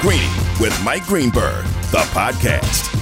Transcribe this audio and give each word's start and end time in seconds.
Greeny 0.00 0.32
with 0.58 0.74
Mike 0.82 1.04
Greenberg, 1.04 1.62
the 1.90 1.98
podcast. 2.14 2.96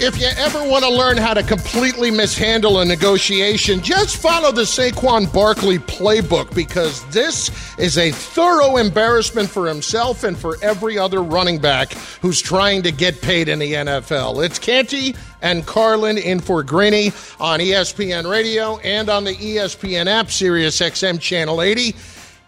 If 0.00 0.18
you 0.18 0.28
ever 0.38 0.66
want 0.66 0.84
to 0.84 0.90
learn 0.90 1.18
how 1.18 1.34
to 1.34 1.42
completely 1.42 2.10
mishandle 2.10 2.80
a 2.80 2.84
negotiation, 2.86 3.82
just 3.82 4.16
follow 4.16 4.50
the 4.52 4.62
Saquon 4.62 5.30
Barkley 5.30 5.78
playbook 5.78 6.54
because 6.54 7.04
this 7.10 7.50
is 7.78 7.98
a 7.98 8.10
thorough 8.10 8.78
embarrassment 8.78 9.50
for 9.50 9.68
himself 9.68 10.24
and 10.24 10.36
for 10.36 10.56
every 10.62 10.96
other 10.96 11.22
running 11.22 11.58
back 11.58 11.92
who's 12.22 12.40
trying 12.40 12.80
to 12.84 12.90
get 12.90 13.20
paid 13.20 13.50
in 13.50 13.58
the 13.58 13.74
NFL. 13.74 14.42
It's 14.42 14.58
Canty 14.58 15.14
and 15.42 15.66
Carlin 15.66 16.16
in 16.16 16.40
for 16.40 16.62
Greeny 16.62 17.08
on 17.38 17.60
ESPN 17.60 18.30
Radio 18.30 18.78
and 18.78 19.10
on 19.10 19.24
the 19.24 19.34
ESPN 19.34 20.06
app, 20.06 20.30
Sirius 20.30 20.80
XM 20.80 21.20
Channel 21.20 21.60
80. 21.60 21.94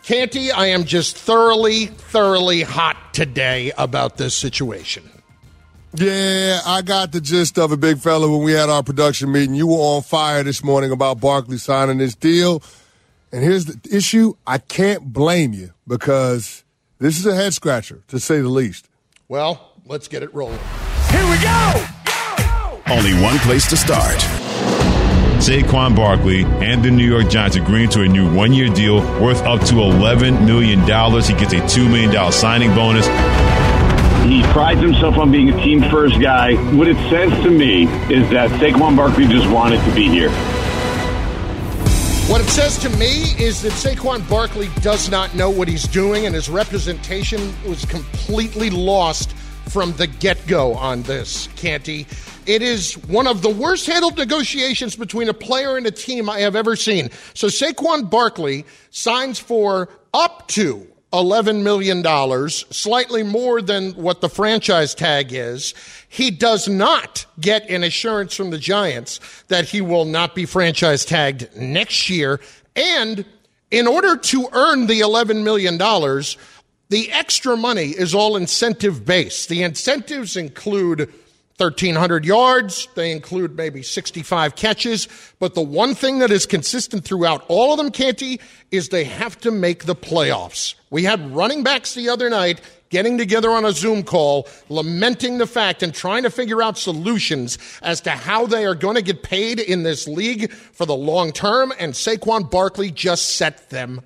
Canty, 0.05 0.53
I 0.53 0.67
am 0.67 0.85
just 0.85 1.17
thoroughly, 1.17 1.87
thoroughly 1.87 2.61
hot 2.61 3.15
today 3.15 3.73
about 3.79 4.19
this 4.19 4.37
situation. 4.37 5.03
Yeah, 5.95 6.61
I 6.67 6.83
got 6.83 7.13
the 7.13 7.23
gist 7.23 7.59
of 7.59 7.73
it, 7.73 7.81
big 7.81 8.01
fella, 8.01 8.31
when 8.31 8.43
we 8.43 8.53
had 8.53 8.69
our 8.69 8.83
production 8.83 9.33
meeting. 9.33 9.55
You 9.55 9.69
were 9.69 9.79
on 9.79 10.03
fire 10.03 10.43
this 10.43 10.63
morning 10.63 10.91
about 10.91 11.21
Barkley 11.21 11.57
signing 11.57 11.97
this 11.97 12.15
deal. 12.15 12.63
And 13.33 13.43
here's 13.43 13.65
the 13.65 13.97
issue 13.97 14.35
I 14.47 14.59
can't 14.59 15.11
blame 15.11 15.55
you 15.55 15.73
because 15.89 16.65
this 16.99 17.19
is 17.19 17.25
a 17.25 17.35
head 17.35 17.55
scratcher, 17.55 18.03
to 18.09 18.21
say 18.21 18.43
the 18.43 18.49
least. 18.51 18.91
Well, 19.29 19.73
let's 19.87 20.07
get 20.07 20.23
it 20.23 20.35
rolling. 20.35 20.61
Here 21.13 21.31
we 21.31 21.41
go! 21.41 21.87
Only 22.91 23.15
one 23.23 23.39
place 23.39 23.67
to 23.71 23.77
start. 23.79 24.23
Saquon 25.45 25.95
Barkley 25.95 26.45
and 26.45 26.83
the 26.83 26.91
New 26.91 27.07
York 27.07 27.29
Giants 27.29 27.55
agreeing 27.55 27.91
to 27.91 28.01
a 28.01 28.09
new 28.09 28.35
one 28.35 28.55
year 28.55 28.71
deal 28.71 29.01
worth 29.21 29.43
up 29.43 29.61
to 29.67 29.75
$11 29.75 30.47
million. 30.47 30.81
He 30.81 30.87
gets 31.35 31.53
a 31.53 31.81
$2 31.81 31.87
million 31.87 32.33
signing 32.33 32.75
bonus. 32.75 33.07
He 34.27 34.43
prides 34.55 34.81
himself 34.81 35.19
on 35.19 35.31
being 35.31 35.51
a 35.51 35.63
team 35.63 35.83
first 35.91 36.19
guy. 36.19 36.55
What 36.75 36.89
it 36.89 36.97
says 37.11 37.31
to 37.43 37.51
me 37.51 37.83
is 38.11 38.31
that 38.31 38.49
Saquon 38.59 38.97
Barkley 38.97 39.27
just 39.27 39.47
wanted 39.51 39.85
to 39.85 39.95
be 39.95 40.09
here. 40.09 40.31
What 42.31 42.41
it 42.41 42.49
says 42.49 42.79
to 42.79 42.89
me 42.97 43.35
is 43.39 43.61
that 43.61 43.73
Saquon 43.73 44.27
Barkley 44.31 44.71
does 44.81 45.11
not 45.11 45.35
know 45.35 45.51
what 45.51 45.69
he's 45.69 45.87
doing, 45.87 46.25
and 46.25 46.35
his 46.35 46.49
representation 46.49 47.53
was 47.69 47.85
completely 47.85 48.71
lost 48.71 49.37
from 49.69 49.93
the 49.95 50.07
get 50.07 50.47
go 50.47 50.75
on 50.75 51.03
this, 51.03 51.49
Canty. 51.57 52.07
It 52.47 52.63
is 52.63 52.95
one 53.09 53.27
of 53.27 53.43
the 53.43 53.51
worst 53.51 53.87
handled 53.87 54.19
negotiations 54.19 54.97
between 54.97 55.29
a 55.29 55.35
player 55.35 55.77
and 55.77 55.87
a 55.87 55.91
team 55.91 56.29
I 56.29 56.41
have 56.41 56.55
ever 56.57 56.77
seen. 56.77 57.11
So 57.33 57.47
Saquon 57.47 58.11
Barkley 58.11 58.65
signs 58.91 59.39
for 59.39 59.89
up 60.13 60.49
to 60.49 60.87
$11 61.15 61.63
million, 61.63 62.03
slightly 62.51 63.23
more 63.23 63.63
than 63.63 63.93
what 63.93 64.21
the 64.21 64.29
franchise 64.29 64.95
tag 64.95 65.33
is. 65.33 65.73
He 66.09 66.31
does 66.31 66.69
not 66.69 67.25
get 67.41 67.71
an 67.71 67.85
assurance 67.85 68.35
from 68.35 68.51
the 68.51 68.59
Giants 68.59 69.21
that 69.49 69.67
he 69.69 69.81
will 69.81 70.05
not 70.05 70.35
be 70.35 70.45
franchise 70.45 71.05
tagged 71.05 71.49
next 71.57 72.11
year. 72.11 72.41
And 72.75 73.25
in 73.71 73.87
order 73.87 74.17
to 74.17 74.49
earn 74.53 74.87
the 74.89 75.01
$11 75.01 75.45
million, 75.45 75.79
the 76.89 77.11
extra 77.13 77.57
money 77.57 77.89
is 77.89 78.15
all 78.15 78.37
incentive 78.37 79.05
based. 79.05 79.49
The 79.49 79.63
incentives 79.63 80.37
include 80.37 81.13
1,300 81.57 82.25
yards. 82.25 82.89
They 82.97 83.13
include 83.13 83.57
maybe 83.57 83.83
65 83.83 84.57
catches. 84.57 85.07
But 85.39 85.55
the 85.55 85.63
one 85.63 85.95
thing 85.95 86.19
that 86.19 86.33
is 86.33 86.47
consistent 86.47 87.05
throughout 87.05 87.45
all 87.49 87.73
of 87.73 87.79
them, 87.79 87.93
Canty, 87.93 88.41
is 88.73 88.89
they 88.89 89.05
have 89.05 89.39
to 89.41 89.53
make 89.53 89.85
the 89.85 89.95
playoffs. 89.95 90.75
We 90.91 91.05
had 91.05 91.35
running 91.35 91.63
backs 91.63 91.95
the 91.95 92.09
other 92.09 92.29
night 92.29 92.61
getting 92.91 93.19
together 93.19 93.51
on 93.51 93.65
a 93.65 93.73
Zoom 93.73 94.03
call, 94.03 94.49
lamenting 94.69 95.39
the 95.39 95.47
fact 95.47 95.83
and 95.83 95.95
trying 95.95 96.23
to 96.25 96.31
figure 96.31 96.63
out 96.63 96.79
solutions 96.79 97.59
as 97.83 98.01
to 98.01 98.11
how 98.11 98.47
they 98.47 98.67
are 98.67 98.75
going 98.75 98.95
to 98.95 99.03
get 99.03 99.23
paid 99.23 99.59
in 99.59 99.85
this 99.85 100.07
league 100.07 100.53
for 100.53 100.87
the 100.87 100.95
long 100.95 101.33
term. 101.33 101.73
And 101.79 101.93
Saquon 101.93 102.51
Barkley 102.51 102.91
just 102.91 103.37
set 103.37 103.71
them. 103.71 104.01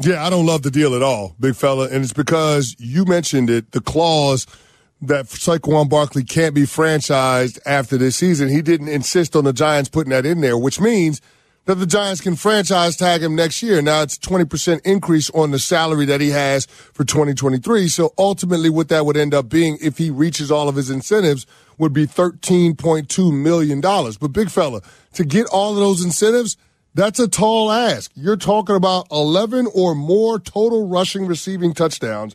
Yeah, 0.00 0.24
I 0.24 0.30
don't 0.30 0.46
love 0.46 0.62
the 0.62 0.70
deal 0.70 0.94
at 0.94 1.02
all, 1.02 1.34
big 1.40 1.56
fella. 1.56 1.88
And 1.88 2.04
it's 2.04 2.12
because 2.12 2.76
you 2.78 3.04
mentioned 3.04 3.50
it, 3.50 3.72
the 3.72 3.80
clause– 3.80 4.46
that 5.02 5.26
Saquon 5.26 5.88
Barkley 5.88 6.24
can't 6.24 6.54
be 6.54 6.62
franchised 6.62 7.58
after 7.66 7.96
this 7.96 8.16
season. 8.16 8.48
He 8.48 8.62
didn't 8.62 8.88
insist 8.88 9.36
on 9.36 9.44
the 9.44 9.52
Giants 9.52 9.88
putting 9.88 10.10
that 10.10 10.24
in 10.24 10.40
there, 10.40 10.56
which 10.56 10.80
means 10.80 11.20
that 11.66 11.74
the 11.76 11.86
Giants 11.86 12.20
can 12.20 12.36
franchise 12.36 12.96
tag 12.96 13.22
him 13.22 13.34
next 13.34 13.62
year. 13.62 13.82
Now 13.82 14.02
it's 14.02 14.18
20% 14.18 14.80
increase 14.84 15.30
on 15.30 15.50
the 15.50 15.58
salary 15.58 16.06
that 16.06 16.20
he 16.20 16.30
has 16.30 16.66
for 16.66 17.04
2023. 17.04 17.88
So 17.88 18.14
ultimately 18.16 18.70
what 18.70 18.88
that 18.88 19.04
would 19.04 19.16
end 19.16 19.34
up 19.34 19.48
being 19.48 19.76
if 19.82 19.98
he 19.98 20.10
reaches 20.10 20.50
all 20.50 20.68
of 20.68 20.76
his 20.76 20.90
incentives 20.90 21.46
would 21.76 21.92
be 21.92 22.06
$13.2 22.06 23.32
million. 23.32 23.80
But 23.80 24.28
big 24.28 24.50
fella, 24.50 24.80
to 25.14 25.24
get 25.24 25.46
all 25.48 25.72
of 25.72 25.76
those 25.76 26.04
incentives, 26.04 26.56
that's 26.96 27.20
a 27.20 27.28
tall 27.28 27.70
ask. 27.70 28.10
You're 28.14 28.38
talking 28.38 28.74
about 28.74 29.06
11 29.12 29.68
or 29.74 29.94
more 29.94 30.38
total 30.40 30.88
rushing 30.88 31.26
receiving 31.26 31.74
touchdowns 31.74 32.34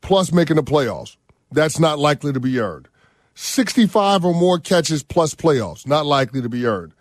plus 0.00 0.32
making 0.32 0.56
the 0.56 0.62
playoffs. 0.62 1.16
That's 1.50 1.80
not 1.80 1.98
likely 1.98 2.32
to 2.32 2.38
be 2.38 2.60
earned. 2.60 2.86
65 3.34 4.24
or 4.24 4.32
more 4.32 4.60
catches 4.60 5.02
plus 5.02 5.34
playoffs, 5.34 5.88
not 5.88 6.06
likely 6.06 6.40
to 6.40 6.48
be 6.48 6.66
earned. 6.66 6.94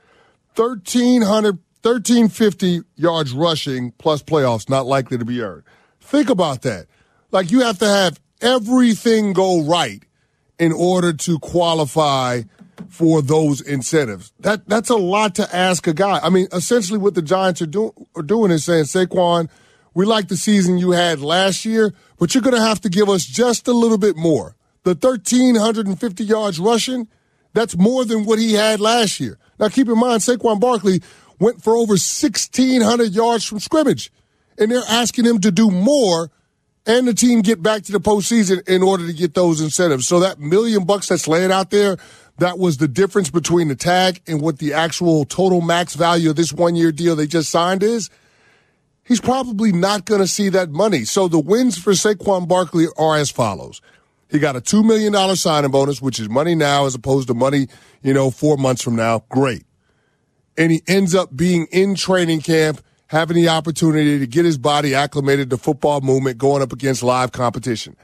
1,300, 0.55 1.59
1,350 1.83 2.81
yards 2.95 3.33
rushing 3.33 3.91
plus 3.99 4.23
playoffs, 4.23 4.67
not 4.67 4.87
likely 4.87 5.19
to 5.19 5.25
be 5.25 5.41
earned. 5.41 5.63
Think 6.01 6.31
about 6.31 6.63
that. 6.63 6.87
Like 7.29 7.51
you 7.51 7.61
have 7.61 7.77
to 7.79 7.87
have 7.87 8.19
everything 8.41 9.33
go 9.33 9.61
right 9.61 10.03
in 10.57 10.71
order 10.71 11.13
to 11.13 11.37
qualify 11.37 12.41
for 12.89 13.21
those 13.21 13.61
incentives. 13.61 14.31
That 14.39 14.67
that's 14.67 14.89
a 14.89 14.95
lot 14.95 15.35
to 15.35 15.55
ask 15.55 15.87
a 15.87 15.93
guy. 15.93 16.19
I 16.21 16.29
mean, 16.29 16.47
essentially 16.51 16.99
what 16.99 17.15
the 17.15 17.21
Giants 17.21 17.61
are, 17.61 17.65
do, 17.65 17.93
are 18.15 18.21
doing 18.21 18.51
is 18.51 18.65
saying, 18.65 18.85
Saquon, 18.85 19.49
we 19.93 20.05
like 20.05 20.27
the 20.27 20.37
season 20.37 20.77
you 20.77 20.91
had 20.91 21.21
last 21.21 21.65
year, 21.65 21.93
but 22.19 22.33
you're 22.33 22.41
going 22.41 22.55
to 22.55 22.61
have 22.61 22.81
to 22.81 22.89
give 22.89 23.09
us 23.09 23.25
just 23.25 23.67
a 23.67 23.73
little 23.73 23.97
bit 23.97 24.17
more. 24.17 24.55
The 24.83 24.91
1,350 24.91 26.23
yards 26.23 26.59
rushing, 26.59 27.07
that's 27.53 27.77
more 27.77 28.05
than 28.05 28.25
what 28.25 28.37
he 28.37 28.53
had 28.53 28.79
last 28.79 29.19
year. 29.19 29.39
Now, 29.59 29.69
keep 29.69 29.87
in 29.87 29.97
mind, 29.97 30.21
Saquon 30.21 30.59
Barkley 30.59 31.01
went 31.39 31.63
for 31.63 31.73
over 31.75 31.93
1,600 31.93 33.11
yards 33.11 33.45
from 33.45 33.59
scrimmage, 33.59 34.11
and 34.57 34.71
they're 34.71 34.83
asking 34.89 35.25
him 35.25 35.39
to 35.41 35.51
do 35.51 35.71
more 35.71 36.29
and 36.85 37.07
the 37.07 37.13
team 37.13 37.41
get 37.41 37.63
back 37.63 37.83
to 37.83 37.91
the 37.91 37.99
postseason 37.99 38.67
in 38.67 38.83
order 38.83 39.07
to 39.07 39.13
get 39.13 39.33
those 39.33 39.61
incentives. 39.61 40.07
So 40.07 40.19
that 40.19 40.39
million 40.39 40.85
bucks 40.85 41.07
that's 41.07 41.27
laying 41.27 41.51
out 41.51 41.71
there, 41.71 41.97
that 42.37 42.59
was 42.59 42.77
the 42.77 42.87
difference 42.87 43.29
between 43.29 43.69
the 43.69 43.75
tag 43.75 44.21
and 44.27 44.41
what 44.41 44.59
the 44.59 44.73
actual 44.73 45.25
total 45.25 45.61
max 45.61 45.95
value 45.95 46.31
of 46.31 46.35
this 46.35 46.51
one 46.51 46.75
year 46.75 46.91
deal 46.91 47.15
they 47.15 47.27
just 47.27 47.49
signed 47.49 47.81
is 47.81 48.09
he's 49.03 49.21
probably 49.21 49.71
not 49.71 50.05
going 50.05 50.21
to 50.21 50.27
see 50.27 50.49
that 50.49 50.69
money. 50.69 51.05
So 51.05 51.27
the 51.27 51.39
wins 51.39 51.77
for 51.77 51.93
Saquon 51.93 52.47
Barkley 52.47 52.87
are 52.97 53.15
as 53.15 53.31
follows. 53.31 53.81
He 54.29 54.39
got 54.39 54.55
a 54.55 54.61
$2 54.61 54.83
million 54.83 55.35
signing 55.35 55.71
bonus, 55.71 56.01
which 56.01 56.19
is 56.19 56.27
money 56.27 56.55
now 56.55 56.85
as 56.85 56.95
opposed 56.95 57.27
to 57.27 57.33
money, 57.33 57.67
you 58.01 58.13
know, 58.13 58.31
four 58.31 58.57
months 58.57 58.81
from 58.81 58.95
now. 58.95 59.23
Great. 59.29 59.63
And 60.57 60.71
he 60.71 60.81
ends 60.87 61.13
up 61.15 61.35
being 61.35 61.67
in 61.71 61.95
training 61.95 62.41
camp, 62.41 62.81
having 63.07 63.35
the 63.35 63.49
opportunity 63.49 64.19
to 64.19 64.27
get 64.27 64.43
his 64.43 64.57
body 64.57 64.95
acclimated 64.95 65.49
to 65.51 65.57
football 65.57 66.01
movement, 66.01 66.37
going 66.37 66.61
up 66.61 66.73
against 66.73 67.03
live 67.03 67.31
competition. 67.31 67.95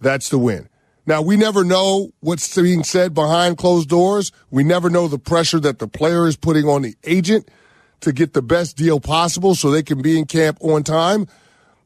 That's 0.00 0.28
the 0.28 0.38
win. 0.38 0.68
Now, 1.06 1.22
we 1.22 1.36
never 1.36 1.64
know 1.64 2.10
what's 2.20 2.54
being 2.54 2.84
said 2.84 3.14
behind 3.14 3.58
closed 3.58 3.88
doors. 3.88 4.32
We 4.50 4.64
never 4.64 4.90
know 4.90 5.08
the 5.08 5.18
pressure 5.18 5.60
that 5.60 5.78
the 5.78 5.88
player 5.88 6.26
is 6.26 6.36
putting 6.36 6.66
on 6.66 6.82
the 6.82 6.94
agent 7.04 7.50
to 8.00 8.12
get 8.12 8.32
the 8.32 8.42
best 8.42 8.76
deal 8.76 9.00
possible 9.00 9.54
so 9.54 9.70
they 9.70 9.82
can 9.82 10.02
be 10.02 10.18
in 10.18 10.26
camp 10.26 10.58
on 10.60 10.82
time. 10.82 11.26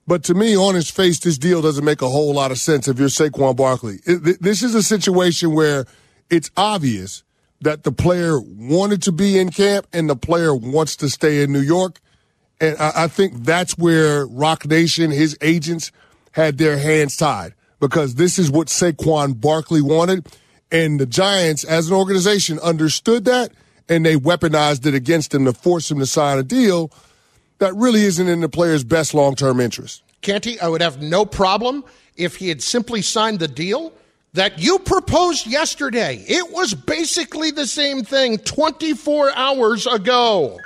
But 0.07 0.23
to 0.25 0.35
me, 0.35 0.57
on 0.57 0.75
his 0.75 0.91
face, 0.91 1.19
this 1.21 1.39
deal 1.39 1.63
doesn't 1.63 1.85
make 1.85 2.03
a 2.03 2.09
whole 2.09 2.35
lot 2.35 2.51
of 2.51 2.59
sense 2.59 2.89
if 2.89 2.99
you're 2.99 3.09
Saquon 3.09 3.57
Barkley. 3.57 3.99
This 4.05 4.63
is 4.63 4.75
a 4.75 4.83
situation 4.83 5.55
where 5.55 5.87
it's 6.29 6.51
obvious 6.57 7.23
that 7.61 7.85
the 7.85 7.93
player 7.93 8.39
wanted 8.41 9.01
to 9.03 9.13
be 9.13 9.39
in 9.39 9.51
camp 9.51 9.87
and 9.93 10.11
the 10.11 10.17
player 10.17 10.55
wants 10.55 10.97
to 10.97 11.09
stay 11.09 11.43
in 11.43 11.53
New 11.53 11.61
York. 11.61 12.01
And 12.61 12.77
I 12.79 13.09
think 13.09 13.45
that's 13.45 13.79
where 13.79 14.27
Roc 14.27 14.67
Nation, 14.67 15.11
his 15.11 15.39
agents, 15.41 15.91
had 16.33 16.59
their 16.59 16.79
hands 16.79 17.17
tied 17.17 17.55
because 17.81 18.15
this 18.15 18.39
is 18.39 18.51
what 18.51 18.69
Saquon 18.69 19.41
Barkley 19.41 19.83
wanted. 19.83 20.27
And 20.71 20.99
the 20.99 21.07
Giants, 21.07 21.65
as 21.65 21.89
an 21.89 21.95
organization, 21.95 22.59
understood 22.61 23.25
that 23.27 23.53
and 23.89 24.05
they 24.05 24.17
weaponized 24.17 24.87
it 24.87 24.95
against 24.95 25.35
him 25.35 25.45
to 25.45 25.53
force 25.53 25.91
him 25.91 25.99
to 25.99 26.07
sign 26.07 26.39
a 26.39 26.43
deal 26.43 26.91
that 27.59 27.75
really 27.75 28.03
isn't 28.03 28.29
in 28.29 28.41
the 28.41 28.49
player's 28.49 28.85
best 28.85 29.15
long 29.15 29.35
term 29.35 29.61
interest. 29.61 30.03
Canty, 30.23 30.59
I 30.59 30.69
would 30.69 30.81
have 30.81 31.03
no 31.03 31.25
problem 31.25 31.85
if 32.17 32.37
he 32.37 32.49
had 32.49 32.63
simply 32.63 33.03
signed 33.03 33.39
the 33.39 33.49
deal 33.49 33.93
that 34.33 34.59
you 34.59 34.79
proposed 34.81 35.47
yesterday. 35.47 36.25
It 36.27 36.53
was 36.53 36.75
basically 36.75 37.51
the 37.51 37.67
same 37.67 38.03
thing 38.03 38.39
24 38.39 39.33
hours 39.33 39.87
ago 39.87 40.59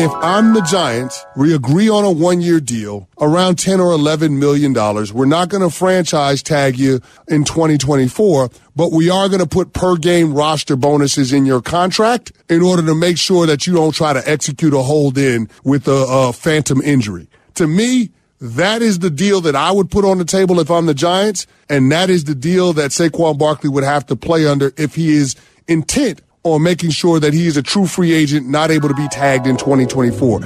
if 0.00 0.10
I'm 0.14 0.54
the 0.54 0.62
Giants, 0.62 1.26
we 1.36 1.54
agree 1.54 1.88
on 1.88 2.04
a 2.04 2.10
one 2.10 2.40
year 2.40 2.58
deal 2.58 3.08
around 3.20 3.58
10 3.58 3.80
or 3.80 3.92
11 3.92 4.38
million 4.38 4.72
dollars. 4.72 5.12
We're 5.12 5.26
not 5.26 5.48
going 5.48 5.62
to 5.62 5.70
franchise 5.70 6.42
tag 6.42 6.78
you 6.78 7.00
in 7.28 7.44
2024, 7.44 8.50
but 8.74 8.92
we 8.92 9.10
are 9.10 9.28
going 9.28 9.40
to 9.40 9.46
put 9.46 9.72
per 9.72 9.96
game 9.96 10.32
roster 10.32 10.76
bonuses 10.76 11.32
in 11.32 11.44
your 11.44 11.60
contract 11.60 12.32
in 12.48 12.62
order 12.62 12.84
to 12.86 12.94
make 12.94 13.18
sure 13.18 13.46
that 13.46 13.66
you 13.66 13.74
don't 13.74 13.94
try 13.94 14.12
to 14.12 14.28
execute 14.28 14.72
a 14.72 14.82
hold 14.82 15.18
in 15.18 15.48
with 15.64 15.86
a, 15.86 16.06
a 16.08 16.32
phantom 16.32 16.80
injury. 16.80 17.28
To 17.54 17.66
me, 17.66 18.10
that 18.40 18.80
is 18.80 19.00
the 19.00 19.10
deal 19.10 19.42
that 19.42 19.54
I 19.54 19.70
would 19.70 19.90
put 19.90 20.04
on 20.06 20.16
the 20.16 20.24
table 20.24 20.60
if 20.60 20.70
I'm 20.70 20.86
the 20.86 20.94
Giants, 20.94 21.46
and 21.68 21.92
that 21.92 22.08
is 22.08 22.24
the 22.24 22.34
deal 22.34 22.72
that 22.72 22.90
Saquon 22.90 23.38
Barkley 23.38 23.68
would 23.68 23.84
have 23.84 24.06
to 24.06 24.16
play 24.16 24.46
under 24.46 24.72
if 24.78 24.94
he 24.94 25.10
is 25.10 25.36
intent 25.68 26.22
on 26.42 26.62
making 26.62 26.90
sure 26.90 27.20
that 27.20 27.34
he 27.34 27.46
is 27.46 27.56
a 27.56 27.62
true 27.62 27.86
free 27.86 28.12
agent, 28.12 28.48
not 28.48 28.70
able 28.70 28.88
to 28.88 28.94
be 28.94 29.08
tagged 29.08 29.46
in 29.46 29.56
2024. 29.56 30.40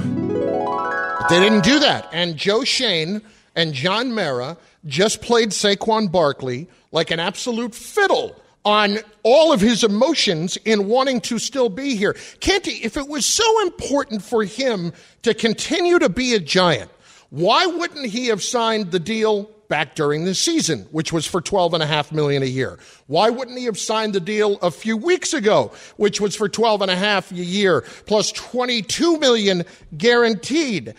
They 1.29 1.39
didn't 1.39 1.63
do 1.63 1.79
that. 1.79 2.07
And 2.11 2.37
Joe 2.37 2.63
Schoen 2.63 3.21
and 3.55 3.73
John 3.73 4.13
Mara 4.13 4.57
just 4.85 5.21
played 5.21 5.49
Saquon 5.49 6.11
Barkley 6.11 6.67
like 6.91 7.11
an 7.11 7.19
absolute 7.19 7.73
fiddle 7.73 8.35
on 8.63 8.97
all 9.23 9.53
of 9.53 9.61
his 9.61 9.83
emotions 9.83 10.57
in 10.65 10.87
wanting 10.87 11.21
to 11.21 11.39
still 11.39 11.69
be 11.69 11.95
here. 11.95 12.15
Canty, 12.39 12.73
if 12.83 12.97
it 12.97 13.07
was 13.07 13.25
so 13.25 13.61
important 13.61 14.21
for 14.21 14.43
him 14.43 14.91
to 15.21 15.33
continue 15.33 15.99
to 15.99 16.09
be 16.09 16.33
a 16.33 16.39
giant, 16.39 16.89
why 17.29 17.65
wouldn't 17.65 18.07
he 18.07 18.27
have 18.27 18.43
signed 18.43 18.91
the 18.91 18.99
deal 18.99 19.49
back 19.67 19.95
during 19.95 20.25
the 20.25 20.35
season, 20.35 20.87
which 20.91 21.11
was 21.11 21.25
for 21.25 21.41
twelve 21.41 21.73
and 21.73 21.83
a 21.83 21.85
half 21.85 22.11
million 22.11 22.43
a 22.43 22.47
year. 22.47 22.79
Why 23.07 23.29
wouldn't 23.29 23.57
he 23.57 23.65
have 23.65 23.79
signed 23.79 24.13
the 24.13 24.19
deal 24.19 24.57
a 24.61 24.71
few 24.71 24.97
weeks 24.97 25.33
ago, 25.33 25.71
which 25.97 26.19
was 26.21 26.35
for 26.35 26.49
twelve 26.49 26.81
and 26.81 26.91
a 26.91 26.95
half 26.95 27.31
a 27.31 27.35
year 27.35 27.81
plus 28.05 28.31
22 28.31 29.19
million 29.19 29.63
guaranteed? 29.97 30.93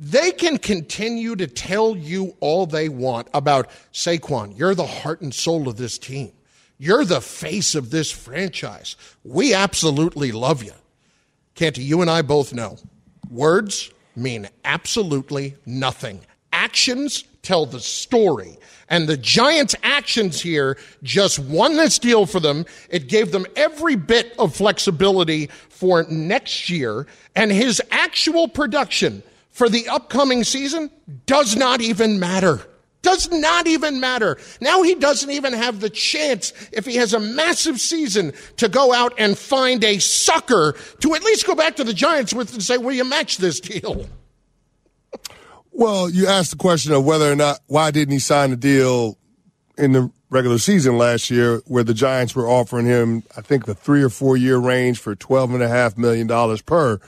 They 0.00 0.32
can 0.32 0.58
continue 0.58 1.36
to 1.36 1.46
tell 1.46 1.96
you 1.96 2.36
all 2.40 2.66
they 2.66 2.88
want 2.88 3.28
about 3.32 3.70
Saquon. 3.92 4.58
You're 4.58 4.74
the 4.74 4.86
heart 4.86 5.20
and 5.20 5.32
soul 5.32 5.68
of 5.68 5.76
this 5.76 5.98
team. 5.98 6.32
You're 6.78 7.04
the 7.04 7.20
face 7.20 7.74
of 7.74 7.90
this 7.90 8.10
franchise. 8.10 8.96
We 9.22 9.54
absolutely 9.54 10.32
love 10.32 10.62
you. 10.62 10.72
Canty, 11.54 11.82
you 11.82 12.00
and 12.00 12.10
I 12.10 12.22
both 12.22 12.52
know 12.52 12.76
words 13.30 13.90
mean 14.16 14.48
absolutely 14.64 15.56
nothing. 15.64 16.20
Actions 16.52 17.24
tell 17.44 17.66
the 17.66 17.80
story. 17.80 18.58
And 18.88 19.08
the 19.08 19.16
Giants' 19.16 19.74
actions 19.82 20.40
here 20.40 20.76
just 21.02 21.38
won 21.38 21.76
this 21.76 21.98
deal 21.98 22.26
for 22.26 22.40
them. 22.40 22.66
It 22.90 23.08
gave 23.08 23.32
them 23.32 23.46
every 23.56 23.96
bit 23.96 24.34
of 24.38 24.54
flexibility 24.54 25.48
for 25.68 26.04
next 26.04 26.68
year. 26.68 27.06
And 27.34 27.50
his 27.50 27.80
actual 27.90 28.48
production 28.48 29.22
for 29.50 29.68
the 29.68 29.88
upcoming 29.88 30.44
season 30.44 30.90
does 31.26 31.56
not 31.56 31.80
even 31.80 32.18
matter. 32.20 32.60
Does 33.02 33.30
not 33.30 33.66
even 33.66 34.00
matter. 34.00 34.38
Now 34.60 34.82
he 34.82 34.94
doesn't 34.94 35.30
even 35.30 35.52
have 35.52 35.80
the 35.80 35.90
chance, 35.90 36.52
if 36.72 36.86
he 36.86 36.96
has 36.96 37.12
a 37.12 37.20
massive 37.20 37.78
season, 37.78 38.32
to 38.56 38.68
go 38.68 38.94
out 38.94 39.12
and 39.18 39.36
find 39.36 39.84
a 39.84 39.98
sucker 39.98 40.74
to 41.00 41.14
at 41.14 41.22
least 41.22 41.46
go 41.46 41.54
back 41.54 41.76
to 41.76 41.84
the 41.84 41.92
Giants 41.92 42.32
with 42.32 42.52
and 42.54 42.62
say, 42.62 42.78
Will 42.78 42.94
you 42.94 43.04
match 43.04 43.36
this 43.36 43.60
deal? 43.60 44.06
Well, 45.76 46.08
you 46.08 46.28
asked 46.28 46.52
the 46.52 46.56
question 46.56 46.92
of 46.92 47.04
whether 47.04 47.30
or 47.30 47.34
not 47.34 47.58
why 47.66 47.90
didn't 47.90 48.12
he 48.12 48.20
sign 48.20 48.52
a 48.52 48.56
deal 48.56 49.18
in 49.76 49.90
the 49.90 50.08
regular 50.30 50.58
season 50.58 50.98
last 50.98 51.32
year 51.32 51.62
where 51.66 51.82
the 51.82 51.92
Giants 51.92 52.36
were 52.36 52.48
offering 52.48 52.86
him, 52.86 53.24
I 53.36 53.40
think, 53.40 53.66
the 53.66 53.74
three 53.74 54.00
or 54.00 54.08
four 54.08 54.36
year 54.36 54.56
range 54.56 55.00
for 55.00 55.16
twelve 55.16 55.52
and 55.52 55.64
a 55.64 55.68
half 55.68 55.98
million 55.98 56.28
dollars 56.28 56.62
per. 56.62 57.00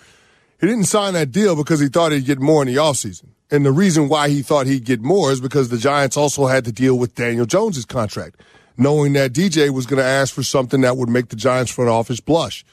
He 0.60 0.66
didn't 0.66 0.84
sign 0.84 1.14
that 1.14 1.30
deal 1.30 1.54
because 1.54 1.78
he 1.78 1.86
thought 1.86 2.10
he'd 2.10 2.24
get 2.24 2.40
more 2.40 2.60
in 2.60 2.66
the 2.66 2.74
offseason. 2.74 3.28
And 3.52 3.64
the 3.64 3.70
reason 3.70 4.08
why 4.08 4.30
he 4.30 4.42
thought 4.42 4.66
he'd 4.66 4.84
get 4.84 5.00
more 5.00 5.30
is 5.30 5.40
because 5.40 5.68
the 5.68 5.78
Giants 5.78 6.16
also 6.16 6.46
had 6.46 6.64
to 6.64 6.72
deal 6.72 6.98
with 6.98 7.14
Daniel 7.14 7.46
Jones's 7.46 7.84
contract, 7.84 8.40
knowing 8.76 9.12
that 9.12 9.32
DJ 9.32 9.70
was 9.70 9.86
going 9.86 9.98
to 9.98 10.04
ask 10.04 10.34
for 10.34 10.42
something 10.42 10.80
that 10.80 10.96
would 10.96 11.08
make 11.08 11.28
the 11.28 11.36
Giants 11.36 11.70
front 11.70 11.88
office 11.88 12.18
blush. 12.18 12.64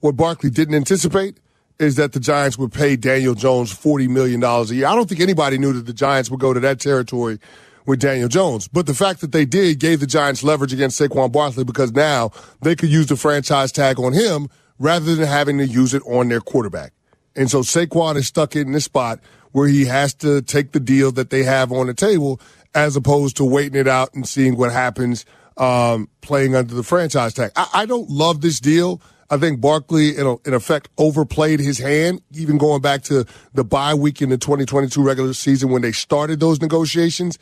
What 0.00 0.16
Barkley 0.16 0.50
didn't 0.50 0.74
anticipate 0.74 1.38
is 1.78 1.96
that 1.96 2.12
the 2.12 2.20
Giants 2.20 2.56
would 2.58 2.72
pay 2.72 2.96
Daniel 2.96 3.34
Jones 3.34 3.72
$40 3.72 4.08
million 4.08 4.42
a 4.42 4.64
year. 4.64 4.86
I 4.86 4.94
don't 4.94 5.08
think 5.08 5.20
anybody 5.20 5.58
knew 5.58 5.72
that 5.74 5.86
the 5.86 5.92
Giants 5.92 6.30
would 6.30 6.40
go 6.40 6.52
to 6.52 6.60
that 6.60 6.80
territory 6.80 7.38
with 7.84 8.00
Daniel 8.00 8.28
Jones. 8.28 8.68
But 8.68 8.86
the 8.86 8.94
fact 8.94 9.20
that 9.20 9.32
they 9.32 9.44
did 9.44 9.78
gave 9.78 10.00
the 10.00 10.06
Giants 10.06 10.42
leverage 10.42 10.72
against 10.72 11.00
Saquon 11.00 11.30
Barkley 11.30 11.64
because 11.64 11.92
now 11.92 12.32
they 12.62 12.74
could 12.74 12.88
use 12.88 13.06
the 13.06 13.16
franchise 13.16 13.72
tag 13.72 13.98
on 13.98 14.12
him 14.12 14.48
rather 14.78 15.14
than 15.14 15.26
having 15.26 15.58
to 15.58 15.66
use 15.66 15.94
it 15.94 16.02
on 16.06 16.28
their 16.28 16.40
quarterback. 16.40 16.92
And 17.34 17.50
so 17.50 17.60
Saquon 17.60 18.16
is 18.16 18.26
stuck 18.26 18.56
in 18.56 18.72
this 18.72 18.84
spot 18.84 19.20
where 19.52 19.68
he 19.68 19.84
has 19.84 20.14
to 20.14 20.42
take 20.42 20.72
the 20.72 20.80
deal 20.80 21.12
that 21.12 21.30
they 21.30 21.42
have 21.42 21.72
on 21.72 21.86
the 21.86 21.94
table 21.94 22.40
as 22.74 22.96
opposed 22.96 23.36
to 23.38 23.44
waiting 23.44 23.78
it 23.78 23.88
out 23.88 24.12
and 24.14 24.26
seeing 24.26 24.56
what 24.56 24.72
happens 24.72 25.24
um, 25.56 26.08
playing 26.20 26.54
under 26.54 26.74
the 26.74 26.82
franchise 26.82 27.32
tag. 27.32 27.52
I, 27.56 27.68
I 27.72 27.86
don't 27.86 28.10
love 28.10 28.40
this 28.40 28.60
deal. 28.60 29.00
I 29.28 29.38
think 29.38 29.60
Barkley, 29.60 30.16
in, 30.16 30.38
in 30.44 30.54
effect, 30.54 30.88
overplayed 30.98 31.60
his 31.60 31.78
hand, 31.78 32.22
even 32.34 32.58
going 32.58 32.80
back 32.80 33.02
to 33.04 33.26
the 33.54 33.64
bye 33.64 33.94
week 33.94 34.22
in 34.22 34.28
the 34.28 34.38
2022 34.38 35.02
regular 35.02 35.32
season 35.32 35.70
when 35.70 35.82
they 35.82 35.92
started 35.92 36.40
those 36.40 36.60
negotiations. 36.60 37.38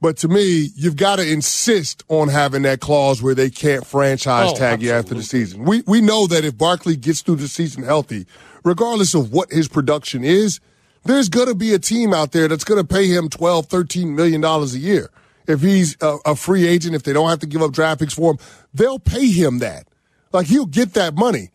But 0.00 0.16
to 0.18 0.28
me, 0.28 0.70
you've 0.74 0.96
got 0.96 1.16
to 1.16 1.32
insist 1.32 2.02
on 2.08 2.28
having 2.28 2.62
that 2.62 2.80
clause 2.80 3.22
where 3.22 3.36
they 3.36 3.50
can't 3.50 3.86
franchise 3.86 4.50
oh, 4.50 4.54
tag 4.54 4.62
absolutely. 4.62 4.86
you 4.86 4.92
after 4.92 5.14
the 5.14 5.22
season. 5.22 5.64
We 5.64 5.82
we 5.86 6.00
know 6.00 6.26
that 6.26 6.44
if 6.44 6.58
Barkley 6.58 6.96
gets 6.96 7.22
through 7.22 7.36
the 7.36 7.46
season 7.46 7.84
healthy, 7.84 8.26
regardless 8.64 9.14
of 9.14 9.32
what 9.32 9.52
his 9.52 9.68
production 9.68 10.24
is, 10.24 10.58
there's 11.04 11.28
going 11.28 11.46
to 11.46 11.54
be 11.54 11.72
a 11.72 11.78
team 11.78 12.12
out 12.12 12.32
there 12.32 12.48
that's 12.48 12.64
going 12.64 12.84
to 12.84 12.94
pay 12.94 13.06
him 13.06 13.28
12, 13.28 13.66
13 13.66 14.14
million 14.14 14.40
dollars 14.40 14.74
a 14.74 14.78
year. 14.78 15.08
If 15.46 15.60
he's 15.60 15.96
a, 16.00 16.18
a 16.26 16.36
free 16.36 16.66
agent, 16.66 16.96
if 16.96 17.04
they 17.04 17.12
don't 17.12 17.28
have 17.28 17.40
to 17.40 17.46
give 17.46 17.62
up 17.62 17.72
draft 17.72 18.00
picks 18.00 18.14
for 18.14 18.32
him, 18.32 18.38
they'll 18.74 18.98
pay 18.98 19.30
him 19.30 19.58
that. 19.58 19.86
Like 20.32 20.46
he'll 20.46 20.66
get 20.66 20.94
that 20.94 21.14
money. 21.14 21.50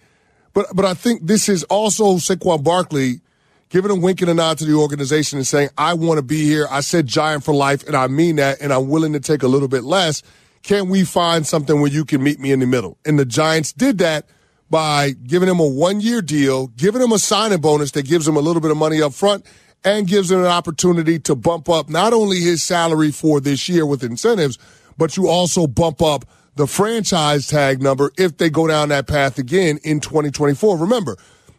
But 0.54 0.68
but 0.74 0.86
I 0.86 0.94
think 0.94 1.26
this 1.28 1.50
is 1.50 1.64
also 1.66 2.16
Saquon 2.16 2.64
Barkley 2.64 3.22
giving 3.70 3.92
a 3.92 3.96
wink 3.96 4.22
and 4.22 4.30
a 4.30 4.34
nod 4.34 4.58
to 4.60 4.66
the 4.66 4.74
organization 4.74 5.38
and 5.38 5.46
saying, 5.46 5.70
I 5.78 5.94
want 5.94 6.18
to 6.20 6.24
be 6.24 6.44
here. 6.44 6.68
I 6.70 6.80
said 6.80 7.08
giant 7.08 7.44
for 7.44 7.54
life, 7.54 7.86
and 7.86 7.96
I 7.96 8.08
mean 8.08 8.38
that, 8.38 8.62
and 8.62 8.72
I'm 8.72 8.88
willing 8.88 9.14
to 9.14 9.20
take 9.20 9.44
a 9.44 9.48
little 9.48 9.68
bit 9.68 9.84
less. 9.84 10.24
Can 10.64 10.90
we 10.90 11.04
find 11.04 11.46
something 11.46 11.80
where 11.80 11.92
you 11.92 12.06
can 12.06 12.24
meet 12.24 12.40
me 12.40 12.52
in 12.52 12.60
the 12.60 12.66
middle? 12.66 12.98
And 13.06 13.18
the 13.18 13.26
Giants 13.26 13.72
did 13.72 14.00
that 14.00 14.26
by 14.70 15.12
giving 15.12 15.48
him 15.48 15.60
a 15.60 15.68
one 15.68 16.02
year 16.02 16.22
deal, 16.22 16.68
giving 16.68 17.02
him 17.02 17.12
a 17.12 17.20
signing 17.20 17.62
bonus 17.62 17.92
that 17.92 18.06
gives 18.06 18.28
him 18.28 18.36
a 18.36 18.40
little 18.40 18.62
bit 18.62 18.72
of 18.72 18.78
money 18.78 19.02
up 19.02 19.14
front 19.14 19.46
and 19.84 20.08
gives 20.08 20.32
him 20.32 20.40
an 20.40 20.48
opportunity 20.48 21.20
to 21.20 21.36
bump 21.36 21.70
up 21.70 21.90
not 21.90 22.12
only 22.12 22.40
his 22.40 22.64
salary 22.64 23.12
for 23.12 23.40
this 23.40 23.70
year 23.70 23.86
with 23.86 24.04
incentives, 24.04 24.58
but 24.98 25.16
you 25.16 25.28
also 25.28 25.68
bump 25.68 26.02
up 26.02 26.26
the 26.58 26.68
franchise 26.68 27.48
tag 27.48 27.82
number 27.82 28.12
if 28.18 28.38
they 28.38 28.50
go 28.50 28.68
down 28.68 28.90
that 28.90 29.08
path 29.08 29.38
again 29.38 29.80
in 29.84 30.00
2024. 30.00 30.78
Remember, 30.78 31.16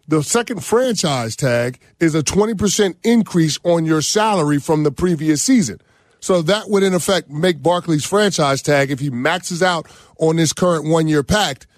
the 0.08 0.22
second 0.22 0.64
franchise 0.64 1.36
tag 1.36 1.78
is 2.00 2.14
a 2.14 2.22
20% 2.22 2.96
increase 3.04 3.58
on 3.62 3.84
your 3.84 4.02
salary 4.02 4.58
from 4.58 4.82
the 4.82 4.90
previous 4.90 5.42
season. 5.42 5.80
So 6.20 6.42
that 6.42 6.68
would 6.68 6.82
in 6.82 6.94
effect 6.94 7.30
make 7.30 7.62
Barkley's 7.62 8.04
franchise 8.04 8.60
tag, 8.60 8.90
if 8.90 8.98
he 8.98 9.08
maxes 9.08 9.62
out 9.62 9.86
on 10.18 10.36
this 10.36 10.52
current 10.52 10.84
one 10.84 11.06
year 11.06 11.22
pact, 11.22 11.68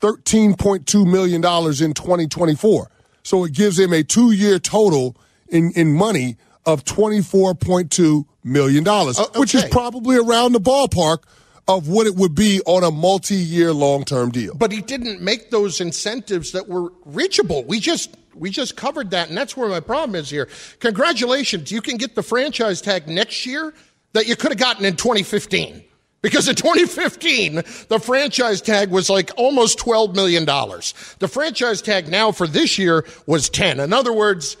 $13.2 0.00 1.06
million 1.06 1.36
in 1.36 1.94
2024. 1.94 2.90
So 3.22 3.44
it 3.44 3.52
gives 3.52 3.78
him 3.78 3.92
a 3.92 4.02
two 4.02 4.32
year 4.32 4.58
total 4.58 5.16
in, 5.48 5.70
in 5.72 5.92
money 5.92 6.36
of 6.64 6.84
$24.2 6.84 8.24
million, 8.42 8.88
uh, 8.88 9.10
okay. 9.10 9.38
which 9.38 9.54
is 9.54 9.64
probably 9.66 10.16
around 10.16 10.52
the 10.52 10.60
ballpark 10.60 11.24
of 11.66 11.88
what 11.88 12.06
it 12.06 12.14
would 12.14 12.34
be 12.34 12.60
on 12.66 12.84
a 12.84 12.90
multi-year 12.90 13.72
long-term 13.72 14.30
deal. 14.30 14.54
But 14.54 14.70
he 14.70 14.80
didn't 14.80 15.22
make 15.22 15.50
those 15.50 15.80
incentives 15.80 16.52
that 16.52 16.68
were 16.68 16.92
reachable. 17.04 17.64
We 17.64 17.80
just 17.80 18.14
we 18.34 18.50
just 18.50 18.76
covered 18.76 19.10
that, 19.10 19.28
and 19.28 19.36
that's 19.36 19.56
where 19.56 19.68
my 19.68 19.80
problem 19.80 20.16
is 20.16 20.28
here. 20.28 20.48
Congratulations, 20.80 21.70
you 21.70 21.80
can 21.80 21.96
get 21.96 22.14
the 22.14 22.22
franchise 22.22 22.80
tag 22.80 23.08
next 23.08 23.46
year 23.46 23.72
that 24.12 24.26
you 24.26 24.36
could 24.36 24.50
have 24.50 24.58
gotten 24.58 24.84
in 24.84 24.96
2015 24.96 25.84
Because 26.22 26.48
in 26.48 26.54
2015, 26.54 27.56
the 27.88 28.00
franchise 28.00 28.62
tag 28.62 28.90
was 28.90 29.10
like 29.10 29.30
almost 29.36 29.78
$12 29.78 30.14
million. 30.14 30.46
The 30.46 31.28
franchise 31.28 31.82
tag 31.82 32.08
now 32.08 32.32
for 32.32 32.46
this 32.46 32.78
year 32.78 33.04
was 33.26 33.50
10. 33.50 33.78
In 33.78 33.92
other 33.92 34.12
words, 34.12 34.56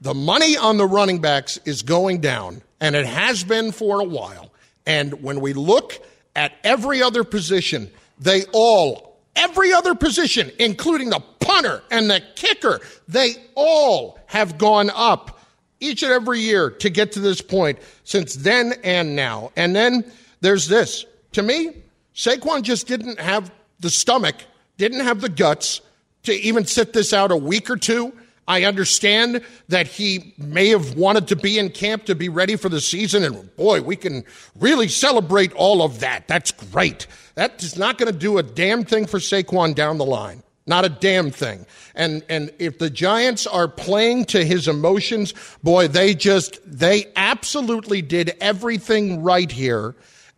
the 0.00 0.12
money 0.12 0.56
on 0.56 0.76
the 0.76 0.86
running 0.86 1.20
backs 1.20 1.58
is 1.64 1.82
going 1.82 2.20
down, 2.20 2.62
and 2.80 2.96
it 2.96 3.06
has 3.06 3.44
been 3.44 3.70
for 3.70 4.00
a 4.00 4.04
while. 4.04 4.50
And 4.86 5.22
when 5.22 5.40
we 5.40 5.52
look 5.52 6.04
at 6.36 6.52
every 6.64 7.02
other 7.02 7.24
position, 7.24 7.90
they 8.18 8.44
all, 8.52 9.18
every 9.36 9.72
other 9.72 9.94
position, 9.94 10.50
including 10.58 11.10
the 11.10 11.20
punter 11.40 11.82
and 11.90 12.10
the 12.10 12.22
kicker, 12.34 12.80
they 13.08 13.36
all 13.54 14.18
have 14.26 14.58
gone 14.58 14.90
up 14.94 15.40
each 15.80 16.02
and 16.02 16.12
every 16.12 16.40
year 16.40 16.70
to 16.70 16.90
get 16.90 17.12
to 17.12 17.20
this 17.20 17.40
point 17.40 17.78
since 18.04 18.34
then 18.34 18.74
and 18.82 19.14
now. 19.14 19.52
And 19.56 19.74
then 19.76 20.10
there's 20.40 20.68
this. 20.68 21.04
To 21.32 21.42
me, 21.42 21.76
Saquon 22.14 22.62
just 22.62 22.86
didn't 22.86 23.20
have 23.20 23.50
the 23.80 23.90
stomach, 23.90 24.36
didn't 24.78 25.00
have 25.00 25.20
the 25.20 25.28
guts 25.28 25.80
to 26.22 26.32
even 26.32 26.64
sit 26.64 26.92
this 26.92 27.12
out 27.12 27.30
a 27.30 27.36
week 27.36 27.68
or 27.68 27.76
two. 27.76 28.16
I 28.46 28.64
understand 28.64 29.42
that 29.68 29.86
he 29.86 30.34
may 30.38 30.68
have 30.68 30.94
wanted 30.96 31.28
to 31.28 31.36
be 31.36 31.58
in 31.58 31.70
camp 31.70 32.04
to 32.06 32.14
be 32.14 32.28
ready 32.28 32.56
for 32.56 32.68
the 32.68 32.80
season, 32.80 33.24
and 33.24 33.54
boy, 33.56 33.82
we 33.82 33.96
can 33.96 34.24
really 34.58 34.88
celebrate 34.88 35.52
all 35.54 35.82
of 35.82 36.00
that. 36.00 36.28
That's 36.28 36.50
great. 36.50 37.06
That 37.36 37.62
is 37.62 37.78
not 37.78 37.98
going 37.98 38.12
to 38.12 38.18
do 38.18 38.38
a 38.38 38.42
damn 38.42 38.84
thing 38.84 39.06
for 39.06 39.18
Saquon 39.18 39.74
down 39.74 39.98
the 39.98 40.04
line. 40.04 40.42
Not 40.66 40.84
a 40.84 40.88
damn 40.88 41.30
thing. 41.30 41.66
And 41.94 42.24
and 42.28 42.50
if 42.58 42.78
the 42.78 42.88
Giants 42.88 43.46
are 43.46 43.68
playing 43.68 44.26
to 44.26 44.44
his 44.44 44.66
emotions, 44.66 45.34
boy, 45.62 45.88
they 45.88 46.14
just 46.14 46.58
they 46.64 47.06
absolutely 47.16 48.00
did 48.00 48.34
everything 48.40 49.22
right 49.22 49.50
here 49.50 49.94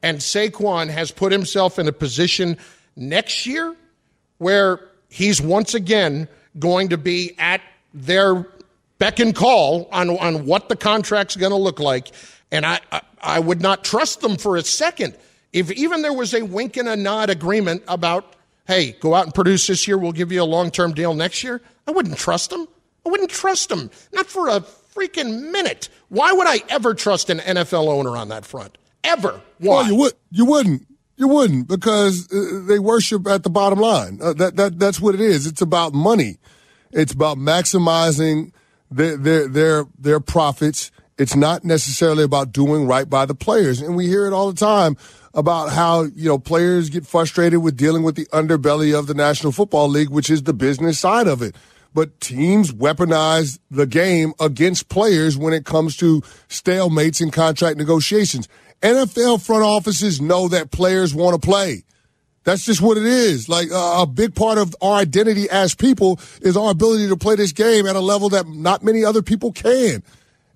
and 0.07 0.19
Saquon 0.19 0.89
has 0.89 1.11
put 1.11 1.33
himself 1.33 1.79
in 1.79 1.89
a 1.89 1.93
position 1.93 2.59
next 2.95 3.47
year 3.47 3.75
where 4.39 4.81
he's 5.09 5.41
once 5.41 5.75
again 5.75 6.29
going 6.59 6.91
to 6.91 6.99
be 6.99 7.35
at 7.39 7.61
their 7.97 8.47
beck 8.99 9.19
and 9.21 9.35
call 9.35 9.89
on, 9.93 10.11
on 10.11 10.47
what 10.47 10.69
the 10.69 10.77
contract's 10.77 11.37
going 11.37 11.53
to 11.53 11.59
look 11.59 11.81
like. 11.81 12.13
And 12.51 12.65
I, 12.65 12.81
I, 12.93 13.01
I 13.21 13.41
would 13.41 13.61
not 13.61 13.85
trust 13.85 14.21
them 14.21 14.37
for 14.37 14.57
a 14.57 14.63
second. 14.63 15.17
If 15.53 15.71
even 15.73 16.03
there 16.03 16.13
was 16.13 16.35
a 16.35 16.43
wink 16.43 16.77
and 16.77 16.89
a 16.89 16.97
nod 16.97 17.31
agreement 17.31 17.83
about, 17.89 18.37
hey, 18.67 18.93
go 19.01 19.15
out 19.15 19.25
and 19.25 19.35
produce 19.35 19.67
this 19.67 19.87
year, 19.89 19.99
we'll 19.99 20.13
give 20.13 20.31
you 20.33 20.43
a 20.43 20.45
long 20.45 20.71
term 20.71 20.93
deal 20.93 21.15
next 21.15 21.43
year, 21.43 21.61
I 21.87 21.91
wouldn't 21.91 22.19
trust 22.19 22.51
them. 22.51 22.67
I 23.05 23.09
wouldn't 23.09 23.31
trust 23.31 23.69
them. 23.69 23.91
Not 24.13 24.27
for 24.27 24.49
a 24.49 24.61
freaking 24.61 25.51
minute. 25.53 25.89
Why 26.09 26.33
would 26.33 26.47
I 26.47 26.63
ever 26.69 26.95
trust 26.95 27.31
an 27.31 27.39
NFL 27.39 27.89
owner 27.89 28.17
on 28.17 28.29
that 28.29 28.45
front? 28.45 28.79
ever. 29.07 29.41
Why? 29.59 29.83
Well, 29.83 29.87
you 29.87 29.97
would 29.97 30.13
you 30.31 30.45
wouldn't. 30.45 30.87
You 31.19 31.29
wouldn't 31.29 31.67
because 31.67 32.31
uh, 32.31 32.67
they 32.69 32.79
worship 32.79 33.27
at 33.27 33.43
the 33.43 33.49
bottom 33.49 33.79
line. 33.79 34.19
Uh, 34.23 34.35
that 34.35 34.57
that 34.57 34.79
that's 34.79 35.01
what 35.01 35.15
it 35.15 35.21
is. 35.21 35.47
It's 35.47 35.63
about 35.63 35.95
money. 35.95 36.39
It's 36.97 37.13
about 37.13 37.37
maximizing 37.37 38.53
their 38.91 39.17
their 39.19 39.49
their 39.49 39.85
their 39.99 40.19
profits. 40.19 40.91
It's 41.19 41.37
not 41.37 41.63
necessarily 41.63 42.25
about 42.25 42.53
doing 42.53 42.87
right 42.87 43.09
by 43.09 43.27
the 43.27 43.35
players. 43.35 43.81
And 43.81 43.97
we 43.97 44.07
hear 44.07 44.27
it 44.27 44.33
all 44.33 44.51
the 44.51 44.59
time 44.59 44.97
about 45.35 45.71
how, 45.71 46.03
you 46.03 46.29
know, 46.29 46.39
players 46.39 46.91
get 46.91 47.07
frustrated 47.07 47.63
with 47.63 47.77
dealing 47.77 48.03
with 48.03 48.17
the 48.17 48.27
underbelly 48.27 48.99
of 48.99 49.07
the 49.07 49.15
National 49.15 49.53
Football 49.53 49.89
League, 49.89 50.09
which 50.09 50.31
is 50.31 50.43
the 50.43 50.55
business 50.55 50.99
side 50.99 51.27
of 51.27 51.43
it. 51.43 51.55
But 51.95 52.21
teams 52.21 52.73
weaponize 52.73 53.59
the 53.71 53.87
game 53.87 54.33
against 54.41 54.89
players 54.89 55.37
when 55.37 55.53
it 55.53 55.65
comes 55.65 55.97
to 55.99 56.21
stalemates 56.49 57.21
and 57.21 57.33
contract 57.33 57.77
negotiations. 57.79 58.49
NFL 58.83 59.45
front 59.45 59.65
offices 59.65 60.21
know 60.21 60.49
that 60.49 60.71
players 60.71 61.15
want 61.15 61.41
to 61.41 61.47
play. 61.47 61.85
That's 62.47 62.65
just 62.65 62.81
what 62.81 62.97
it 62.97 63.05
is. 63.05 63.49
Like 63.49 63.73
uh, 63.73 64.03
a 64.03 64.07
big 64.07 64.37
part 64.37 64.57
of 64.57 64.73
our 64.81 64.99
identity 65.01 65.51
as 65.51 65.75
people 65.75 66.21
is 66.41 66.57
our 66.57 66.71
ability 66.71 67.09
to 67.09 67.17
play 67.17 67.35
this 67.35 67.51
game 67.51 67.89
at 67.89 67.97
a 67.97 68.01
level 68.01 68.29
that 68.29 68.47
not 68.47 68.85
many 68.85 69.05
other 69.05 69.21
people 69.21 69.51
can. 69.51 70.05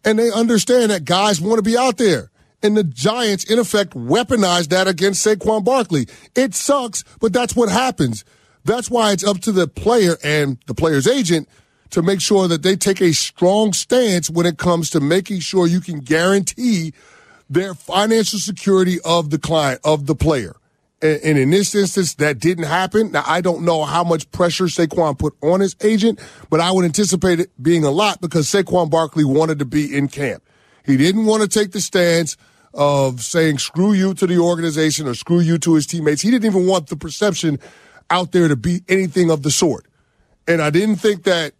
And 0.04 0.16
they 0.16 0.30
understand 0.30 0.92
that 0.92 1.04
guys 1.04 1.40
want 1.40 1.58
to 1.58 1.68
be 1.68 1.76
out 1.76 1.96
there. 1.96 2.30
And 2.62 2.76
the 2.76 2.84
Giants, 2.84 3.42
in 3.42 3.58
effect, 3.58 3.94
weaponized 3.94 4.68
that 4.68 4.86
against 4.86 5.26
Saquon 5.26 5.64
Barkley. 5.64 6.06
It 6.36 6.54
sucks, 6.54 7.02
but 7.18 7.32
that's 7.32 7.56
what 7.56 7.68
happens. 7.68 8.24
That's 8.64 8.88
why 8.88 9.10
it's 9.10 9.24
up 9.24 9.40
to 9.40 9.50
the 9.50 9.66
player 9.66 10.16
and 10.22 10.58
the 10.68 10.74
player's 10.74 11.08
agent 11.08 11.48
to 11.90 12.02
make 12.02 12.20
sure 12.20 12.46
that 12.46 12.62
they 12.62 12.76
take 12.76 13.00
a 13.00 13.12
strong 13.12 13.72
stance 13.72 14.30
when 14.30 14.46
it 14.46 14.58
comes 14.58 14.90
to 14.90 15.00
making 15.00 15.40
sure 15.40 15.66
you 15.66 15.80
can 15.80 15.98
guarantee 15.98 16.92
their 17.48 17.74
financial 17.74 18.38
security 18.38 19.00
of 19.04 19.30
the 19.30 19.38
client, 19.40 19.80
of 19.82 20.06
the 20.06 20.14
player. 20.14 20.54
And, 21.02 21.38
in 21.38 21.48
this 21.48 21.74
instance, 21.74 22.14
that 22.16 22.38
didn't 22.38 22.64
happen. 22.64 23.12
Now, 23.12 23.24
I 23.26 23.40
don't 23.40 23.64
know 23.64 23.84
how 23.84 24.04
much 24.04 24.30
pressure 24.32 24.64
Saquon 24.64 25.18
put 25.18 25.34
on 25.42 25.60
his 25.60 25.74
agent, 25.82 26.20
but 26.50 26.60
I 26.60 26.70
would 26.70 26.84
anticipate 26.84 27.40
it 27.40 27.50
being 27.62 27.84
a 27.84 27.90
lot 27.90 28.20
because 28.20 28.46
Saquon 28.48 28.90
Barkley 28.90 29.24
wanted 29.24 29.58
to 29.60 29.64
be 29.64 29.96
in 29.96 30.08
camp. 30.08 30.42
He 30.84 30.98
didn't 30.98 31.24
want 31.24 31.42
to 31.42 31.48
take 31.48 31.72
the 31.72 31.80
stance 31.80 32.36
of 32.74 33.22
saying 33.22 33.58
screw 33.58 33.94
you 33.94 34.12
to 34.14 34.26
the 34.26 34.38
organization 34.38 35.08
or 35.08 35.14
screw 35.14 35.40
you 35.40 35.58
to 35.58 35.74
his 35.74 35.86
teammates. 35.86 36.20
He 36.20 36.30
didn't 36.30 36.44
even 36.44 36.66
want 36.66 36.88
the 36.88 36.96
perception 36.96 37.58
out 38.10 38.32
there 38.32 38.48
to 38.48 38.56
be 38.56 38.82
anything 38.88 39.30
of 39.30 39.42
the 39.42 39.50
sort. 39.50 39.86
And 40.46 40.60
I 40.60 40.70
didn't 40.70 40.96
think 40.96 41.24
that 41.24 41.54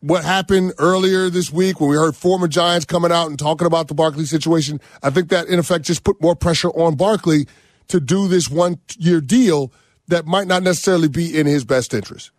what 0.00 0.24
happened 0.24 0.72
earlier 0.78 1.30
this 1.30 1.52
week 1.52 1.80
when 1.80 1.90
we 1.90 1.96
heard 1.96 2.16
former 2.16 2.48
Giants 2.48 2.84
coming 2.84 3.12
out 3.12 3.28
and 3.28 3.38
talking 3.38 3.66
about 3.66 3.88
the 3.88 3.94
Barkley 3.94 4.24
situation, 4.24 4.80
I 5.02 5.10
think 5.10 5.28
that 5.28 5.48
in 5.48 5.58
effect 5.58 5.84
just 5.84 6.04
put 6.04 6.20
more 6.20 6.34
pressure 6.34 6.70
on 6.70 6.94
Barkley 6.96 7.46
to 7.88 8.00
do 8.00 8.28
this 8.28 8.50
one 8.50 8.78
year 8.98 9.20
deal 9.20 9.72
that 10.08 10.26
might 10.26 10.46
not 10.46 10.62
necessarily 10.62 11.08
be 11.08 11.38
in 11.38 11.46
his 11.46 11.64
best 11.64 11.94
interest. 11.94 12.30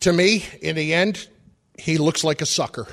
To 0.00 0.12
me, 0.12 0.44
in 0.62 0.76
the 0.76 0.94
end, 0.94 1.28
he 1.78 1.98
looks 1.98 2.24
like 2.24 2.40
a 2.40 2.46
sucker. 2.46 2.86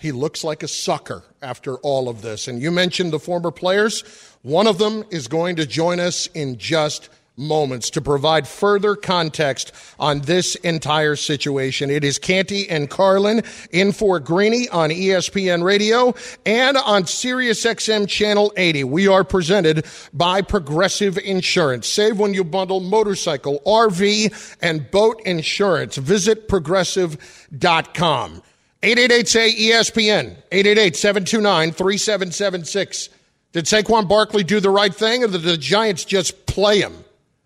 He 0.00 0.12
looks 0.12 0.44
like 0.44 0.62
a 0.62 0.68
sucker 0.68 1.24
after 1.40 1.76
all 1.78 2.08
of 2.08 2.22
this. 2.22 2.48
And 2.48 2.60
you 2.60 2.70
mentioned 2.70 3.12
the 3.12 3.18
former 3.18 3.50
players. 3.50 4.02
One 4.42 4.66
of 4.66 4.78
them 4.78 5.04
is 5.10 5.28
going 5.28 5.56
to 5.56 5.66
join 5.66 6.00
us 6.00 6.26
in 6.28 6.58
just 6.58 7.08
moments 7.36 7.90
to 7.90 8.00
provide 8.00 8.46
further 8.46 8.94
context 8.94 9.72
on 9.98 10.20
this 10.20 10.54
entire 10.56 11.16
situation. 11.16 11.90
It 11.90 12.04
is 12.04 12.18
Canty 12.18 12.68
and 12.68 12.88
Carlin 12.88 13.42
in 13.70 13.92
for 13.92 14.20
Greeny 14.20 14.68
on 14.68 14.90
ESPN 14.90 15.64
Radio 15.64 16.14
and 16.46 16.76
on 16.76 17.06
Sirius 17.06 17.64
XM 17.64 18.08
Channel 18.08 18.52
80. 18.56 18.84
We 18.84 19.08
are 19.08 19.24
presented 19.24 19.86
by 20.12 20.42
Progressive 20.42 21.18
Insurance. 21.18 21.88
Save 21.88 22.18
when 22.18 22.34
you 22.34 22.44
bundle 22.44 22.80
motorcycle, 22.80 23.60
RV, 23.66 24.56
and 24.60 24.90
boat 24.90 25.20
insurance. 25.24 25.96
Visit 25.96 26.48
progressive.com. 26.48 28.42
888 28.82 29.28
say 29.28 29.54
ESPN, 29.54 30.36
888 30.52 30.96
729 30.96 31.72
3776. 31.72 33.08
Did 33.52 33.64
Saquon 33.64 34.08
Barkley 34.08 34.44
do 34.44 34.60
the 34.60 34.68
right 34.68 34.94
thing 34.94 35.24
or 35.24 35.28
did 35.28 35.42
the 35.42 35.56
Giants 35.56 36.04
just 36.04 36.46
play 36.46 36.80
him? 36.80 37.03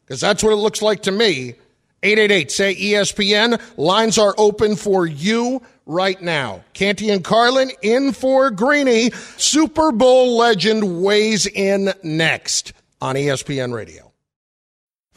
Because 0.08 0.22
that's 0.22 0.42
what 0.42 0.54
it 0.54 0.56
looks 0.56 0.80
like 0.80 1.02
to 1.02 1.12
me. 1.12 1.54
888 2.02 2.50
say 2.50 2.74
ESPN. 2.74 3.60
Lines 3.76 4.16
are 4.16 4.34
open 4.38 4.74
for 4.74 5.06
you 5.06 5.60
right 5.84 6.20
now. 6.22 6.64
Canty 6.72 7.10
and 7.10 7.22
Carlin 7.22 7.70
in 7.82 8.12
for 8.12 8.50
Greeny. 8.50 9.10
Super 9.36 9.92
Bowl 9.92 10.38
legend 10.38 11.02
weighs 11.02 11.46
in 11.46 11.92
next 12.02 12.72
on 13.02 13.16
ESPN 13.16 13.74
Radio. 13.74 14.07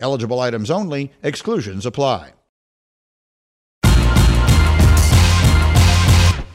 Eligible 0.00 0.40
items 0.40 0.70
only, 0.70 1.12
exclusions 1.22 1.86
apply. 1.86 2.32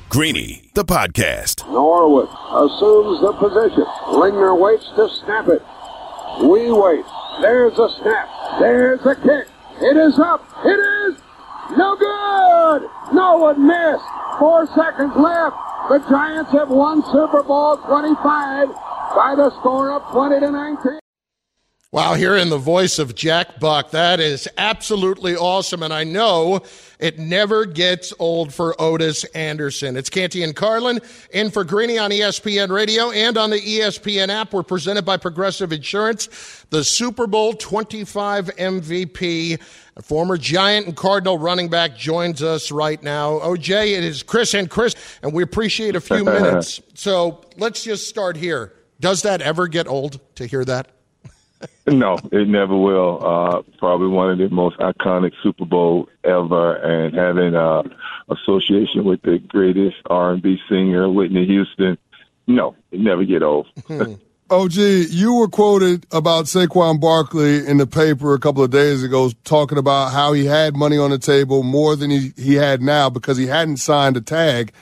Greeny, 0.10 0.72
the 0.74 0.84
podcast. 0.84 1.64
Norwood 1.72 2.28
assumes 2.28 3.22
the 3.22 3.32
position. 3.34 3.86
Lingner 4.08 4.60
waits 4.60 4.90
to 4.96 5.08
snap 5.24 5.48
it. 5.48 5.62
We 6.44 6.72
wait. 6.72 7.06
There's 7.42 7.78
a 7.78 7.90
snap. 8.02 8.28
There's 8.60 9.06
a 9.06 9.16
kick. 9.16 9.48
It 9.82 9.98
is 9.98 10.18
up. 10.20 10.44
It 10.66 10.80
is 10.80 11.16
no 11.78 11.96
good. 11.96 12.90
Norwood 13.14 13.60
missed. 13.60 14.04
Four 14.40 14.66
seconds 14.76 15.14
left. 15.16 15.56
The 15.90 16.04
Giants 16.10 16.52
have 16.54 16.70
won 16.70 17.04
Super 17.12 17.44
Bowl 17.44 17.78
25 17.78 18.68
by 19.16 19.36
the 19.38 19.52
score 19.60 19.92
of 19.92 20.02
20 20.12 20.40
to 20.40 20.52
19. 20.52 21.00
Wow, 21.92 22.14
hearing 22.14 22.52
the 22.52 22.58
voice 22.60 23.00
of 23.00 23.16
Jack 23.16 23.60
Buck, 23.60 23.90
that 23.92 24.20
is 24.20 24.48
absolutely 24.60 25.36
awesome. 25.36 25.82
And 25.82 25.92
I 25.92 26.04
know 26.04 26.62
it 27.00 27.18
never 27.18 27.66
gets 27.66 28.14
old 28.20 28.54
for 28.54 28.76
Ottis 28.80 29.26
Anderson. 29.34 29.98
It's 29.98 30.08
Canty 30.08 30.44
and 30.44 30.56
Carlin 30.56 31.00
in 31.32 31.50
for 31.50 31.64
Greeny 31.64 31.98
on 31.98 32.12
ESPN 32.12 32.70
Radio 32.70 33.10
and 33.10 33.40
on 33.40 33.50
the 33.50 33.60
ESPN 33.60 34.30
app. 34.30 34.54
We're 34.54 34.62
presented 34.62 35.04
by 35.04 35.18
Progressive 35.18 35.74
Insurance. 35.74 36.64
The 36.70 36.84
Super 36.84 37.26
Bowl 37.26 37.54
25 37.54 38.52
MVP, 38.56 39.60
former 40.04 40.38
Giant 40.38 40.86
and 40.86 40.96
Cardinal 40.96 41.40
running 41.40 41.70
back, 41.70 41.98
joins 41.98 42.44
us 42.44 42.72
right 42.72 43.02
now. 43.02 43.40
OJ, 43.40 43.98
it 43.98 44.04
is 44.04 44.22
Chris 44.22 44.54
and 44.54 44.70
Chris, 44.70 44.96
and 45.24 45.34
we 45.34 45.42
appreciate 45.42 45.96
a 45.96 46.02
few 46.02 46.24
minutes. 46.24 46.82
So 46.94 47.42
let's 47.58 47.84
just 47.84 48.08
start 48.08 48.38
here. 48.38 48.74
Does 49.00 49.24
that 49.24 49.42
ever 49.42 49.68
get 49.68 49.88
old 49.88 50.20
to 50.36 50.46
hear 50.46 50.64
that? 50.66 50.99
No, 51.88 52.18
it 52.32 52.48
never 52.48 52.78
will. 52.78 53.26
Uh, 53.26 53.62
probably 53.78 54.08
one 54.08 54.32
of 54.32 54.38
the 54.38 54.50
most 54.50 54.78
iconic 54.78 55.34
Super 55.42 55.66
Bowl 55.66 56.08
ever, 56.24 56.76
and 56.76 57.16
having 57.16 57.56
uh, 57.56 57.84
association 58.30 59.04
with 59.04 59.22
the 59.24 59.40
greatest 59.40 59.98
R&B 60.10 60.60
singer 60.70 61.10
Whitney 61.10 61.46
Houston. 61.46 61.98
No, 62.48 62.76
it 62.92 63.00
never 63.00 63.26
get 63.26 63.44
old. 63.44 63.68
OG, 64.52 64.74
you 64.74 65.36
were 65.36 65.48
quoted 65.48 66.08
about 66.12 66.46
Saquon 66.46 67.00
Barkley 67.00 67.68
in 67.68 67.78
the 67.78 67.86
paper 67.86 68.34
a 68.34 68.40
couple 68.40 68.64
of 68.64 68.72
days 68.72 69.04
ago, 69.04 69.30
talking 69.44 69.78
about 69.78 70.12
how 70.12 70.34
he 70.34 70.46
had 70.46 70.76
money 70.76 70.98
on 70.98 71.12
the 71.12 71.20
table 71.20 71.62
more 71.62 71.96
than 71.96 72.10
he, 72.10 72.34
he 72.36 72.56
had 72.56 72.82
now 72.82 73.12
because 73.12 73.38
he 73.38 73.46
hadn't 73.46 73.78
signed 73.78 74.18
a 74.18 74.22
tag 74.22 74.74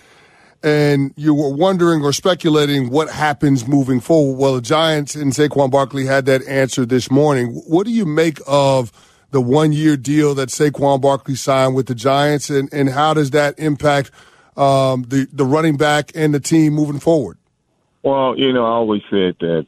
and 0.63 1.13
you 1.15 1.33
were 1.33 1.53
wondering 1.53 2.03
or 2.03 2.11
speculating 2.13 2.89
what 2.89 3.09
happens 3.09 3.67
moving 3.67 3.99
forward. 3.99 4.37
Well, 4.37 4.55
the 4.55 4.61
Giants 4.61 5.15
and 5.15 5.31
Saquon 5.31 5.71
Barkley 5.71 6.05
had 6.05 6.25
that 6.25 6.45
answer 6.47 6.85
this 6.85 7.11
morning. 7.11 7.53
What 7.67 7.85
do 7.85 7.91
you 7.91 8.05
make 8.05 8.39
of 8.47 8.91
the 9.31 9.41
one 9.41 9.71
year 9.71 9.97
deal 9.97 10.33
that 10.35 10.49
Saquon 10.49 11.01
Barkley 11.01 11.35
signed 11.35 11.75
with 11.75 11.87
the 11.87 11.95
Giants, 11.95 12.49
and, 12.49 12.69
and 12.71 12.89
how 12.89 13.13
does 13.13 13.31
that 13.31 13.59
impact 13.59 14.11
um, 14.55 15.03
the, 15.03 15.27
the 15.31 15.45
running 15.45 15.77
back 15.77 16.11
and 16.15 16.33
the 16.33 16.39
team 16.39 16.73
moving 16.73 16.99
forward? 16.99 17.37
Well, 18.03 18.37
you 18.37 18.53
know, 18.53 18.65
I 18.65 18.69
always 18.69 19.03
said 19.09 19.35
that 19.39 19.67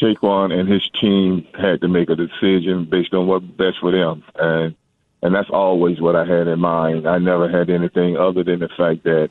Saquon 0.00 0.52
and 0.52 0.68
his 0.68 0.88
team 1.00 1.46
had 1.54 1.80
to 1.82 1.88
make 1.88 2.10
a 2.10 2.16
decision 2.16 2.86
based 2.90 3.14
on 3.14 3.26
what's 3.26 3.44
best 3.44 3.78
for 3.80 3.92
them. 3.92 4.24
And 4.34 4.74
and 5.22 5.34
that's 5.34 5.48
always 5.48 6.02
what 6.02 6.16
I 6.16 6.26
had 6.26 6.48
in 6.48 6.60
mind. 6.60 7.08
I 7.08 7.16
never 7.16 7.48
had 7.48 7.70
anything 7.70 8.16
other 8.16 8.44
than 8.44 8.60
the 8.60 8.68
fact 8.68 9.04
that 9.04 9.30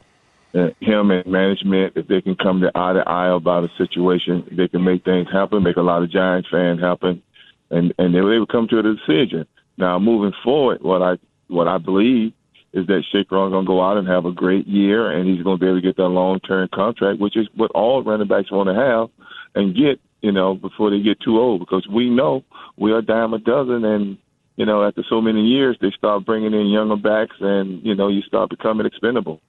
him 0.53 1.11
and 1.11 1.25
management, 1.25 1.93
if 1.95 2.07
they 2.07 2.21
can 2.21 2.35
come 2.35 2.61
to 2.61 2.71
eye 2.75 2.93
to 2.93 3.07
eye 3.07 3.35
about 3.35 3.63
a 3.63 3.69
situation, 3.77 4.47
they 4.51 4.67
can 4.67 4.83
make 4.83 5.03
things 5.03 5.27
happen, 5.31 5.63
make 5.63 5.77
a 5.77 5.81
lot 5.81 6.03
of 6.03 6.11
Giants 6.11 6.47
fans 6.51 6.79
happen, 6.79 7.23
and 7.71 7.93
and 7.97 8.13
they 8.13 8.21
would 8.21 8.49
come 8.49 8.67
to 8.67 8.79
a 8.79 8.83
decision. 8.83 9.47
Now, 9.77 9.97
moving 9.97 10.33
forward, 10.43 10.83
what 10.83 11.01
I 11.01 11.17
what 11.47 11.67
I 11.67 11.79
believe 11.79 12.33
is 12.73 12.87
that 12.87 13.03
Saquon's 13.11 13.51
going 13.51 13.65
to 13.65 13.67
go 13.67 13.83
out 13.83 13.97
and 13.97 14.07
have 14.07 14.25
a 14.25 14.31
great 14.31 14.67
year, 14.67 15.11
and 15.11 15.27
he's 15.27 15.43
going 15.43 15.57
to 15.57 15.61
be 15.61 15.67
able 15.67 15.77
to 15.77 15.87
get 15.87 15.97
that 15.97 16.07
long 16.07 16.39
term 16.39 16.67
contract, 16.73 17.19
which 17.19 17.37
is 17.37 17.47
what 17.55 17.71
all 17.71 18.03
running 18.03 18.27
backs 18.27 18.51
want 18.51 18.69
to 18.69 18.75
have 18.75 19.09
and 19.55 19.75
get, 19.75 19.99
you 20.21 20.31
know, 20.31 20.55
before 20.55 20.89
they 20.89 20.99
get 20.99 21.19
too 21.19 21.39
old. 21.39 21.59
Because 21.59 21.87
we 21.87 22.09
know 22.09 22.43
we 22.77 22.91
are 22.91 22.99
a 22.99 23.05
dime 23.05 23.33
a 23.33 23.39
dozen, 23.39 23.85
and 23.85 24.17
you 24.55 24.67
know, 24.67 24.83
after 24.83 25.03
so 25.09 25.19
many 25.19 25.41
years, 25.41 25.77
they 25.81 25.91
start 25.91 26.25
bringing 26.25 26.53
in 26.53 26.67
younger 26.67 26.95
backs, 26.95 27.35
and 27.39 27.83
you 27.83 27.95
know, 27.95 28.07
you 28.07 28.21
start 28.21 28.51
becoming 28.51 28.85
expendable. 28.85 29.41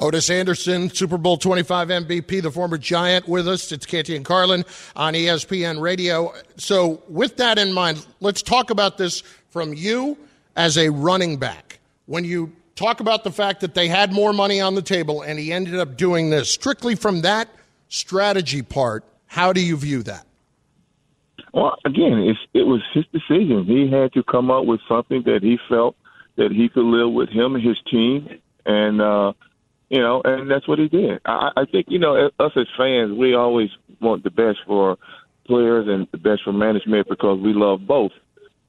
Ottis 0.00 0.30
Anderson, 0.30 0.90
Super 0.90 1.18
Bowl 1.18 1.36
25 1.36 1.88
MVP, 1.88 2.40
the 2.40 2.52
former 2.52 2.78
Giant, 2.78 3.26
with 3.26 3.48
us. 3.48 3.72
It's 3.72 3.84
Canty 3.84 4.14
and 4.14 4.24
Carlin 4.24 4.64
on 4.94 5.14
ESPN 5.14 5.80
Radio. 5.80 6.32
So, 6.56 7.02
with 7.08 7.36
that 7.38 7.58
in 7.58 7.72
mind, 7.72 8.06
let's 8.20 8.40
talk 8.40 8.70
about 8.70 8.96
this 8.96 9.22
from 9.50 9.74
you 9.74 10.16
as 10.54 10.78
a 10.78 10.90
running 10.90 11.36
back. 11.36 11.80
When 12.06 12.24
you 12.24 12.52
talk 12.76 13.00
about 13.00 13.24
the 13.24 13.32
fact 13.32 13.60
that 13.60 13.74
they 13.74 13.88
had 13.88 14.12
more 14.12 14.32
money 14.32 14.60
on 14.60 14.76
the 14.76 14.82
table 14.82 15.22
and 15.22 15.36
he 15.36 15.52
ended 15.52 15.74
up 15.74 15.96
doing 15.96 16.30
this, 16.30 16.48
strictly 16.48 16.94
from 16.94 17.22
that 17.22 17.48
strategy 17.88 18.62
part, 18.62 19.02
how 19.26 19.52
do 19.52 19.60
you 19.60 19.76
view 19.76 20.04
that? 20.04 20.24
Well, 21.52 21.76
again, 21.84 22.36
it 22.54 22.62
was 22.62 22.82
his 22.94 23.04
decision. 23.12 23.64
He 23.64 23.90
had 23.90 24.12
to 24.12 24.22
come 24.22 24.48
up 24.48 24.64
with 24.64 24.80
something 24.88 25.24
that 25.24 25.42
he 25.42 25.58
felt 25.68 25.96
that 26.36 26.52
he 26.52 26.68
could 26.68 26.84
live 26.84 27.12
with 27.12 27.30
him 27.30 27.56
and 27.56 27.64
his 27.64 27.78
team. 27.90 28.38
And, 28.64 29.00
uh, 29.00 29.32
you 29.88 30.00
know, 30.00 30.20
and 30.24 30.50
that's 30.50 30.68
what 30.68 30.78
he 30.78 30.88
did. 30.88 31.20
I, 31.24 31.50
I 31.56 31.64
think, 31.64 31.86
you 31.88 31.98
know, 31.98 32.30
us 32.38 32.52
as 32.56 32.66
fans, 32.76 33.16
we 33.16 33.34
always 33.34 33.70
want 34.00 34.22
the 34.24 34.30
best 34.30 34.58
for 34.66 34.98
players 35.46 35.86
and 35.88 36.06
the 36.12 36.18
best 36.18 36.42
for 36.44 36.52
management 36.52 37.08
because 37.08 37.40
we 37.40 37.52
love 37.54 37.86
both, 37.86 38.12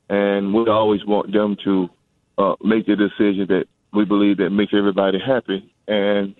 and 0.09 0.53
we 0.53 0.67
always 0.69 1.05
want 1.05 1.31
them 1.33 1.57
to 1.65 1.89
uh, 2.37 2.55
make 2.63 2.85
the 2.85 2.95
decision 2.95 3.47
that 3.49 3.65
we 3.93 4.05
believe 4.05 4.37
that 4.37 4.49
makes 4.49 4.73
everybody 4.73 5.19
happy, 5.19 5.71
and 5.87 6.35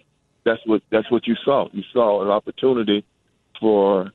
that's 0.46 0.62
what 0.66 0.82
that's 0.92 1.12
what 1.12 1.28
you 1.28 1.36
saw. 1.44 1.68
You 1.74 1.84
saw 1.92 2.24
an 2.24 2.30
opportunity 2.30 3.04
for 3.60 4.12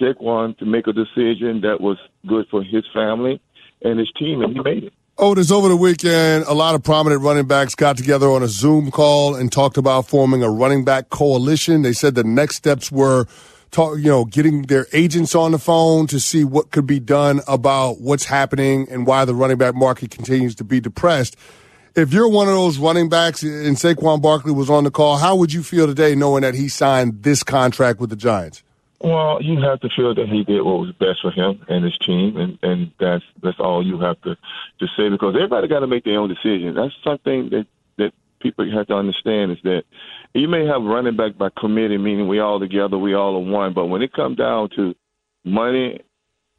Saquon 0.00 0.56
to 0.58 0.64
make 0.64 0.86
a 0.86 0.92
decision 0.92 1.60
that 1.62 1.80
was 1.80 1.98
good 2.26 2.46
for 2.50 2.62
his 2.62 2.84
family 2.94 3.40
and 3.82 3.98
his 3.98 4.10
team, 4.18 4.40
and 4.42 4.54
he 4.54 4.62
made 4.62 4.84
it. 4.84 4.92
Oh, 5.22 5.34
Ottis, 5.34 5.52
over 5.52 5.68
the 5.68 5.76
weekend, 5.76 6.46
a 6.46 6.54
lot 6.54 6.74
of 6.74 6.82
prominent 6.82 7.20
running 7.20 7.44
backs 7.44 7.74
got 7.74 7.98
together 7.98 8.30
on 8.30 8.42
a 8.42 8.48
Zoom 8.48 8.90
call 8.90 9.34
and 9.34 9.52
talked 9.52 9.76
about 9.76 10.08
forming 10.08 10.42
a 10.42 10.48
running 10.48 10.82
back 10.82 11.10
coalition. 11.10 11.82
They 11.82 11.92
said 11.92 12.14
the 12.14 12.24
next 12.24 12.56
steps 12.56 12.90
were, 12.90 13.26
talk, 13.70 13.98
you 13.98 14.04
know, 14.08 14.24
getting 14.24 14.62
their 14.62 14.86
agents 14.94 15.34
on 15.34 15.52
the 15.52 15.58
phone 15.58 16.06
to 16.06 16.18
see 16.18 16.42
what 16.42 16.70
could 16.70 16.86
be 16.86 17.00
done 17.00 17.42
about 17.46 18.00
what's 18.00 18.24
happening 18.24 18.88
and 18.90 19.06
why 19.06 19.26
the 19.26 19.34
running 19.34 19.58
back 19.58 19.74
market 19.74 20.10
continues 20.10 20.54
to 20.54 20.64
be 20.64 20.80
depressed. 20.80 21.36
If 21.94 22.14
you're 22.14 22.30
one 22.30 22.48
of 22.48 22.54
those 22.54 22.78
running 22.78 23.10
backs 23.10 23.42
and 23.42 23.76
Saquon 23.76 24.22
Barkley 24.22 24.52
was 24.52 24.70
on 24.70 24.84
the 24.84 24.90
call, 24.90 25.18
how 25.18 25.36
would 25.36 25.52
you 25.52 25.62
feel 25.62 25.86
today 25.86 26.14
knowing 26.14 26.40
that 26.44 26.54
he 26.54 26.70
signed 26.70 27.24
this 27.24 27.42
contract 27.42 28.00
with 28.00 28.08
the 28.08 28.16
Giants? 28.16 28.62
Well, 29.02 29.40
you 29.40 29.60
have 29.62 29.80
to 29.80 29.88
feel 29.88 30.14
that 30.14 30.28
he 30.28 30.44
did 30.44 30.60
what 30.60 30.80
was 30.80 30.92
best 30.92 31.22
for 31.22 31.30
him 31.30 31.64
and 31.68 31.84
his 31.84 31.96
team, 31.98 32.36
and 32.36 32.58
and 32.62 32.92
that's 33.00 33.24
that's 33.42 33.58
all 33.58 33.84
you 33.84 33.98
have 34.00 34.20
to 34.22 34.36
to 34.36 34.86
say 34.96 35.08
because 35.08 35.34
everybody 35.34 35.68
got 35.68 35.80
to 35.80 35.86
make 35.86 36.04
their 36.04 36.18
own 36.18 36.28
decision. 36.28 36.74
That's 36.74 36.92
something 37.02 37.48
that 37.48 37.66
that 37.96 38.12
people 38.40 38.70
have 38.70 38.88
to 38.88 38.94
understand 38.94 39.52
is 39.52 39.58
that 39.64 39.84
you 40.34 40.48
may 40.48 40.66
have 40.66 40.82
running 40.82 41.16
back 41.16 41.38
by 41.38 41.48
committee, 41.58 41.96
meaning 41.96 42.28
we 42.28 42.40
all 42.40 42.60
together, 42.60 42.98
we 42.98 43.14
all 43.14 43.36
are 43.36 43.50
one. 43.50 43.72
But 43.72 43.86
when 43.86 44.02
it 44.02 44.12
comes 44.12 44.36
down 44.36 44.68
to 44.76 44.94
money 45.44 46.00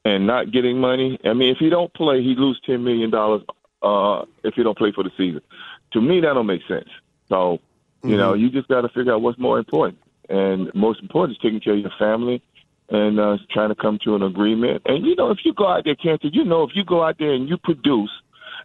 and 0.04 0.26
not 0.26 0.52
getting 0.52 0.80
money, 0.80 1.20
I 1.24 1.34
mean, 1.34 1.52
if 1.52 1.60
he 1.60 1.70
don't 1.70 1.94
play, 1.94 2.24
he 2.24 2.34
lose 2.36 2.60
ten 2.66 2.84
million 2.84 3.12
dollars 3.12 3.44
uh, 3.84 4.26
if 4.44 4.56
he 4.56 4.64
don't 4.64 4.78
play 4.78 4.92
for 4.92 5.04
the 5.04 5.12
season. 5.16 5.42
To 5.94 6.02
me, 6.02 6.22
that 6.22 6.34
don't 6.34 6.48
make 6.48 6.66
sense. 6.68 6.90
So, 7.30 7.60
you 8.04 8.10
mm-hmm. 8.10 8.18
know, 8.18 8.34
you 8.34 8.50
just 8.50 8.68
got 8.68 8.82
to 8.82 8.90
figure 8.90 9.14
out 9.14 9.22
what's 9.22 9.38
more 9.38 9.60
important, 9.60 10.00
and 10.32 10.74
most 10.74 11.02
important 11.02 11.38
is 11.38 11.42
taking 11.42 11.60
care 11.60 11.74
of 11.74 11.80
your 11.80 11.92
family 12.00 12.42
and 12.90 13.20
uh, 13.20 13.38
trying 13.52 13.70
to 13.70 13.76
come 13.76 14.00
to 14.04 14.16
an 14.16 14.24
agreement. 14.24 14.82
And 14.86 15.06
you 15.06 15.16
know, 15.16 15.30
if 15.30 15.40
you 15.44 15.54
go 15.54 15.68
out 15.68 15.84
there, 15.84 15.96
Cantor, 15.96 16.30
you 16.30 16.44
know, 16.44 16.64
if 16.64 16.72
you 16.74 16.84
go 16.84 17.04
out 17.04 17.18
there 17.20 17.32
and 17.32 17.50
you 17.50 17.58
produce 17.58 18.12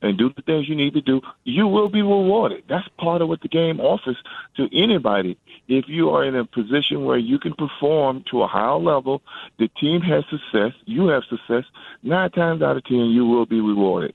and 0.02 0.18
do 0.18 0.32
the 0.34 0.42
things 0.42 0.68
you 0.68 0.76
need 0.76 0.94
to 0.94 1.00
do, 1.00 1.20
you 1.44 1.66
will 1.66 1.88
be 1.88 2.02
rewarded. 2.02 2.64
That's 2.68 2.86
part 2.98 3.22
of 3.22 3.28
what 3.28 3.40
the 3.40 3.48
game 3.48 3.80
offers 3.80 4.16
to 4.56 4.68
anybody. 4.72 5.38
If 5.68 5.88
you 5.88 6.10
are 6.10 6.24
in 6.24 6.36
a 6.36 6.44
position 6.44 7.04
where 7.04 7.18
you 7.18 7.38
can 7.38 7.54
perform 7.54 8.24
to 8.30 8.42
a 8.42 8.46
higher 8.46 8.76
level, 8.76 9.22
the 9.58 9.68
team 9.68 10.02
has 10.02 10.24
success, 10.30 10.72
you 10.84 11.08
have 11.08 11.24
success, 11.24 11.64
nine 12.02 12.30
times 12.30 12.62
out 12.62 12.76
of 12.76 12.84
ten, 12.84 13.06
you 13.06 13.26
will 13.26 13.46
be 13.46 13.60
rewarded. 13.60 14.14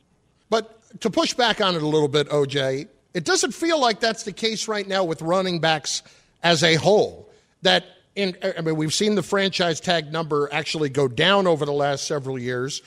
But 0.49 0.99
to 1.01 1.09
push 1.09 1.33
back 1.33 1.61
on 1.61 1.75
it 1.75 1.81
a 1.81 1.87
little 1.87 2.07
bit, 2.07 2.29
OJ, 2.29 2.87
it 3.13 3.25
doesn't 3.25 3.53
feel 3.53 3.79
like 3.79 3.99
that's 3.99 4.23
the 4.23 4.31
case 4.31 4.67
right 4.67 4.87
now 4.87 5.03
with 5.03 5.21
running 5.21 5.59
backs 5.59 6.03
as 6.43 6.63
a 6.63 6.75
whole. 6.75 7.30
That 7.61 7.85
in, 8.15 8.35
I 8.57 8.61
mean, 8.61 8.75
we've 8.75 8.93
seen 8.93 9.15
the 9.15 9.23
franchise 9.23 9.79
tag 9.79 10.11
number 10.11 10.49
actually 10.51 10.89
go 10.89 11.07
down 11.07 11.47
over 11.47 11.65
the 11.65 11.73
last 11.73 12.07
several 12.07 12.37
years. 12.37 12.81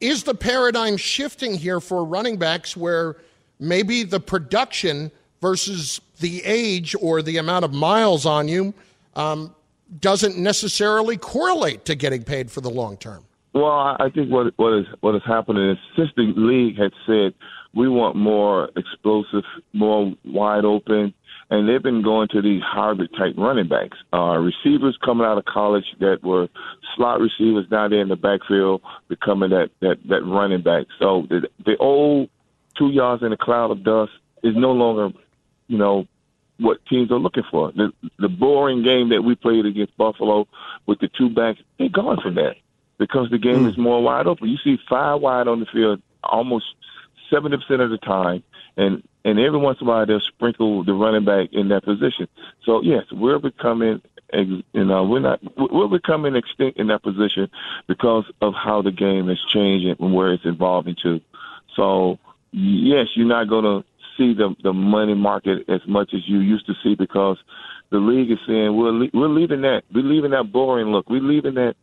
Is 0.00 0.24
the 0.24 0.34
paradigm 0.34 0.96
shifting 0.96 1.54
here 1.54 1.80
for 1.80 2.04
running 2.04 2.36
backs 2.36 2.76
where 2.76 3.16
maybe 3.58 4.04
the 4.04 4.20
production 4.20 5.10
versus 5.40 6.00
the 6.20 6.42
age 6.44 6.94
or 7.00 7.22
the 7.22 7.36
amount 7.36 7.64
of 7.64 7.72
miles 7.72 8.26
on 8.26 8.48
you 8.48 8.74
um, 9.16 9.54
doesn't 10.00 10.36
necessarily 10.36 11.16
correlate 11.16 11.84
to 11.84 11.94
getting 11.94 12.22
paid 12.22 12.50
for 12.50 12.60
the 12.60 12.70
long 12.70 12.96
term? 12.96 13.24
Well, 13.54 13.96
I 13.98 14.10
think 14.14 14.30
what 14.30 14.52
what 14.56 14.72
is 14.74 14.86
what 15.00 15.14
is 15.14 15.22
happening 15.24 15.70
is 15.70 15.78
since 15.96 16.10
the 16.16 16.32
league 16.36 16.78
had 16.78 16.92
said 17.06 17.34
we 17.74 17.88
want 17.88 18.16
more 18.16 18.70
explosive, 18.76 19.44
more 19.72 20.14
wide 20.24 20.64
open, 20.64 21.14
and 21.50 21.68
they've 21.68 21.82
been 21.82 22.02
going 22.02 22.28
to 22.28 22.42
these 22.42 22.62
hybrid 22.62 23.10
type 23.16 23.34
running 23.36 23.68
backs, 23.68 23.96
uh, 24.12 24.36
receivers 24.36 24.98
coming 25.04 25.26
out 25.26 25.38
of 25.38 25.44
college 25.46 25.84
that 26.00 26.22
were 26.22 26.48
slot 26.94 27.20
receivers 27.20 27.66
now 27.70 27.88
they're 27.88 28.00
in 28.00 28.08
the 28.08 28.16
backfield 28.16 28.82
becoming 29.08 29.50
that 29.50 29.70
that 29.80 29.96
that 30.08 30.22
running 30.24 30.62
back. 30.62 30.86
So 30.98 31.26
the 31.28 31.48
the 31.64 31.76
old 31.78 32.28
two 32.76 32.90
yards 32.90 33.22
in 33.22 33.32
a 33.32 33.36
cloud 33.36 33.70
of 33.70 33.82
dust 33.82 34.12
is 34.42 34.54
no 34.56 34.72
longer, 34.72 35.16
you 35.66 35.78
know, 35.78 36.06
what 36.58 36.84
teams 36.86 37.10
are 37.10 37.18
looking 37.18 37.44
for. 37.50 37.72
The 37.72 37.92
the 38.18 38.28
boring 38.28 38.82
game 38.82 39.08
that 39.10 39.22
we 39.22 39.34
played 39.34 39.64
against 39.64 39.96
Buffalo 39.96 40.46
with 40.86 40.98
the 41.00 41.08
two 41.08 41.30
backs, 41.30 41.60
they're 41.78 41.88
gone 41.88 42.20
from 42.20 42.34
that 42.34 42.56
because 42.98 43.30
the 43.30 43.38
game 43.38 43.64
mm. 43.64 43.70
is 43.70 43.78
more 43.78 44.02
wide 44.02 44.26
open. 44.26 44.48
You 44.48 44.58
see 44.62 44.78
five 44.88 45.20
wide 45.20 45.48
on 45.48 45.60
the 45.60 45.66
field 45.66 46.02
almost 46.22 46.66
seventy 47.30 47.56
percent 47.56 47.80
of 47.80 47.90
the 47.90 47.98
time, 47.98 48.42
and 48.76 49.02
and 49.24 49.38
every 49.38 49.58
once 49.58 49.78
in 49.80 49.86
a 49.86 49.90
while 49.90 50.06
they'll 50.06 50.20
sprinkle 50.20 50.84
the 50.84 50.92
running 50.92 51.24
back 51.24 51.48
in 51.52 51.68
that 51.68 51.84
position. 51.84 52.28
So 52.64 52.82
yes, 52.82 53.04
we're 53.12 53.38
becoming 53.38 54.02
you 54.32 54.62
know 54.74 55.04
we're 55.04 55.20
not 55.20 55.40
we're 55.56 55.88
becoming 55.88 56.36
extinct 56.36 56.78
in 56.78 56.88
that 56.88 57.02
position 57.02 57.48
because 57.86 58.24
of 58.40 58.54
how 58.54 58.82
the 58.82 58.92
game 58.92 59.28
is 59.30 59.38
changing 59.48 59.96
and 59.98 60.14
where 60.14 60.32
it's 60.32 60.44
evolving 60.44 60.96
to. 61.02 61.20
So 61.74 62.18
yes, 62.52 63.08
you're 63.14 63.26
not 63.26 63.48
going 63.48 63.64
to 63.64 63.84
see 64.16 64.34
the 64.34 64.54
the 64.62 64.72
money 64.72 65.14
market 65.14 65.68
as 65.68 65.80
much 65.86 66.12
as 66.14 66.28
you 66.28 66.40
used 66.40 66.66
to 66.66 66.74
see 66.82 66.94
because 66.94 67.38
the 67.90 67.98
league 67.98 68.30
is 68.30 68.38
saying 68.46 68.76
we're 68.76 69.08
we're 69.14 69.28
leaving 69.28 69.62
that 69.62 69.84
we're 69.92 70.04
leaving 70.04 70.32
that 70.32 70.52
boring 70.52 70.88
look. 70.88 71.08
We're 71.08 71.22
leaving 71.22 71.54
that 71.54 71.76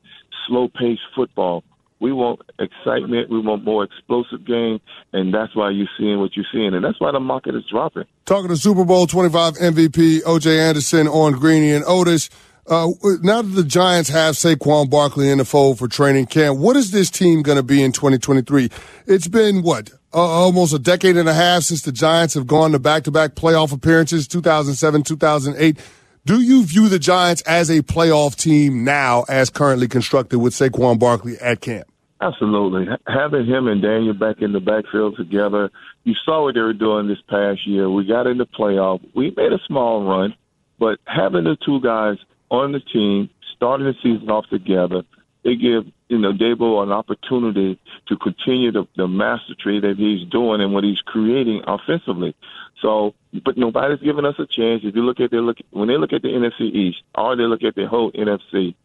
slow 0.48 0.68
paced 0.68 1.02
football. 1.16 1.64
We 2.06 2.14
want 2.14 2.42
excitement. 2.60 3.32
We 3.32 3.40
want 3.40 3.64
more 3.64 3.84
explosive 3.84 4.46
game, 4.46 4.80
and 5.12 5.34
that's 5.34 5.56
why 5.56 5.72
you're 5.72 5.90
seeing 5.98 6.20
what 6.20 6.36
you're 6.36 6.46
seeing, 6.52 6.76
and 6.76 6.86
that's 6.86 7.02
why 7.02 7.12
the 7.12 7.20
market 7.20 7.56
is 7.56 7.64
dropping. 7.68 8.04
Talking 8.26 8.50
to 8.50 8.58
Super 8.58 8.86
Bowl 8.86 9.08
25 9.08 9.56
MVP 9.56 10.22
O.J. 10.24 10.60
Anderson 10.60 11.08
on 11.08 11.34
Greeny 11.34 11.72
and 11.72 11.84
Ottis. 11.84 12.30
Uh, 12.68 12.90
now 13.24 13.42
that 13.42 13.56
the 13.56 13.64
Giants 13.64 14.12
have 14.12 14.36
Saquon 14.36 14.88
Barkley 14.88 15.32
in 15.32 15.40
the 15.40 15.46
fold 15.46 15.80
for 15.80 15.88
training 15.88 16.28
camp, 16.28 16.60
what 16.60 16.76
is 16.76 16.92
this 16.92 17.10
team 17.10 17.42
going 17.42 17.58
to 17.58 17.64
be 17.64 17.82
in 17.82 17.92
2023? 17.92 18.70
It's 19.08 19.28
been 19.28 19.64
what 19.64 19.90
uh, 20.14 20.20
almost 20.20 20.76
a 20.76 20.80
decade 20.80 21.18
and 21.18 21.28
a 21.28 21.34
half 21.34 21.64
since 21.64 21.82
the 21.82 21.92
Giants 21.92 22.36
have 22.36 22.46
gone 22.46 22.74
to 22.74 22.78
back-to-back 22.78 23.34
playoff 23.34 23.74
appearances, 23.74 24.28
2007, 24.28 25.02
2008. 25.02 25.80
Do 26.28 26.40
you 26.40 26.64
view 26.66 26.88
the 26.88 27.00
Giants 27.00 27.42
as 27.48 27.72
a 27.72 27.82
playoff 27.82 28.36
team 28.36 28.84
now, 28.84 29.26
as 29.28 29.50
currently 29.50 29.88
constructed 29.88 30.38
with 30.38 30.54
Saquon 30.54 31.00
Barkley 31.00 31.40
at 31.40 31.62
camp? 31.62 31.88
Absolutely. 32.22 32.88
Having 33.08 33.46
him 33.46 33.68
and 33.68 33.82
Daniel 33.82 34.14
back 34.14 34.42
in 34.42 34.54
the 34.54 34.60
backfield 34.60 35.18
together, 35.18 35.70
you 36.06 36.14
saw 36.24 36.44
what 36.44 36.56
they 36.56 36.62
were 36.62 36.74
doing 36.74 37.08
this 37.08 37.22
past 37.28 37.68
year. 37.68 37.90
We 37.90 38.06
got 38.06 38.28
in 38.28 38.38
the 38.38 38.46
playoff. 38.46 39.02
We 39.14 39.34
made 39.36 39.52
a 39.52 39.60
small 39.68 40.06
run, 40.06 40.34
but 40.80 41.00
having 41.06 41.44
the 41.44 41.58
two 41.58 41.82
guys 41.82 42.18
on 42.50 42.72
the 42.72 42.80
team, 42.80 43.30
starting 43.56 43.86
the 43.86 43.96
season 44.02 44.30
off 44.30 44.48
together, 44.50 45.04
they 45.44 45.56
give 45.56 45.86
you 46.08 46.18
know 46.18 46.34
Daboll 46.34 46.84
an 46.84 46.92
opportunity 46.92 47.80
to 48.08 48.18
continue 48.18 48.72
the, 48.72 48.88
the 48.96 49.08
mastery 49.08 49.80
that 49.82 49.98
he's 49.98 50.28
doing 50.30 50.62
and 50.62 50.74
what 50.74 50.84
he's 50.84 51.02
creating 51.02 51.64
offensively. 51.68 52.36
So, 52.82 53.14
but 53.44 53.58
nobody's 53.58 54.00
giving 54.00 54.26
us 54.26 54.36
a 54.40 54.46
chance. 54.46 54.84
If 54.84 54.96
you 54.96 55.04
look 55.04 55.20
at 55.20 55.32
their 55.32 55.42
look 55.42 55.58
when 55.72 55.90
they 55.90 55.98
look 55.98 56.14
at 56.14 56.22
the 56.22 56.30
NFC 56.30 56.62
East, 56.62 57.04
or 57.14 57.36
they 57.36 57.44
look 57.44 57.64
at 57.64 57.76
the 57.76 57.88
whole 57.88 58.12
NFC, 58.12 58.76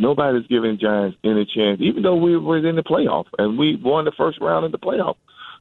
nobody's 0.00 0.46
giving 0.48 0.78
Giants 0.78 1.16
any 1.22 1.44
chance. 1.44 1.80
Even 1.80 2.02
though 2.02 2.16
we 2.16 2.36
were 2.36 2.66
in 2.66 2.76
the 2.76 2.82
playoff 2.82 3.26
and 3.38 3.58
we 3.58 3.76
won 3.76 4.04
the 4.06 4.12
first 4.16 4.40
round 4.40 4.64
in 4.64 4.72
the 4.72 4.78
playoff, 4.78 5.16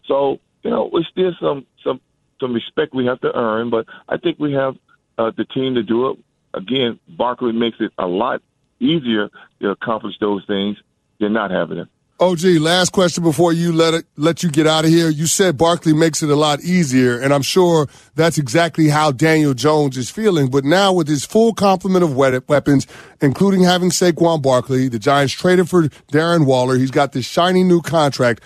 so 0.08 0.40
you 0.64 0.72
know, 0.72 0.90
it's 0.94 1.08
still 1.10 1.32
some 1.40 1.66
some 1.84 2.02
some 2.40 2.54
respect 2.54 2.94
we 2.94 3.06
have 3.06 3.22
to 3.22 3.36
earn. 3.36 3.70
But 3.70 3.86
I 4.08 4.18
think 4.18 4.40
we 4.40 4.54
have 4.54 4.76
uh, 5.18 5.32
the 5.36 5.46
team 5.46 5.76
to 5.76 5.84
do 5.84 6.12
it. 6.12 6.18
Again, 6.54 7.00
Barkley 7.08 7.52
makes 7.52 7.78
it 7.80 7.92
a 7.98 8.08
lot 8.08 8.42
easier 8.80 9.30
to 9.62 9.70
accomplish 9.70 10.16
those 10.20 10.44
things 10.48 10.78
than 11.20 11.34
not 11.34 11.52
having 11.52 11.78
it. 11.80 11.88
OG, 12.22 12.44
last 12.60 12.92
question 12.92 13.24
before 13.24 13.54
you 13.54 13.72
let 13.72 13.94
it 13.94 14.06
let 14.18 14.44
you 14.44 14.52
get 14.52 14.68
out 14.68 14.84
of 14.84 14.92
here. 14.92 15.10
You 15.10 15.26
said 15.26 15.58
Barkley 15.58 15.94
makes 15.94 16.22
it 16.22 16.30
a 16.30 16.36
lot 16.36 16.60
easier, 16.62 17.18
and 17.18 17.34
I'm 17.34 17.42
sure 17.42 17.88
that's 18.16 18.38
exactly 18.38 18.90
how 18.90 19.14
Daniel 19.14 19.54
Jones 19.54 19.96
is 19.96 20.10
feeling. 20.10 20.50
But 20.50 20.66
now 20.66 20.92
with 20.92 21.08
his 21.08 21.26
full 21.26 21.54
complement 21.54 22.04
of 22.04 22.18
weapons, 22.18 22.88
including 23.22 23.64
having 23.64 23.90
Saquon 23.90 24.42
Barkley, 24.42 24.90
the 24.90 25.00
Giants 25.00 25.34
traded 25.34 25.70
for 25.70 25.84
Darren 26.12 26.46
Waller. 26.46 26.76
He's 26.76 26.92
got 26.92 27.14
this 27.14 27.26
shiny 27.26 27.64
new 27.64 27.82
contract. 27.82 28.44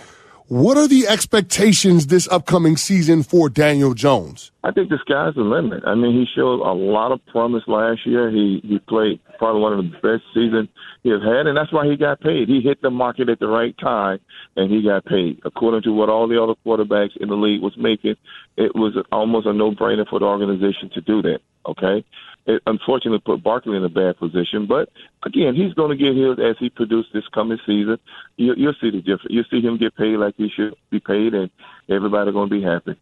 What 0.48 0.78
are 0.78 0.88
the 0.88 1.08
expectations 1.08 2.08
this 2.08 2.28
upcoming 2.28 2.78
season 2.78 3.24
for 3.24 3.50
Daniel 3.50 3.96
Jones? 3.96 4.52
I 4.64 4.72
think 4.72 4.90
the 4.90 5.00
sky's 5.02 5.34
the 5.34 5.42
limit. 5.42 5.82
I 5.88 5.96
mean, 5.96 6.14
he 6.14 6.28
showed 6.36 6.62
a 6.62 6.74
lot 6.74 7.12
of 7.12 7.26
promise 7.26 7.64
last 7.66 8.06
year. 8.06 8.30
He 8.30 8.62
he 8.64 8.78
played 8.78 9.20
probably 9.44 9.62
one 9.62 9.74
of 9.74 9.84
the 9.84 9.92
best 10.00 10.24
seasons 10.34 10.70
he 11.04 11.10
has 11.10 11.22
had, 11.22 11.48
and 11.48 11.58
that's 11.58 11.74
why 11.74 11.86
he 11.86 11.98
got 11.98 12.22
paid. 12.22 12.48
He 12.48 12.62
hit 12.62 12.82
the 12.82 12.90
market 12.90 13.28
at 13.28 13.40
the 13.40 13.48
right 13.48 13.78
time, 13.78 14.20
and 14.56 14.72
he 14.72 14.82
got 14.82 15.04
paid. 15.04 15.42
According 15.44 15.82
to 15.84 15.92
what 15.92 16.08
all 16.08 16.30
the 16.30 16.42
other 16.42 16.54
quarterbacks 16.66 17.18
in 17.20 17.28
the 17.28 17.36
league 17.36 17.62
was 17.62 17.76
making, 17.78 18.16
it 18.56 18.74
was 18.74 18.96
almost 19.12 19.46
a 19.46 19.52
no-brainer 19.52 20.08
for 20.08 20.20
the 20.20 20.26
organization 20.26 20.90
to 20.94 21.02
do 21.02 21.22
that. 21.24 21.40
Okay, 21.68 22.06
it 22.46 22.62
unfortunately 22.68 23.20
put 23.20 23.44
Barkley 23.44 23.76
in 23.76 23.84
a 23.84 23.90
bad 23.90 24.18
position. 24.18 24.66
But 24.66 24.88
again, 25.26 25.56
he's 25.56 25.74
going 25.74 25.92
to 25.92 26.02
get 26.02 26.16
his 26.16 26.40
as 26.40 26.56
he 26.58 26.70
produced 26.70 27.10
this 27.14 27.28
coming 27.34 27.60
season. 27.66 27.98
You, 28.38 28.54
you'll 28.56 28.76
see 28.80 28.92
the 28.92 29.00
difference. 29.00 29.28
You'll 29.30 29.46
see 29.52 29.60
him 29.60 29.78
get 29.78 29.94
paid 29.98 30.16
like 30.16 30.36
he 30.38 30.50
should 30.56 30.74
be 30.90 31.02
paid, 31.02 31.34
and 31.34 31.50
everybody's 31.90 32.34
going 32.34 32.50
to 32.50 32.56
be 32.56 32.64
happy. 32.64 32.98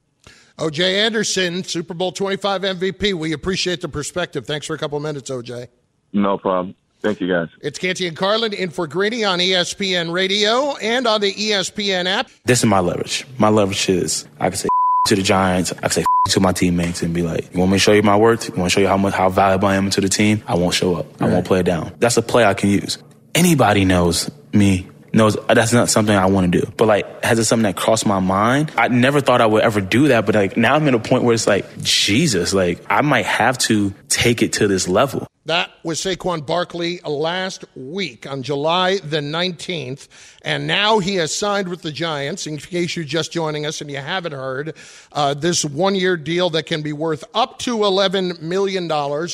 OJ 0.57 0.91
Anderson, 1.05 1.63
Super 1.63 1.93
Bowl 1.93 2.11
25 2.11 2.63
MVP. 2.63 3.13
We 3.13 3.31
appreciate 3.31 3.81
the 3.81 3.89
perspective. 3.89 4.47
Thanks 4.47 4.65
for 4.65 4.73
a 4.73 4.79
couple 4.79 4.99
minutes, 4.99 5.29
OJ. 5.29 5.67
No 6.13 6.37
problem. 6.37 6.75
Thank 7.01 7.19
you, 7.19 7.27
guys. 7.27 7.47
It's 7.61 7.79
Canty 7.79 8.07
and 8.07 8.15
Carlin 8.15 8.53
in 8.53 8.69
for 8.69 8.85
Greeny 8.85 9.23
on 9.23 9.39
ESPN 9.39 10.13
Radio 10.13 10.75
and 10.77 11.07
on 11.07 11.21
the 11.21 11.33
ESPN 11.33 12.05
app. 12.05 12.29
This 12.45 12.59
is 12.59 12.65
my 12.65 12.79
leverage. 12.79 13.25
My 13.39 13.49
leverage 13.49 13.89
is 13.89 14.27
I 14.39 14.49
can 14.49 14.57
say 14.57 14.69
to 15.07 15.15
the 15.15 15.23
Giants. 15.23 15.71
I 15.71 15.81
can 15.81 15.89
say 15.89 16.05
to 16.29 16.39
my 16.39 16.51
teammates 16.51 17.01
and 17.01 17.13
be 17.13 17.23
like, 17.23 17.51
you 17.53 17.59
want 17.59 17.71
me 17.71 17.75
to 17.75 17.79
show 17.79 17.91
you 17.91 18.03
my 18.03 18.17
worth? 18.17 18.47
You 18.49 18.55
want 18.55 18.71
to 18.71 18.73
show 18.73 18.81
you 18.81 18.87
how 18.87 18.97
much, 18.97 19.15
how 19.15 19.29
valuable 19.29 19.67
I 19.67 19.75
am 19.75 19.89
to 19.89 20.01
the 20.01 20.09
team? 20.09 20.43
I 20.47 20.55
won't 20.55 20.75
show 20.75 20.95
up. 20.95 21.21
I 21.21 21.27
won't 21.27 21.45
play 21.45 21.61
it 21.61 21.65
down. 21.65 21.93
That's 21.97 22.17
a 22.17 22.21
play 22.21 22.45
I 22.45 22.53
can 22.53 22.69
use. 22.69 22.99
Anybody 23.33 23.83
knows 23.85 24.29
me 24.53 24.87
knows 25.13 25.37
that's 25.47 25.73
not 25.73 25.89
something 25.89 26.15
I 26.15 26.27
want 26.27 26.51
to 26.51 26.61
do. 26.61 26.71
But 26.77 26.87
like, 26.87 27.23
has 27.23 27.39
it 27.39 27.45
something 27.45 27.63
that 27.63 27.75
crossed 27.75 28.05
my 28.05 28.19
mind? 28.19 28.71
I 28.77 28.87
never 28.87 29.21
thought 29.21 29.41
I 29.41 29.45
would 29.45 29.63
ever 29.63 29.81
do 29.81 30.09
that. 30.09 30.25
But 30.25 30.35
like, 30.35 30.57
now 30.57 30.75
I'm 30.75 30.87
in 30.87 30.93
a 30.93 30.99
point 30.99 31.23
where 31.23 31.33
it's 31.33 31.47
like, 31.47 31.81
Jesus, 31.81 32.53
like 32.53 32.79
I 32.89 33.01
might 33.01 33.25
have 33.25 33.57
to 33.59 33.93
take 34.07 34.41
it 34.41 34.53
to 34.53 34.67
this 34.67 34.87
level. 34.87 35.27
That 35.45 35.71
was 35.83 35.99
Saquon 35.99 36.45
Barkley 36.45 36.99
last 36.99 37.65
week 37.75 38.29
on 38.29 38.43
July 38.43 38.97
the 38.99 39.17
19th. 39.17 40.07
And 40.43 40.67
now 40.67 40.99
he 40.99 41.15
has 41.15 41.35
signed 41.35 41.67
with 41.67 41.81
the 41.81 41.91
Giants. 41.91 42.45
In 42.45 42.57
case 42.57 42.95
you're 42.95 43.05
just 43.05 43.31
joining 43.31 43.65
us 43.65 43.81
and 43.81 43.89
you 43.89 43.97
haven't 43.97 44.33
heard, 44.33 44.75
uh, 45.13 45.33
this 45.33 45.65
one 45.65 45.95
year 45.95 46.15
deal 46.15 46.51
that 46.51 46.67
can 46.67 46.83
be 46.83 46.93
worth 46.93 47.23
up 47.33 47.57
to 47.59 47.77
$11 47.77 48.41
million. 48.41 48.83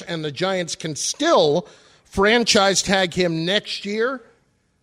And 0.08 0.24
the 0.24 0.32
Giants 0.32 0.76
can 0.76 0.96
still 0.96 1.68
franchise 2.06 2.82
tag 2.82 3.14
him 3.14 3.44
next 3.44 3.86
year. 3.86 4.22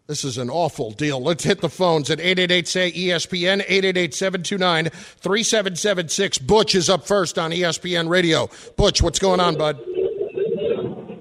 This 0.07 0.25
is 0.25 0.37
an 0.37 0.51
awful 0.51 0.91
deal. 0.91 1.23
Let's 1.23 1.45
hit 1.45 1.63
the 1.63 1.71
phones 1.71 2.11
at 2.11 2.21
888 2.21 2.69
say 2.69 2.93
ESPN, 2.93 3.63
888 3.63 4.13
729 4.13 4.91
3776. 4.91 6.39
Butch 6.39 6.75
is 6.75 6.91
up 6.91 7.07
first 7.07 7.39
on 7.39 7.51
ESPN 7.53 8.11
Radio. 8.11 8.51
Butch, 8.77 9.01
what's 9.01 9.19
going 9.19 9.41
on, 9.41 9.57
bud? 9.57 9.83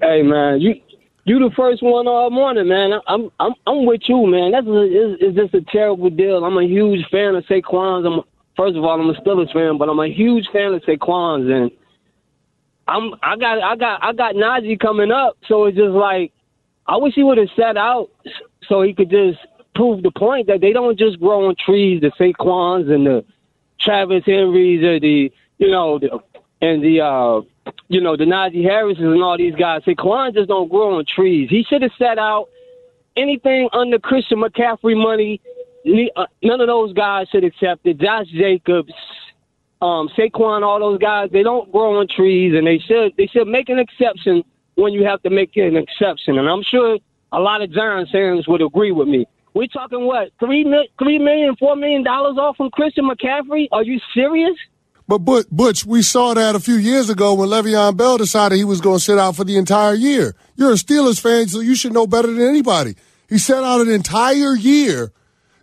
Hey 0.04 0.20
man, 0.22 0.60
you 0.60 0.74
you 1.24 1.38
the 1.38 1.50
first 1.56 1.82
one 1.82 2.06
all 2.06 2.28
morning, 2.28 2.68
man. 2.68 2.92
I'm 3.06 3.30
I'm 3.40 3.54
I'm 3.66 3.86
with 3.86 4.02
you, 4.06 4.26
man. 4.26 4.52
That's 4.52 4.66
a, 4.66 4.82
it's, 4.82 5.34
just 5.34 5.54
a 5.54 5.62
terrible 5.62 6.10
deal. 6.10 6.44
I'm 6.44 6.58
a 6.58 6.62
huge 6.62 7.06
fan 7.10 7.34
of 7.34 7.42
Saquon's. 7.46 8.04
I'm 8.04 8.20
first 8.54 8.76
of 8.76 8.84
all, 8.84 9.00
I'm 9.00 9.08
a 9.08 9.14
Steelers 9.14 9.50
fan, 9.50 9.78
but 9.78 9.88
I'm 9.88 9.98
a 9.98 10.08
huge 10.08 10.46
fan 10.52 10.74
of 10.74 10.82
Saquon's, 10.82 11.48
and 11.50 11.70
I'm 12.86 13.14
I 13.22 13.36
got 13.36 13.62
I 13.62 13.76
got 13.76 14.04
I 14.04 14.12
got 14.12 14.34
Najee 14.34 14.78
coming 14.78 15.10
up, 15.10 15.38
so 15.48 15.64
it's 15.64 15.78
just 15.78 15.94
like 15.94 16.32
I 16.86 16.98
wish 16.98 17.14
he 17.14 17.22
would 17.22 17.38
have 17.38 17.48
set 17.56 17.78
out 17.78 18.10
so 18.68 18.82
he 18.82 18.92
could 18.92 19.08
just 19.08 19.38
prove 19.74 20.02
the 20.02 20.10
point 20.10 20.48
that 20.48 20.60
they 20.60 20.74
don't 20.74 20.98
just 20.98 21.18
grow 21.18 21.48
on 21.48 21.56
trees. 21.64 22.02
The 22.02 22.12
Saquons 22.20 22.90
and 22.94 23.06
the 23.06 23.24
Travis 23.80 24.24
Henrys 24.26 24.84
or 24.84 25.00
the 25.00 25.32
you 25.56 25.70
know 25.70 25.98
the, 25.98 26.10
and 26.60 26.84
the 26.84 27.00
uh 27.00 27.40
you 27.88 28.00
know, 28.00 28.16
the 28.16 28.24
Najee 28.24 28.64
Harrises 28.64 29.02
and 29.02 29.22
all 29.22 29.38
these 29.38 29.54
guys. 29.54 29.82
Saquon 29.82 30.34
just 30.34 30.48
don't 30.48 30.68
grow 30.68 30.96
on 30.98 31.04
trees. 31.04 31.48
He 31.50 31.64
should 31.68 31.82
have 31.82 31.92
set 31.98 32.18
out 32.18 32.48
anything 33.16 33.68
under 33.72 33.98
Christian 33.98 34.42
McCaffrey 34.42 34.96
money. 34.96 35.40
Uh, 36.16 36.26
none 36.42 36.60
of 36.60 36.66
those 36.66 36.92
guys 36.94 37.26
should 37.30 37.44
accept 37.44 37.86
it. 37.86 37.98
Josh 37.98 38.26
Jacobs, 38.28 38.92
um, 39.82 40.08
Saquon, 40.16 40.62
all 40.62 40.80
those 40.80 40.98
guys, 40.98 41.28
they 41.32 41.42
don't 41.42 41.70
grow 41.70 42.00
on 42.00 42.08
trees, 42.08 42.54
and 42.56 42.66
they 42.66 42.78
should 42.78 43.12
they 43.18 43.26
should 43.26 43.46
make 43.46 43.68
an 43.68 43.78
exception 43.78 44.42
when 44.76 44.92
you 44.92 45.04
have 45.04 45.22
to 45.22 45.30
make 45.30 45.56
an 45.56 45.76
exception. 45.76 46.38
And 46.38 46.48
I'm 46.48 46.62
sure 46.62 46.98
a 47.32 47.38
lot 47.38 47.62
of 47.62 47.70
Giants 47.70 48.10
fans 48.10 48.48
would 48.48 48.62
agree 48.62 48.92
with 48.92 49.08
me. 49.08 49.26
We're 49.52 49.68
talking 49.68 50.06
what 50.06 50.30
three 50.40 50.64
three 50.98 51.18
million, 51.18 51.54
four 51.56 51.76
million 51.76 52.02
dollars 52.02 52.38
off 52.38 52.56
from 52.56 52.70
Christian 52.70 53.08
McCaffrey? 53.08 53.68
Are 53.72 53.84
you 53.84 54.00
serious? 54.14 54.56
But 55.06 55.18
Butch, 55.18 55.84
we 55.84 56.02
saw 56.02 56.32
that 56.32 56.54
a 56.54 56.60
few 56.60 56.76
years 56.76 57.10
ago 57.10 57.34
when 57.34 57.50
Le'Veon 57.50 57.96
Bell 57.96 58.16
decided 58.16 58.56
he 58.56 58.64
was 58.64 58.80
going 58.80 58.98
to 58.98 59.04
sit 59.04 59.18
out 59.18 59.36
for 59.36 59.44
the 59.44 59.58
entire 59.58 59.92
year. 59.92 60.34
You're 60.56 60.72
a 60.72 60.76
Steelers 60.76 61.20
fan, 61.20 61.46
so 61.48 61.60
you 61.60 61.74
should 61.74 61.92
know 61.92 62.06
better 62.06 62.28
than 62.28 62.40
anybody. 62.40 62.94
He 63.28 63.36
sat 63.36 63.62
out 63.64 63.82
an 63.82 63.90
entire 63.90 64.54
year, 64.54 65.12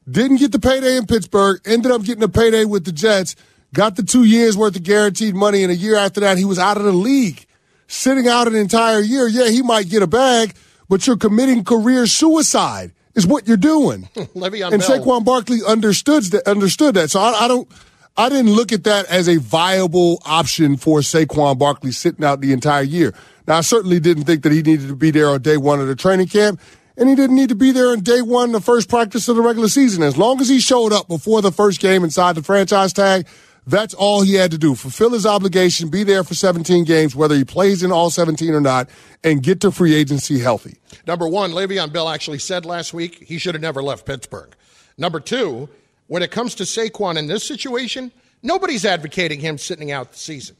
didn't 0.09 0.37
get 0.37 0.51
the 0.51 0.59
payday 0.59 0.95
in 0.95 1.07
Pittsburgh, 1.07 1.59
ended 1.65 1.91
up 1.91 2.03
getting 2.03 2.23
a 2.23 2.27
payday 2.27 2.65
with 2.65 2.85
the 2.85 2.91
Jets, 2.91 3.35
got 3.73 3.95
the 3.95 4.03
two 4.03 4.25
years 4.25 4.55
worth 4.55 4.75
of 4.75 4.83
guaranteed 4.83 5.33
money, 5.33 5.63
and 5.63 5.71
a 5.71 5.75
year 5.75 5.95
after 5.95 6.19
that, 6.19 6.37
he 6.37 6.45
was 6.45 6.59
out 6.59 6.77
of 6.77 6.83
the 6.83 6.91
league. 6.91 7.45
Sitting 7.87 8.27
out 8.27 8.47
an 8.47 8.55
entire 8.55 8.99
year, 8.99 9.27
yeah, 9.27 9.49
he 9.49 9.61
might 9.63 9.89
get 9.89 10.03
a 10.03 10.07
bag, 10.07 10.53
but 10.87 11.07
you're 11.07 11.17
committing 11.17 11.63
career 11.63 12.05
suicide 12.05 12.91
is 13.15 13.27
what 13.27 13.47
you're 13.47 13.57
doing. 13.57 14.03
Le'Veon 14.15 14.71
and 14.71 14.81
Bell. 14.81 14.99
Saquon 14.99 15.25
Barkley 15.25 15.59
understood 15.65 16.23
that. 16.25 16.47
Understood 16.47 16.95
that. 16.95 17.09
So 17.09 17.19
I, 17.19 17.45
I 17.45 17.47
don't. 17.47 17.67
I 18.17 18.29
didn't 18.29 18.51
look 18.51 18.71
at 18.71 18.83
that 18.83 19.05
as 19.07 19.29
a 19.29 19.37
viable 19.37 20.21
option 20.25 20.77
for 20.77 20.99
Saquon 20.99 21.57
Barkley 21.57 21.91
sitting 21.91 22.25
out 22.25 22.41
the 22.41 22.51
entire 22.51 22.83
year. 22.83 23.13
Now, 23.47 23.57
I 23.57 23.61
certainly 23.61 23.99
didn't 23.99 24.25
think 24.25 24.43
that 24.43 24.51
he 24.51 24.61
needed 24.61 24.89
to 24.89 24.95
be 24.95 25.11
there 25.11 25.29
on 25.29 25.41
day 25.41 25.57
one 25.57 25.79
of 25.79 25.87
the 25.87 25.95
training 25.95 26.27
camp, 26.27 26.59
and 26.97 27.09
he 27.09 27.15
didn't 27.15 27.35
need 27.35 27.49
to 27.49 27.55
be 27.55 27.71
there 27.71 27.87
on 27.87 28.01
day 28.01 28.21
one, 28.21 28.51
the 28.51 28.61
first 28.61 28.89
practice 28.89 29.27
of 29.27 29.37
the 29.37 29.41
regular 29.41 29.69
season. 29.69 30.03
As 30.03 30.17
long 30.17 30.41
as 30.41 30.49
he 30.49 30.59
showed 30.59 30.93
up 30.93 31.07
before 31.07 31.41
the 31.41 31.51
first 31.51 31.79
game 31.79 32.03
inside 32.03 32.35
the 32.35 32.43
franchise 32.43 32.93
tag, 32.93 33.25
that's 33.65 33.93
all 33.93 34.21
he 34.21 34.35
had 34.35 34.51
to 34.51 34.57
do. 34.57 34.75
Fulfill 34.75 35.11
his 35.11 35.25
obligation, 35.25 35.89
be 35.89 36.03
there 36.03 36.23
for 36.23 36.33
17 36.33 36.83
games, 36.83 37.15
whether 37.15 37.35
he 37.35 37.45
plays 37.45 37.83
in 37.83 37.91
all 37.91 38.09
17 38.09 38.53
or 38.53 38.61
not, 38.61 38.89
and 39.23 39.41
get 39.41 39.61
to 39.61 39.71
free 39.71 39.95
agency 39.95 40.39
healthy. 40.39 40.77
Number 41.07 41.27
one, 41.27 41.51
Le'Veon 41.51 41.93
Bell 41.93 42.09
actually 42.09 42.39
said 42.39 42.65
last 42.65 42.93
week 42.93 43.23
he 43.23 43.37
should 43.37 43.55
have 43.55 43.61
never 43.61 43.81
left 43.81 44.05
Pittsburgh. 44.05 44.53
Number 44.97 45.19
two, 45.19 45.69
when 46.11 46.23
it 46.23 46.29
comes 46.29 46.55
to 46.55 46.63
Saquon 46.63 47.15
in 47.15 47.27
this 47.27 47.47
situation, 47.47 48.11
nobody's 48.43 48.83
advocating 48.83 49.39
him 49.39 49.57
sitting 49.57 49.93
out 49.93 50.11
the 50.11 50.17
season. 50.17 50.57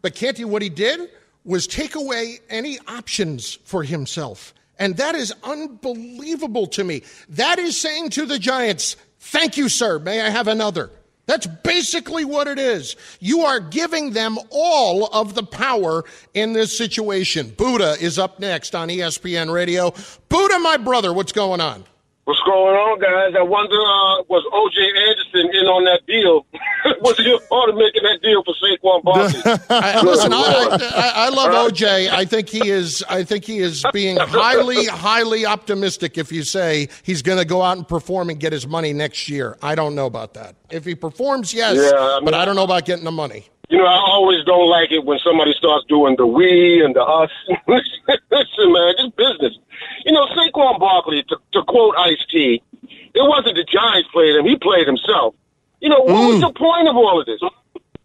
But 0.00 0.14
Canty, 0.14 0.44
what 0.44 0.62
he 0.62 0.68
did 0.68 1.10
was 1.44 1.66
take 1.66 1.96
away 1.96 2.38
any 2.48 2.78
options 2.86 3.58
for 3.64 3.82
himself. 3.82 4.54
And 4.78 4.96
that 4.98 5.16
is 5.16 5.34
unbelievable 5.42 6.68
to 6.68 6.84
me. 6.84 7.02
That 7.30 7.58
is 7.58 7.76
saying 7.76 8.10
to 8.10 8.26
the 8.26 8.38
Giants, 8.38 8.94
thank 9.18 9.56
you, 9.56 9.68
sir. 9.68 9.98
May 9.98 10.20
I 10.20 10.30
have 10.30 10.46
another? 10.46 10.88
That's 11.26 11.48
basically 11.48 12.24
what 12.24 12.46
it 12.46 12.60
is. 12.60 12.94
You 13.18 13.40
are 13.40 13.58
giving 13.58 14.12
them 14.12 14.38
all 14.50 15.06
of 15.06 15.34
the 15.34 15.42
power 15.42 16.04
in 16.32 16.52
this 16.52 16.78
situation. 16.78 17.50
Buddha 17.50 17.96
is 18.00 18.20
up 18.20 18.38
next 18.38 18.76
on 18.76 18.86
ESPN 18.88 19.52
Radio. 19.52 19.92
Buddha, 20.28 20.60
my 20.60 20.76
brother, 20.76 21.12
what's 21.12 21.32
going 21.32 21.60
on? 21.60 21.86
What's 22.24 22.38
going 22.46 22.76
on, 22.76 23.00
guys? 23.00 23.34
I 23.36 23.42
wonder, 23.42 23.74
uh, 23.74 24.22
was 24.28 24.46
O.J. 24.52 24.78
Anderson 25.10 25.60
in 25.60 25.66
on 25.66 25.84
that 25.86 26.06
deal? 26.06 26.46
was 27.00 27.16
he 27.18 27.36
part 27.48 27.68
of 27.68 27.74
making 27.74 28.04
that 28.04 28.20
deal 28.22 28.44
for 28.44 28.54
Saquon 28.62 29.02
Barkley? 29.04 29.66
I, 29.68 30.00
listen, 30.02 30.32
I, 30.32 30.38
I, 30.38 31.12
I 31.26 31.28
love 31.30 31.52
O.J. 31.66 32.10
I 32.10 32.24
think 32.24 32.48
he 32.48 32.68
is. 32.70 33.02
I 33.08 33.24
think 33.24 33.44
he 33.44 33.58
is 33.58 33.84
being 33.92 34.18
highly, 34.18 34.86
highly 34.86 35.44
optimistic. 35.46 36.16
If 36.16 36.30
you 36.30 36.44
say 36.44 36.88
he's 37.02 37.22
going 37.22 37.38
to 37.38 37.44
go 37.44 37.60
out 37.60 37.76
and 37.76 37.88
perform 37.88 38.30
and 38.30 38.38
get 38.38 38.52
his 38.52 38.68
money 38.68 38.92
next 38.92 39.28
year, 39.28 39.58
I 39.60 39.74
don't 39.74 39.96
know 39.96 40.06
about 40.06 40.34
that. 40.34 40.54
If 40.70 40.84
he 40.84 40.94
performs, 40.94 41.52
yes, 41.52 41.74
Yeah, 41.76 41.98
I 41.98 42.16
mean- 42.16 42.24
but 42.26 42.34
I 42.34 42.44
don't 42.44 42.54
know 42.54 42.64
about 42.64 42.84
getting 42.84 43.04
the 43.04 43.10
money. 43.10 43.48
You 43.72 43.78
know, 43.78 43.86
I 43.86 44.04
always 44.04 44.44
don't 44.44 44.68
like 44.68 44.92
it 44.92 45.02
when 45.02 45.18
somebody 45.24 45.54
starts 45.54 45.86
doing 45.88 46.16
the 46.16 46.26
we 46.26 46.84
and 46.84 46.94
the 46.94 47.00
us. 47.00 47.30
Listen, 47.48 48.68
man, 48.68 48.94
it's 48.98 49.16
business. 49.16 49.56
You 50.04 50.12
know, 50.12 50.26
Saquon 50.26 50.78
Barkley, 50.78 51.22
to, 51.30 51.38
to 51.54 51.62
quote 51.64 51.94
Ice 51.96 52.22
T, 52.30 52.62
it 52.82 53.24
wasn't 53.24 53.56
the 53.56 53.64
Giants 53.64 54.10
played 54.12 54.36
him; 54.36 54.44
he 54.44 54.56
played 54.56 54.86
himself. 54.86 55.34
You 55.80 55.88
know, 55.88 56.00
what 56.00 56.28
was 56.28 56.36
mm. 56.36 56.52
the 56.52 56.52
point 56.52 56.86
of 56.86 56.96
all 56.96 57.18
of 57.18 57.24
this? 57.24 57.40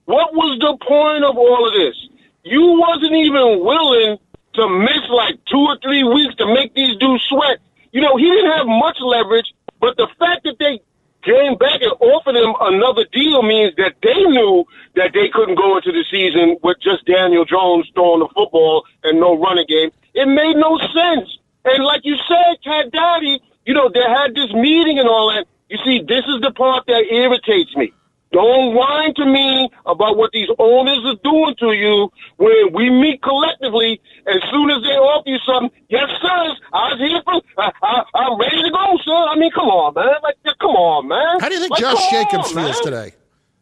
What 0.05 0.33
was 0.33 0.57
the 0.59 0.77
point 0.87 1.25
of 1.25 1.37
all 1.37 1.67
of 1.67 1.73
this? 1.73 1.99
You 2.45 2.79
wasn't 2.79 3.11
even 3.11 3.59
willing 3.59 4.17
to 4.53 4.69
miss 4.69 5.03
like 5.09 5.35
two 5.51 5.67
or 5.67 5.77
three 5.83 6.05
weeks 6.05 6.33
to 6.35 6.45
make 6.47 6.75
these 6.75 6.95
dudes 6.95 7.23
sweat. 7.27 7.59
You 7.91 7.99
know, 7.99 8.15
he 8.15 8.23
didn't 8.23 8.51
have 8.51 8.67
much 8.67 9.01
leverage, 9.01 9.53
but 9.81 9.97
the 9.97 10.07
fact 10.17 10.45
that 10.45 10.59
they 10.59 10.79
came 11.27 11.59
back 11.59 11.83
and 11.83 11.91
offered 11.99 12.35
him 12.35 12.55
another 12.61 13.03
deal 13.11 13.43
means 13.43 13.75
that 13.75 13.99
they 14.01 14.23
knew 14.31 14.63
that 14.95 15.11
they 15.13 15.27
couldn't 15.27 15.55
go 15.59 15.75
into 15.75 15.91
the 15.91 16.05
season 16.09 16.55
with 16.63 16.79
just 16.79 17.05
Daniel 17.05 17.43
Jones 17.43 17.85
throwing 17.93 18.23
the 18.23 18.31
football 18.33 18.85
and 19.03 19.19
no 19.19 19.37
running 19.37 19.67
game. 19.67 19.91
It 20.15 20.27
made 20.27 20.55
no 20.55 20.79
sense. 20.79 21.27
And 21.65 21.83
like 21.83 22.01
you 22.05 22.15
said, 22.15 22.63
Cat 22.63 22.91
Daddy, 22.91 23.41
you 23.65 23.73
know, 23.73 23.91
they 23.93 24.07
had 24.07 24.33
this 24.33 24.51
meeting 24.53 24.99
and 24.99 25.09
all 25.09 25.27
that. 25.35 25.45
You 25.69 25.77
see, 25.83 25.99
this 26.07 26.23
is 26.25 26.39
the 26.39 26.51
part 26.51 26.87
that 26.87 27.03
irritates 27.11 27.75
me. 27.75 27.91
Don't 28.31 28.75
whine 28.75 29.13
to 29.15 29.25
me 29.25 29.69
about 29.85 30.17
what 30.17 30.31
these 30.31 30.49
owners 30.59 30.99
are 31.05 31.19
doing 31.23 31.55
to 31.59 31.71
you 31.71 32.11
when 32.37 32.73
we 32.73 32.89
meet 32.89 33.21
collectively. 33.21 34.01
As 34.27 34.41
soon 34.51 34.69
as 34.71 34.83
they 34.83 34.89
offer 34.99 35.29
you 35.29 35.37
something, 35.45 35.71
yes, 35.89 36.09
sir, 36.21 36.55
I 36.73 36.91
was 36.93 36.99
here 36.99 37.21
for, 37.23 37.41
I, 37.57 37.71
I, 37.81 38.03
I'm 38.13 38.37
ready 38.39 38.61
to 38.61 38.69
go, 38.69 38.97
sir. 39.05 39.13
I 39.15 39.35
mean, 39.37 39.51
come 39.51 39.67
on, 39.67 39.93
man. 39.93 40.15
Like, 40.21 40.35
come 40.59 40.71
on, 40.71 41.07
man. 41.07 41.39
How 41.39 41.47
do 41.47 41.55
you 41.55 41.61
think 41.61 41.71
Like, 41.71 41.81
Josh 41.81 42.09
Jacobs 42.11 42.49
on, 42.49 42.55
feels 42.55 42.75
man. 42.75 42.83
today? 42.83 43.15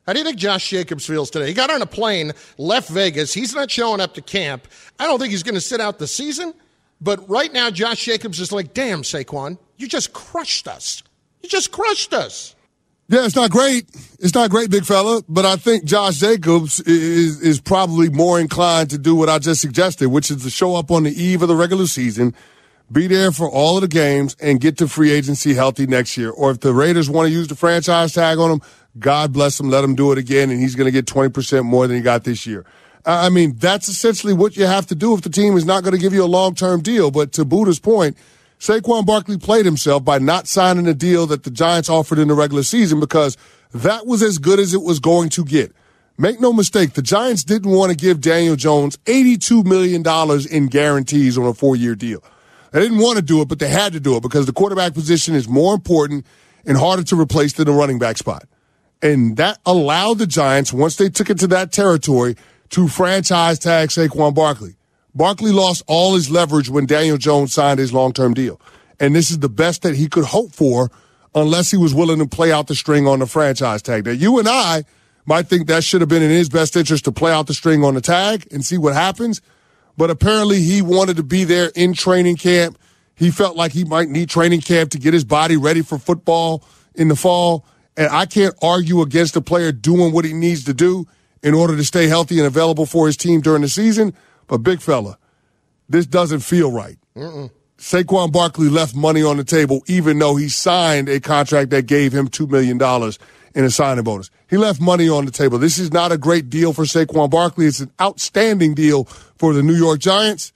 How 0.08 0.14
do 0.14 0.20
you 0.20 0.26
think 0.26 0.38
Josh 0.38 0.70
Jacobs 0.70 1.06
feels 1.06 1.30
today? 1.30 1.48
He 1.48 1.54
got 1.54 1.70
on 1.70 1.82
a 1.82 1.86
plane, 1.86 2.32
left 2.58 2.90
Vegas. 2.90 3.34
He's 3.34 3.54
not 3.56 3.70
showing 3.72 4.02
up 4.02 4.14
to 4.16 4.22
camp. 4.22 4.68
I 5.00 5.06
don't 5.06 5.20
think 5.20 5.32
he's 5.32 5.44
going 5.44 5.56
to 5.56 5.62
sit 5.62 5.80
out 5.82 6.00
the 6.00 6.08
season. 6.08 6.54
But 7.02 7.28
right 7.30 7.52
now, 7.52 7.70
Josh 7.70 8.04
Jacobs 8.06 8.40
is 8.40 8.52
like, 8.52 8.74
damn, 8.74 9.02
Saquon, 9.04 9.58
you 9.78 9.88
just 9.88 10.14
crushed 10.14 10.68
us. 10.68 11.04
You 11.42 11.50
just 11.50 11.72
crushed 11.72 12.14
us. 12.14 12.56
Yeah, 13.08 13.26
it's 13.26 13.36
not 13.36 13.52
great. 13.52 13.88
It's 14.20 14.34
not 14.34 14.50
great, 14.50 14.72
big 14.72 14.84
fella. 14.84 15.22
But 15.30 15.46
I 15.46 15.58
think 15.58 15.86
Josh 15.86 16.18
Jacobs 16.18 16.80
is 16.82 17.40
is 17.42 17.62
probably 17.62 18.10
more 18.10 18.40
inclined 18.40 18.90
to 18.92 18.98
do 18.98 19.16
what 19.16 19.30
I 19.30 19.38
just 19.38 19.62
suggested, 19.62 20.10
which 20.10 20.32
is 20.32 20.44
to 20.44 20.50
show 20.50 20.76
up 20.76 20.90
on 20.90 21.04
the 21.04 21.12
eve 21.12 21.42
of 21.44 21.48
the 21.48 21.56
regular 21.56 21.86
season, 21.86 22.34
be 22.92 23.06
there 23.06 23.32
for 23.32 23.48
all 23.50 23.78
of 23.78 23.82
the 23.82 23.88
games, 23.88 24.36
and 24.42 24.60
get 24.60 24.78
to 24.80 24.88
free 24.88 25.12
agency 25.12 25.54
healthy 25.54 25.86
next 25.86 26.18
year. 26.18 26.32
Or 26.32 26.50
if 26.50 26.62
the 26.62 26.74
Raiders 26.74 27.08
want 27.08 27.28
to 27.28 27.32
use 27.32 27.48
the 27.48 27.56
franchise 27.56 28.14
tag 28.14 28.40
on 28.40 28.50
him, 28.50 28.62
God 28.98 29.32
bless 29.32 29.60
him, 29.60 29.70
let 29.70 29.84
him 29.84 29.94
do 29.94 30.12
it 30.12 30.18
again, 30.18 30.50
and 30.50 30.60
he's 30.60 30.74
going 30.74 30.86
to 30.86 30.92
get 30.92 31.06
twenty 31.06 31.30
percent 31.30 31.66
more 31.66 31.86
than 31.86 31.98
he 31.98 32.02
got 32.02 32.24
this 32.24 32.48
year. 32.48 32.66
I 33.06 33.28
I 33.28 33.30
mean, 33.30 33.56
that's 33.58 33.88
essentially 33.88 34.34
what 34.34 34.58
you 34.58 34.66
have 34.66 34.88
to 34.88 34.96
do 34.96 35.14
if 35.14 35.22
the 35.22 35.30
team 35.30 35.56
is 35.58 35.66
not 35.66 35.84
going 35.84 35.94
to 35.94 36.02
give 36.02 36.14
you 36.14 36.24
a 36.24 36.26
long 36.26 36.56
term 36.56 36.82
deal. 36.82 37.12
But 37.12 37.34
to 37.34 37.46
Buddha's 37.46 37.80
point, 37.80 38.18
Saquon 38.60 39.06
Barkley 39.06 39.38
played 39.38 39.66
himself 39.66 40.04
by 40.04 40.18
not 40.18 40.48
signing 40.48 40.88
a 40.88 40.94
deal 40.94 41.28
that 41.28 41.44
the 41.44 41.52
Giants 41.52 41.90
offered 41.90 42.20
in 42.20 42.28
the 42.28 42.34
regular 42.34 42.64
season 42.64 43.00
because 43.00 43.38
that 43.74 44.06
was 44.06 44.24
as 44.24 44.38
good 44.38 44.60
as 44.60 44.74
it 44.74 44.82
was 44.82 45.00
going 45.00 45.30
to 45.30 45.44
get. 45.44 45.74
Make 46.18 46.40
no 46.40 46.54
mistake, 46.54 46.94
the 46.94 47.02
Giants 47.02 47.44
didn't 47.44 47.72
want 47.72 47.92
to 47.92 47.98
give 47.98 48.22
Daniel 48.22 48.56
Jones 48.56 48.96
$82 49.06 49.66
million 49.66 50.04
in 50.50 50.68
guarantees 50.68 51.38
on 51.38 51.46
a 51.46 51.54
four 51.54 51.76
year 51.76 51.94
deal. 51.94 52.24
They 52.72 52.80
didn't 52.80 53.00
want 53.00 53.18
to 53.18 53.22
do 53.22 53.42
it, 53.42 53.50
but 53.50 53.60
they 53.60 53.68
had 53.68 53.94
to 53.94 54.00
do 54.00 54.16
it 54.16 54.22
because 54.22 54.46
the 54.46 54.54
quarterback 54.54 54.94
position 54.94 55.36
is 55.36 55.48
more 55.48 55.74
important 55.74 56.26
and 56.66 56.78
harder 56.78 57.04
to 57.04 57.20
replace 57.20 57.54
than 57.54 57.66
the 57.66 57.74
running 57.74 58.00
back 58.00 58.18
spot. 58.18 58.48
And 59.02 59.38
that 59.38 59.60
allowed 59.66 60.18
the 60.18 60.28
Giants, 60.28 60.72
once 60.74 60.96
they 60.96 61.10
took 61.10 61.30
it 61.30 61.40
to 61.40 61.48
that 61.48 61.72
territory, 61.72 62.36
to 62.70 62.88
franchise 62.88 63.60
tag 63.60 63.90
Saquon 63.90 64.34
Barkley. 64.34 64.76
Barkley 65.16 65.52
lost 65.52 65.84
all 65.88 66.14
his 66.14 66.30
leverage 66.30 66.70
when 66.70 66.86
Daniel 66.86 67.18
Jones 67.18 67.54
signed 67.54 67.80
his 67.80 67.94
long 67.94 68.12
term 68.12 68.34
deal. 68.34 68.60
And 69.00 69.16
this 69.16 69.32
is 69.32 69.40
the 69.40 69.50
best 69.50 69.82
that 69.84 69.96
he 69.96 70.08
could 70.08 70.26
hope 70.26 70.52
for 70.52 70.92
unless 71.34 71.72
he 71.72 71.78
was 71.78 71.94
willing 71.94 72.20
to 72.20 72.28
play 72.28 72.52
out 72.52 72.68
the 72.68 72.76
string 72.76 73.08
on 73.08 73.20
the 73.20 73.26
franchise 73.26 73.82
tag. 73.82 74.06
Now, 74.06 74.12
you 74.12 74.40
and 74.40 74.48
I 74.48 74.84
might 75.26 75.48
think 75.48 75.68
that 75.68 75.84
should 75.84 76.02
have 76.02 76.10
been 76.10 76.22
in 76.22 76.30
his 76.30 76.50
best 76.50 76.76
interest 76.76 77.06
to 77.06 77.12
play 77.12 77.32
out 77.32 77.48
the 77.48 77.54
string 77.54 77.84
on 77.84 77.96
the 77.96 78.02
tag 78.02 78.48
and 78.52 78.64
see 78.66 78.78
what 78.78 78.94
happens. 78.94 79.42
But 79.98 80.10
apparently 80.10 80.62
he 80.62 80.82
wanted 80.82 81.18
to 81.18 81.24
be 81.24 81.46
there 81.46 81.72
in 81.76 81.94
training 81.94 82.38
camp. 82.38 82.78
He 83.16 83.32
felt 83.32 83.56
like 83.56 83.72
he 83.72 83.86
might 83.86 84.10
need 84.10 84.30
training 84.30 84.62
camp 84.62 84.92
to 84.92 85.00
get 85.00 85.14
his 85.14 85.24
body 85.24 85.56
ready 85.56 85.82
for 85.82 85.98
football 85.98 86.64
in 86.94 87.08
the 87.08 87.16
fall. 87.16 87.66
And 87.98 88.10
I 88.10 88.26
can't 88.26 88.56
argue 88.62 89.02
against 89.02 89.38
a 89.38 89.42
player 89.42 89.72
doing 89.72 90.14
what 90.14 90.26
he 90.26 90.34
needs 90.34 90.66
to 90.66 90.74
do 90.74 91.08
in 91.42 91.54
order 91.54 91.78
to 91.78 91.84
stay 91.84 92.08
healthy 92.08 92.38
and 92.40 92.48
available 92.48 92.86
for 92.86 93.08
his 93.08 93.16
team 93.16 93.40
during 93.40 93.62
the 93.62 93.70
season. 93.70 94.14
But 94.48 94.60
big 94.60 94.82
fella, 94.82 95.18
this 95.90 96.06
doesn't 96.06 96.42
feel 96.42 96.72
right. 96.72 96.98
Mm-mm. 97.16 97.52
Saquon 97.78 98.32
Barkley 98.32 98.70
left 98.70 98.96
money 98.96 99.22
on 99.22 99.38
the 99.38 99.44
table, 99.44 99.84
even 99.88 100.18
though 100.20 100.36
he 100.36 100.48
signed 100.48 101.10
a 101.10 101.20
contract 101.20 101.72
that 101.72 101.88
gave 101.88 102.14
him 102.14 102.30
$2 102.30 102.50
million 102.50 102.80
in 103.54 103.64
a 103.64 103.70
signing 103.70 104.04
bonus. 104.04 104.30
He 104.50 104.58
left 104.58 104.80
money 104.80 105.10
on 105.10 105.26
the 105.26 105.32
table. 105.32 105.58
This 105.58 105.78
is 105.78 105.92
not 105.92 106.12
a 106.12 106.18
great 106.18 106.50
deal 106.50 106.74
for 106.74 106.84
Saquon 106.84 107.30
Barkley. 107.30 107.66
It's 107.66 107.80
an 107.82 107.92
outstanding 108.00 108.76
deal 108.76 109.06
for 109.38 109.54
the 109.54 109.64
New 109.64 109.76
York 109.76 110.00
Giants. 110.00 110.54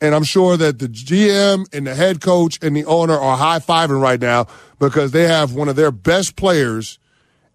And 0.00 0.14
I'm 0.14 0.24
sure 0.24 0.56
that 0.56 0.78
the 0.78 0.88
GM 0.88 1.72
and 1.72 1.86
the 1.86 1.94
head 1.94 2.20
coach 2.20 2.58
and 2.60 2.76
the 2.76 2.84
owner 2.84 3.18
are 3.18 3.36
high 3.36 3.58
fiving 3.58 4.00
right 4.00 4.20
now 4.20 4.46
because 4.78 5.12
they 5.12 5.26
have 5.26 5.54
one 5.54 5.68
of 5.68 5.76
their 5.76 5.90
best 5.90 6.36
players, 6.36 6.98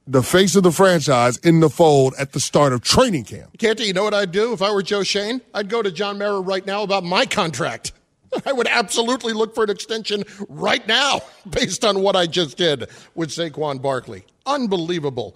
the 0.09 0.23
face 0.23 0.55
of 0.55 0.63
the 0.63 0.71
franchise, 0.71 1.37
in 1.37 1.59
the 1.59 1.69
fold 1.69 2.15
at 2.17 2.31
the 2.31 2.39
start 2.39 2.73
of 2.73 2.81
training 2.81 3.23
camp. 3.23 3.55
Canty, 3.59 3.85
you 3.85 3.93
know 3.93 4.03
what 4.03 4.15
I'd 4.15 4.31
do 4.31 4.53
if 4.53 4.61
I 4.61 4.71
were 4.71 4.81
Joe 4.81 5.03
Schoen? 5.03 5.39
I'd 5.53 5.69
go 5.69 5.83
to 5.83 5.91
John 5.91 6.17
Mara 6.17 6.41
right 6.41 6.65
now 6.65 6.81
about 6.81 7.03
my 7.03 7.27
contract. 7.27 7.91
I 8.45 8.51
would 8.51 8.67
absolutely 8.67 9.33
look 9.33 9.53
for 9.53 9.63
an 9.63 9.69
extension 9.69 10.23
right 10.47 10.85
now 10.87 11.21
based 11.49 11.85
on 11.85 12.01
what 12.01 12.15
I 12.15 12.25
just 12.25 12.57
did 12.57 12.89
with 13.13 13.29
Saquon 13.29 13.81
Barkley. 13.81 14.25
Unbelievable. 14.47 15.35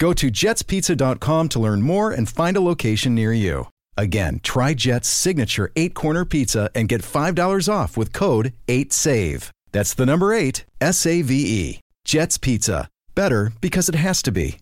Go 0.00 0.14
to 0.14 0.30
jetspizza.com 0.30 1.48
to 1.50 1.58
learn 1.60 1.82
more 1.82 2.10
and 2.10 2.26
find 2.26 2.56
a 2.56 2.60
location 2.62 3.14
near 3.14 3.34
you. 3.34 3.68
Again, 3.98 4.40
try 4.42 4.72
Jet's 4.72 5.08
signature 5.08 5.70
eight 5.76 5.92
corner 5.92 6.24
pizza 6.24 6.70
and 6.74 6.88
get 6.88 7.02
$5 7.02 7.70
off 7.70 7.98
with 7.98 8.14
code 8.14 8.54
8SAVE. 8.66 9.50
That's 9.72 9.92
the 9.92 10.06
number 10.06 10.32
eight, 10.32 10.64
S 10.80 11.04
A 11.04 11.20
V 11.20 11.34
E. 11.34 11.80
Jet's 12.06 12.38
Pizza. 12.38 12.88
Better 13.14 13.52
because 13.60 13.90
it 13.90 13.94
has 13.94 14.22
to 14.22 14.32
be. 14.32 14.56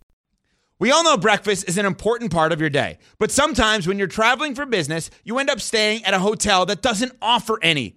We 0.81 0.91
all 0.91 1.05
know 1.05 1.17
breakfast 1.17 1.69
is 1.69 1.79
an 1.79 1.87
important 1.87 2.33
part 2.33 2.51
of 2.51 2.61
your 2.61 2.71
day, 2.71 2.99
but 3.21 3.31
sometimes 3.31 3.87
when 3.87 3.97
you're 3.97 4.09
traveling 4.09 4.57
for 4.57 4.67
business, 4.67 5.09
you 5.25 5.39
end 5.39 5.51
up 5.51 5.61
staying 5.61 6.05
at 6.05 6.15
a 6.15 6.19
hotel 6.19 6.67
that 6.67 6.83
doesn't 6.83 7.13
offer 7.23 7.61
any. 7.63 7.97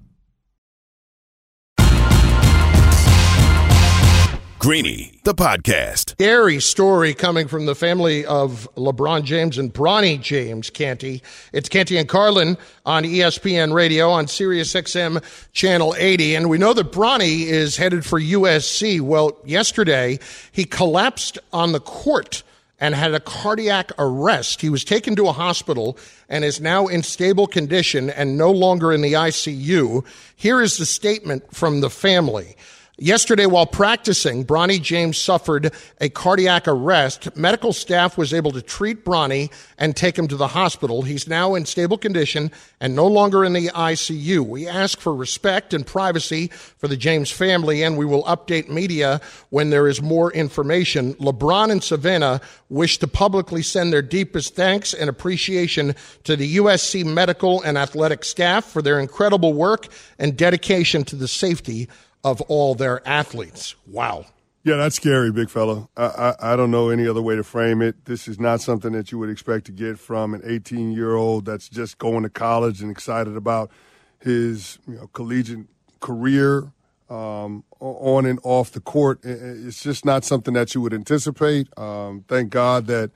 Greeny, 4.61 5.19
the 5.23 5.33
podcast. 5.33 6.11
Scary 6.11 6.59
story 6.59 7.15
coming 7.15 7.47
from 7.47 7.65
the 7.65 7.73
family 7.73 8.23
of 8.27 8.69
LeBron 8.75 9.23
James 9.23 9.57
and 9.57 9.73
Bronny 9.73 10.21
James, 10.21 10.69
Canty. 10.69 11.23
It's 11.51 11.67
Canty 11.67 11.97
and 11.97 12.07
Carlin 12.07 12.59
on 12.85 13.03
ESPN 13.03 13.73
Radio 13.73 14.11
on 14.11 14.27
Sirius 14.27 14.71
XM 14.75 15.23
Channel 15.51 15.95
80. 15.97 16.35
And 16.35 16.47
we 16.47 16.59
know 16.59 16.73
that 16.73 16.91
Bronny 16.91 17.47
is 17.47 17.75
headed 17.75 18.05
for 18.05 18.21
USC. 18.21 19.01
Well, 19.01 19.35
yesterday 19.43 20.19
he 20.51 20.63
collapsed 20.63 21.39
on 21.51 21.71
the 21.71 21.79
court 21.79 22.43
and 22.79 22.93
had 22.93 23.15
a 23.15 23.19
cardiac 23.19 23.91
arrest. 23.97 24.61
He 24.61 24.69
was 24.69 24.83
taken 24.83 25.15
to 25.15 25.27
a 25.27 25.31
hospital 25.31 25.97
and 26.29 26.45
is 26.45 26.61
now 26.61 26.85
in 26.85 27.01
stable 27.01 27.47
condition 27.47 28.11
and 28.11 28.37
no 28.37 28.51
longer 28.51 28.93
in 28.93 29.01
the 29.01 29.13
ICU. 29.13 30.05
Here 30.35 30.61
is 30.61 30.77
the 30.77 30.85
statement 30.85 31.51
from 31.51 31.81
the 31.81 31.89
family. 31.89 32.55
Yesterday, 33.03 33.47
while 33.47 33.65
practicing, 33.65 34.45
Bronny 34.45 34.79
James 34.79 35.17
suffered 35.17 35.73
a 35.99 36.09
cardiac 36.09 36.67
arrest. 36.67 37.35
Medical 37.35 37.73
staff 37.73 38.15
was 38.15 38.31
able 38.31 38.51
to 38.51 38.61
treat 38.61 39.03
Bronny 39.03 39.51
and 39.79 39.95
take 39.95 40.19
him 40.19 40.27
to 40.27 40.35
the 40.35 40.49
hospital. 40.49 41.01
He's 41.01 41.27
now 41.27 41.55
in 41.55 41.65
stable 41.65 41.97
condition 41.97 42.51
and 42.79 42.95
no 42.95 43.07
longer 43.07 43.43
in 43.43 43.53
the 43.53 43.69
ICU. 43.69 44.41
We 44.41 44.67
ask 44.67 44.99
for 44.99 45.15
respect 45.15 45.73
and 45.73 45.83
privacy 45.83 46.49
for 46.49 46.87
the 46.87 46.95
James 46.95 47.31
family, 47.31 47.81
and 47.81 47.97
we 47.97 48.05
will 48.05 48.23
update 48.25 48.69
media 48.69 49.19
when 49.49 49.71
there 49.71 49.87
is 49.87 49.99
more 49.99 50.31
information. 50.31 51.15
LeBron 51.15 51.71
and 51.71 51.83
Savannah 51.83 52.39
wish 52.69 52.99
to 52.99 53.07
publicly 53.07 53.63
send 53.63 53.91
their 53.91 54.03
deepest 54.03 54.53
thanks 54.55 54.93
and 54.93 55.09
appreciation 55.09 55.95
to 56.25 56.35
the 56.35 56.57
USC 56.57 57.03
medical 57.03 57.63
and 57.63 57.79
athletic 57.79 58.23
staff 58.23 58.63
for 58.63 58.83
their 58.83 58.99
incredible 58.99 59.53
work 59.53 59.87
and 60.19 60.37
dedication 60.37 61.03
to 61.05 61.15
the 61.15 61.27
safety 61.27 61.89
of 62.23 62.41
all 62.41 62.75
their 62.75 63.05
athletes. 63.07 63.75
Wow. 63.87 64.25
Yeah, 64.63 64.75
that's 64.75 64.95
scary, 64.95 65.31
big 65.31 65.49
fella. 65.49 65.89
I, 65.97 66.03
I, 66.05 66.53
I, 66.53 66.55
don't 66.55 66.69
know 66.69 66.89
any 66.89 67.07
other 67.07 67.21
way 67.21 67.35
to 67.35 67.43
frame 67.43 67.81
it. 67.81 68.05
This 68.05 68.27
is 68.27 68.39
not 68.39 68.61
something 68.61 68.91
that 68.91 69.11
you 69.11 69.17
would 69.17 69.29
expect 69.29 69.65
to 69.65 69.71
get 69.71 69.97
from 69.97 70.35
an 70.35 70.41
18 70.45 70.91
year 70.91 71.15
old 71.15 71.45
that's 71.45 71.67
just 71.67 71.97
going 71.97 72.21
to 72.23 72.29
college 72.29 72.79
and 72.81 72.91
excited 72.91 73.35
about 73.35 73.71
his 74.19 74.77
you 74.87 74.95
know, 74.95 75.07
collegiate 75.13 75.65
career 75.99 76.71
um, 77.09 77.63
on 77.79 78.27
and 78.27 78.39
off 78.43 78.71
the 78.71 78.79
court. 78.79 79.19
It's 79.23 79.81
just 79.81 80.05
not 80.05 80.23
something 80.23 80.53
that 80.53 80.75
you 80.75 80.81
would 80.81 80.93
anticipate. 80.93 81.67
Um, 81.77 82.23
thank 82.27 82.51
God 82.51 82.85
that 82.85 83.09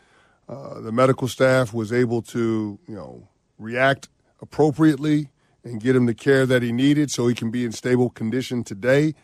uh, 0.50 0.80
the 0.80 0.91
medical 0.91 1.28
staff 1.28 1.74
was 1.76 1.94
able 1.94 2.24
to, 2.24 2.80
you 2.88 2.96
know, 2.96 3.28
react 3.60 4.10
appropriately 4.41 5.30
and 5.65 5.82
get 5.82 5.95
him 5.95 6.06
the 6.06 6.13
care 6.13 6.45
that 6.45 6.61
he 6.61 6.72
needed 6.72 7.11
so 7.11 7.28
he 7.28 7.34
can 7.34 7.51
be 7.51 7.66
in 7.66 7.72
stable 7.72 8.09
condition 8.09 8.63
today. 8.63 9.16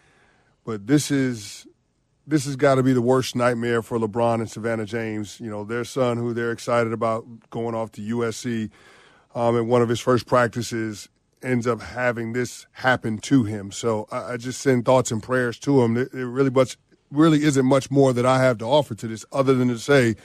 But 0.66 0.88
this 0.88 1.12
is 1.12 1.68
this 2.28 2.46
has 2.46 2.56
got 2.56 2.76
to 2.76 2.84
be 2.84 2.94
the 2.94 3.02
worst 3.02 3.36
nightmare 3.36 3.82
for 3.82 3.98
LeBron 3.98 4.36
and 4.36 4.50
Savannah 4.50 4.86
James. 4.86 5.40
You 5.40 5.50
know, 5.50 5.64
their 5.64 5.84
son, 5.84 6.18
who 6.18 6.34
they're 6.34 6.52
excited 6.52 6.94
about 6.94 7.26
going 7.50 7.76
off 7.76 7.92
to 7.94 8.02
USC, 8.02 8.70
um, 9.36 9.56
and 9.56 9.70
one 9.70 9.82
of 9.82 9.90
his 9.90 10.00
first 10.00 10.26
practices 10.26 11.08
ends 11.44 11.66
up 11.66 11.82
having 11.82 12.34
this 12.34 12.68
happen 12.74 13.18
to 13.18 13.44
him. 13.44 13.72
So 13.72 14.08
I, 14.12 14.34
I 14.34 14.38
just 14.38 14.62
send 14.62 14.86
thoughts 14.86 15.12
and 15.12 15.22
prayers 15.22 15.58
to 15.60 15.82
him. 15.82 15.98
It, 15.98 16.14
it 16.14 16.26
really 16.26 16.50
much 16.50 16.78
really 17.12 17.44
isn't 17.44 17.66
much 17.66 17.92
more 17.92 18.14
that 18.14 18.26
I 18.26 18.42
have 18.42 18.58
to 18.60 18.66
offer 18.66 18.96
to 18.96 19.08
this 19.08 19.26
other 19.32 19.54
than 19.54 19.68
to 19.68 19.78
say 19.78 20.16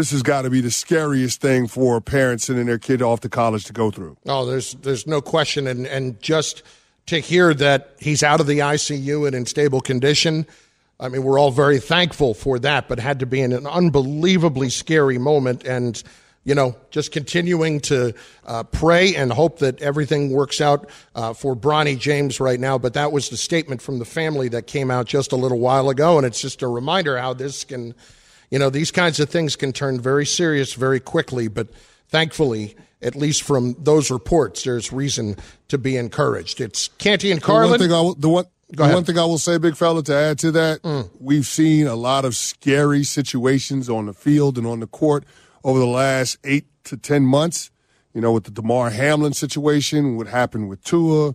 this 0.00 0.10
has 0.12 0.22
got 0.22 0.42
to 0.42 0.50
be 0.50 0.62
the 0.62 0.70
scariest 0.70 1.42
thing 1.42 1.68
for 1.68 1.96
a 1.96 2.00
parent 2.00 2.40
sending 2.40 2.64
their 2.64 2.78
kid 2.78 3.02
off 3.02 3.20
to 3.20 3.28
college 3.28 3.64
to 3.64 3.72
go 3.74 3.90
through. 3.90 4.16
Oh, 4.26 4.46
there's 4.46 4.72
there's 4.74 5.06
no 5.06 5.20
question, 5.20 5.66
and 5.66 5.86
and 5.86 6.20
just 6.22 6.62
to 7.06 7.18
hear 7.18 7.52
that 7.52 7.96
he's 7.98 8.22
out 8.22 8.40
of 8.40 8.46
the 8.46 8.60
ICU 8.60 9.26
and 9.26 9.36
in 9.36 9.44
stable 9.44 9.80
condition. 9.80 10.46
I 10.98 11.08
mean, 11.08 11.22
we're 11.22 11.38
all 11.38 11.50
very 11.50 11.78
thankful 11.78 12.34
for 12.34 12.58
that, 12.60 12.88
but 12.88 12.98
had 12.98 13.20
to 13.20 13.26
be 13.26 13.40
an 13.40 13.66
unbelievably 13.66 14.68
scary 14.68 15.18
moment. 15.18 15.64
And, 15.64 16.00
you 16.44 16.54
know, 16.54 16.76
just 16.90 17.10
continuing 17.10 17.80
to 17.80 18.14
uh, 18.46 18.64
pray 18.64 19.16
and 19.16 19.32
hope 19.32 19.58
that 19.60 19.80
everything 19.80 20.30
works 20.30 20.60
out 20.60 20.88
uh, 21.14 21.32
for 21.32 21.56
Bronny 21.56 21.98
James 21.98 22.38
right 22.38 22.60
now. 22.60 22.76
But 22.76 22.94
that 22.94 23.12
was 23.12 23.30
the 23.30 23.36
statement 23.36 23.80
from 23.80 23.98
the 23.98 24.04
family 24.04 24.48
that 24.50 24.66
came 24.66 24.90
out 24.90 25.06
just 25.06 25.32
a 25.32 25.36
little 25.36 25.58
while 25.58 25.88
ago. 25.88 26.18
And 26.18 26.26
it's 26.26 26.40
just 26.40 26.62
a 26.62 26.68
reminder 26.68 27.18
how 27.18 27.32
this 27.32 27.64
can, 27.64 27.94
you 28.50 28.58
know, 28.58 28.70
these 28.70 28.90
kinds 28.90 29.20
of 29.20 29.30
things 29.30 29.56
can 29.56 29.72
turn 29.72 30.00
very 30.00 30.26
serious 30.26 30.74
very 30.74 31.00
quickly. 31.00 31.48
But 31.48 31.68
thankfully, 32.08 32.76
at 33.02 33.14
least 33.16 33.42
from 33.42 33.76
those 33.78 34.10
reports, 34.10 34.64
there's 34.64 34.92
reason 34.92 35.36
to 35.68 35.78
be 35.78 35.96
encouraged. 35.96 36.60
It's 36.60 36.88
Canty 36.98 37.30
and 37.30 37.40
Carlin. 37.42 37.66
The 37.66 37.70
one 37.72 37.78
thing 37.80 37.92
I, 37.92 38.00
will- 38.00 38.14
the 38.14 38.28
one, 38.28 38.44
the 38.68 38.82
one 38.94 39.04
thing 39.04 39.18
I 39.18 39.24
will 39.24 39.38
say, 39.38 39.58
big 39.58 39.76
fella, 39.76 40.02
to 40.04 40.14
add 40.14 40.38
to 40.40 40.50
that, 40.52 40.82
Mm. 40.82 41.10
we've 41.18 41.46
seen 41.46 41.86
a 41.86 41.94
lot 41.96 42.24
of 42.24 42.36
scary 42.36 43.02
situations 43.04 43.88
on 43.88 44.06
the 44.06 44.12
field 44.12 44.58
and 44.58 44.66
on 44.66 44.80
the 44.80 44.86
court 44.86 45.24
over 45.64 45.78
the 45.78 45.86
last 45.86 46.38
eight 46.44 46.66
to 46.84 46.96
ten 46.96 47.24
months. 47.24 47.70
You 48.14 48.20
know, 48.20 48.32
with 48.32 48.42
the 48.44 48.50
Damar 48.50 48.90
Hamlin 48.90 49.32
situation, 49.34 50.16
what 50.16 50.26
happened 50.26 50.68
with 50.68 50.82
Tua, 50.82 51.34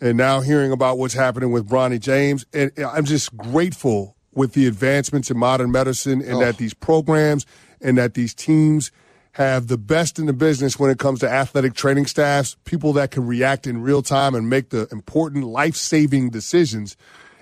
and 0.00 0.16
now 0.16 0.40
hearing 0.40 0.72
about 0.72 0.96
what's 0.98 1.12
happening 1.14 1.52
with 1.52 1.68
Bronny 1.68 2.00
James. 2.00 2.46
And 2.54 2.70
I'm 2.78 3.04
just 3.04 3.36
grateful 3.36 4.16
with 4.36 4.52
the 4.52 4.66
advancements 4.66 5.30
in 5.30 5.38
modern 5.38 5.70
medicine 5.70 6.20
and 6.22 6.34
Oh. 6.34 6.40
that 6.40 6.58
these 6.58 6.74
programs 6.74 7.46
and 7.80 7.96
that 7.98 8.14
these 8.14 8.34
teams 8.34 8.90
have 9.32 9.66
the 9.66 9.78
best 9.78 10.18
in 10.18 10.26
the 10.26 10.32
business 10.32 10.78
when 10.78 10.90
it 10.90 10.98
comes 10.98 11.18
to 11.20 11.28
athletic 11.28 11.74
training 11.74 12.06
staffs, 12.06 12.56
people 12.64 12.92
that 12.92 13.10
can 13.10 13.26
react 13.26 13.66
in 13.66 13.82
real 13.82 14.00
time 14.00 14.34
and 14.34 14.48
make 14.48 14.70
the 14.70 14.86
important 14.92 15.44
life 15.44 15.74
saving 15.74 16.30
decisions 16.30 16.96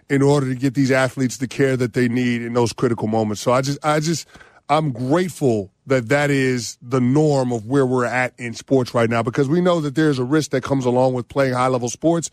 in 0.09 0.23
order 0.23 0.49
to 0.49 0.55
get 0.55 0.75
these 0.75 0.91
athletes 0.91 1.37
the 1.37 1.47
care 1.47 1.77
that 1.77 1.93
they 1.93 2.09
need 2.09 2.41
in 2.43 2.55
those 2.55 2.73
critical 2.73 3.09
moments. 3.09 3.43
So 3.43 3.53
I 3.53 3.61
just, 3.61 3.79
I 3.85 4.01
just, 4.01 4.27
I'm 4.71 4.91
grateful 4.93 5.71
that 5.87 6.09
that 6.09 6.31
is 6.31 6.79
the 6.81 7.01
norm 7.01 7.53
of 7.53 7.67
where 7.67 7.85
we're 7.85 8.07
at 8.07 8.33
in 8.39 8.55
sports 8.55 8.95
right 8.95 9.11
now 9.11 9.23
because 9.23 9.49
we 9.49 9.61
know 9.61 9.81
that 9.81 9.95
there's 9.95 10.19
a 10.19 10.25
risk 10.25 10.51
that 10.53 10.63
comes 10.63 10.87
along 10.87 11.13
with 11.13 11.29
playing 11.29 11.53
high 11.53 11.69
level 11.69 11.91
sports. 11.91 12.31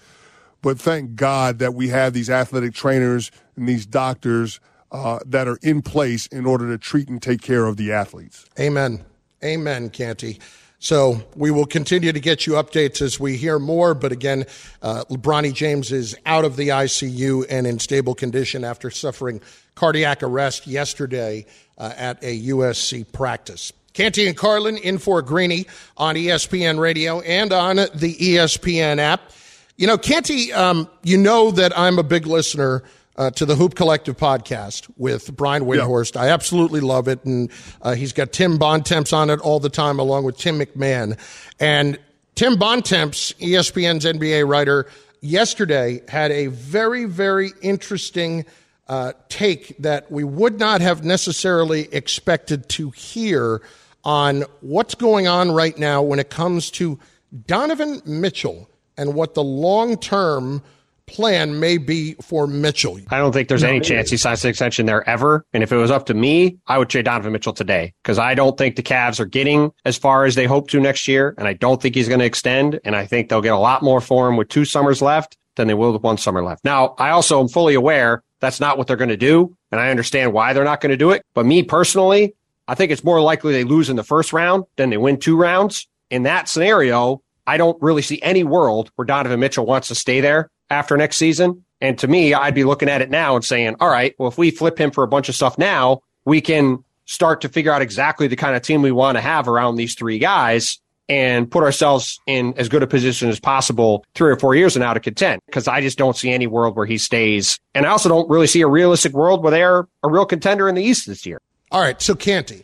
But 0.62 0.80
thank 0.80 1.16
God 1.16 1.60
that 1.60 1.74
we 1.74 1.88
have 1.90 2.14
these 2.14 2.30
athletic 2.30 2.74
trainers 2.74 3.32
and 3.60 3.68
these 3.68 3.86
doctors 3.86 4.60
uh, 4.92 5.20
that 5.26 5.48
are 5.48 5.60
in 5.62 5.82
place 5.82 6.28
in 6.28 6.46
order 6.46 6.68
to 6.72 6.78
treat 6.78 7.10
and 7.10 7.22
take 7.22 7.42
care 7.42 7.66
of 7.66 7.78
the 7.78 7.92
athletes. 7.92 8.46
Amen. 8.60 9.06
Amen, 9.44 9.90
Canty. 9.90 10.40
So 10.80 11.22
we 11.36 11.52
will 11.52 11.66
continue 11.66 12.14
to 12.14 12.20
get 12.20 12.48
you 12.48 12.54
updates 12.54 13.02
as 13.02 13.20
we 13.20 13.36
hear 13.36 13.60
more. 13.60 13.94
But 13.94 14.14
again, 14.14 14.46
uh, 14.82 15.04
James 15.52 15.92
is 15.92 16.16
out 16.26 16.46
of 16.46 16.56
the 16.56 16.70
ICU 16.70 17.46
and 17.50 17.68
in 17.68 17.80
stable 17.80 18.16
condition 18.16 18.64
after 18.64 18.90
suffering 18.90 19.42
cardiac 19.76 20.24
arrest 20.24 20.68
yesterday 20.68 21.46
uh, 21.78 21.94
at 21.98 22.24
a 22.24 22.48
USC 22.48 23.12
practice. 23.12 23.74
Canty 23.94 24.28
and 24.28 24.38
Carlin 24.38 24.78
in 24.78 24.98
for 24.98 25.22
Greeny 25.22 25.66
on 25.98 26.16
ESPN 26.16 26.80
Radio 26.80 27.20
and 27.22 27.52
on 27.52 27.76
the 27.76 28.16
ESPN 28.16 29.00
app. 29.00 29.32
You 29.76 29.88
know, 29.88 29.98
Canty, 29.98 30.54
um, 30.54 30.90
you 31.04 31.18
know 31.18 31.52
that 31.52 31.78
I'm 31.78 32.00
a 32.00 32.04
big 32.04 32.26
listener 32.26 32.84
uh, 33.20 33.30
to 33.32 33.46
the 33.46 33.56
Hoop 33.56 33.76
Collective 33.76 34.18
podcast 34.18 34.90
with 34.96 35.36
Brian 35.36 35.66
Windhorst. 35.66 36.16
I 36.16 36.30
absolutely 36.30 36.80
love 36.80 37.10
it. 37.10 37.24
And 37.26 37.52
uh, 37.82 37.94
he's 37.94 38.14
got 38.14 38.32
Tim 38.32 38.58
Bontemps 38.58 39.12
on 39.12 39.30
it 39.30 39.42
all 39.42 39.60
the 39.60 39.70
time, 39.70 40.00
along 40.00 40.24
with 40.24 40.38
Tim 40.38 40.58
McMahon. 40.58 41.20
And 41.60 42.00
Tim 42.36 42.56
Bontemps, 42.56 43.34
ESPN's 43.34 44.06
NBA 44.06 44.48
writer, 44.48 44.88
yesterday 45.20 46.02
had 46.08 46.32
a 46.32 46.48
very, 46.48 47.04
very 47.04 47.52
interesting 47.62 48.46
uh, 48.88 49.12
take 49.28 49.78
that 49.80 50.10
we 50.10 50.24
would 50.24 50.58
not 50.58 50.80
have 50.80 51.04
necessarily 51.04 51.94
expected 51.94 52.70
to 52.70 52.90
hear 52.92 53.62
on 54.06 54.46
what's 54.62 54.96
going 54.96 55.28
on 55.28 55.52
right 55.52 55.78
now 55.78 56.02
when 56.02 56.20
it 56.20 56.30
comes 56.30 56.72
to 56.72 56.98
Donovan 57.46 58.02
Mitchell 58.06 58.70
and 58.98 59.14
what 59.14 59.34
the 59.34 59.44
long 59.44 59.98
term 59.98 60.64
plan 61.10 61.60
may 61.60 61.78
be 61.78 62.14
for 62.22 62.48
Mitchell. 62.48 63.00
I 63.10 63.18
don't 63.18 63.32
think 63.32 63.50
there's 63.50 63.64
any 63.64 63.80
chance 63.80 64.10
he 64.10 64.18
signs 64.18 64.44
an 64.44 64.50
extension 64.50 64.86
there 64.86 65.08
ever. 65.10 65.46
And 65.54 65.64
if 65.64 65.72
it 65.72 65.78
was 65.78 65.92
up 65.92 66.06
to 66.06 66.14
me, 66.14 66.58
I 66.68 66.78
would 66.78 66.90
trade 66.90 67.06
Donovan 67.06 67.34
Mitchell 67.34 67.54
today 67.54 67.94
because 68.04 68.20
I 68.20 68.36
don't 68.36 68.58
think 68.58 68.76
the 68.76 68.84
Cavs 68.84 69.20
are 69.20 69.26
getting 69.26 69.72
as 69.86 69.98
far 69.98 70.26
as 70.26 70.36
they 70.36 70.46
hope 70.46 70.70
to 70.70 70.80
next 70.80 71.08
year. 71.08 71.34
And 71.38 71.48
I 71.48 71.54
don't 71.54 71.82
think 71.82 71.96
he's 71.96 72.08
going 72.08 72.20
to 72.20 72.26
extend. 72.26 72.80
And 72.86 72.96
I 72.96 73.06
think 73.06 73.30
they'll 73.30 73.42
get 73.42 73.54
a 73.54 73.58
lot 73.58 73.82
more 73.82 74.02
for 74.02 74.28
him 74.28 74.38
with 74.38 74.50
two 74.50 74.66
summers 74.66 75.02
left 75.02 75.38
than 75.56 75.68
they 75.68 75.74
will 75.74 75.92
with 75.92 76.04
one 76.04 76.18
summer 76.18 76.44
left. 76.44 76.64
Now, 76.64 76.96
I 76.98 77.10
also 77.10 77.42
am 77.42 77.48
fully 77.50 77.74
aware 77.74 78.24
that's 78.40 78.60
not 78.60 78.78
what 78.78 78.88
they're 78.88 78.96
going 78.96 79.10
to 79.10 79.18
do. 79.18 79.56
And 79.72 79.82
I 79.82 79.90
understand 79.90 80.34
why 80.34 80.54
they're 80.54 80.64
not 80.64 80.82
going 80.82 80.92
to 80.92 80.98
do 80.98 81.12
it. 81.12 81.26
But 81.34 81.46
me 81.46 81.64
personally, 81.64 82.36
I 82.68 82.76
think 82.76 82.92
it's 82.92 83.04
more 83.04 83.22
likely 83.22 83.52
they 83.52 83.64
lose 83.64 83.90
in 83.90 83.96
the 83.96 84.04
first 84.04 84.32
round 84.32 84.66
than 84.78 84.90
they 84.90 84.98
win 84.98 85.18
two 85.18 85.36
rounds. 85.36 85.88
In 86.10 86.24
that 86.24 86.48
scenario, 86.48 87.22
I 87.46 87.58
don't 87.58 87.82
really 87.82 88.02
see 88.02 88.22
any 88.22 88.44
world 88.44 88.92
where 88.96 89.06
Donovan 89.06 89.40
Mitchell 89.40 89.66
wants 89.66 89.88
to 89.88 89.96
stay 89.96 90.22
there 90.22 90.50
after 90.70 90.98
next 90.98 91.18
season. 91.18 91.64
And 91.82 91.98
to 92.00 92.08
me, 92.08 92.34
I'd 92.34 92.56
be 92.56 92.64
looking 92.64 92.90
at 92.90 93.02
it 93.02 93.10
now 93.10 93.36
and 93.36 93.46
saying, 93.46 93.78
all 93.80 93.90
right, 93.90 94.14
well, 94.18 94.28
if 94.30 94.38
we 94.38 94.52
flip 94.52 94.78
him 94.78 94.92
for 94.92 95.04
a 95.04 95.08
bunch 95.08 95.30
of 95.30 95.36
stuff 95.36 95.58
now, 95.58 96.02
we 96.26 96.42
can 96.42 96.84
start 97.06 97.42
to 97.42 97.50
figure 97.50 97.72
out 97.72 97.82
exactly 97.82 98.28
the 98.28 98.36
kind 98.36 98.56
of 98.56 98.62
team 98.62 98.82
we 98.82 98.92
want 98.92 99.18
to 99.18 99.22
have 99.22 99.48
around 99.48 99.76
these 99.76 99.96
three 99.96 100.20
guys 100.20 100.80
and 101.08 101.50
put 101.50 101.64
ourselves 101.64 102.20
in 102.28 102.54
as 102.56 102.70
good 102.70 102.84
a 102.84 102.88
position 102.88 103.30
as 103.30 103.40
possible 103.40 104.06
three 104.14 104.32
or 104.32 104.36
four 104.36 104.54
years 104.54 104.76
and 104.76 104.84
out 104.84 104.94
to 104.94 105.00
contend. 105.00 105.42
Because 105.48 105.68
I 105.68 105.82
just 105.82 105.98
don't 105.98 106.16
see 106.16 106.32
any 106.32 106.46
world 106.46 106.76
where 106.76 106.86
he 106.86 107.00
stays. 107.00 107.60
And 107.74 107.88
I 107.88 107.90
also 107.90 108.10
don't 108.10 108.30
really 108.30 108.46
see 108.46 108.62
a 108.62 108.68
realistic 108.68 109.14
world 109.14 109.42
where 109.42 109.52
they're 109.52 109.88
a 110.04 110.10
real 110.10 110.26
contender 110.26 110.70
in 110.70 110.76
the 110.76 110.84
East 110.84 111.08
this 111.08 111.26
year. 111.26 111.42
All 111.72 111.82
right, 111.82 112.00
so 112.02 112.14
Canty, 112.14 112.64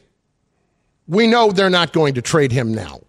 we 1.07 1.25
know 1.25 1.51
they're 1.51 1.69
not 1.69 1.91
going 1.91 2.13
to 2.15 2.21
trade 2.21 2.51
him 2.51 2.73
now, 2.73 3.01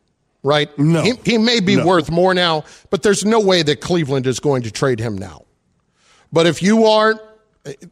right? 0.43 0.77
No. 0.79 1.03
He, 1.03 1.13
he 1.25 1.39
may 1.39 1.61
be 1.61 1.77
No. 1.77 1.87
worth 1.87 2.11
more 2.11 2.35
now, 2.35 2.65
but 2.91 3.03
there's 3.03 3.25
no 3.25 3.41
way 3.41 3.63
that 3.63 3.81
Cleveland 3.81 4.27
is 4.27 4.41
going 4.41 4.63
to 4.63 4.71
trade 4.71 5.01
him 5.01 5.17
now. 5.19 5.45
But 6.33 6.47
if 6.47 6.63
you 6.63 6.85
are 6.87 7.21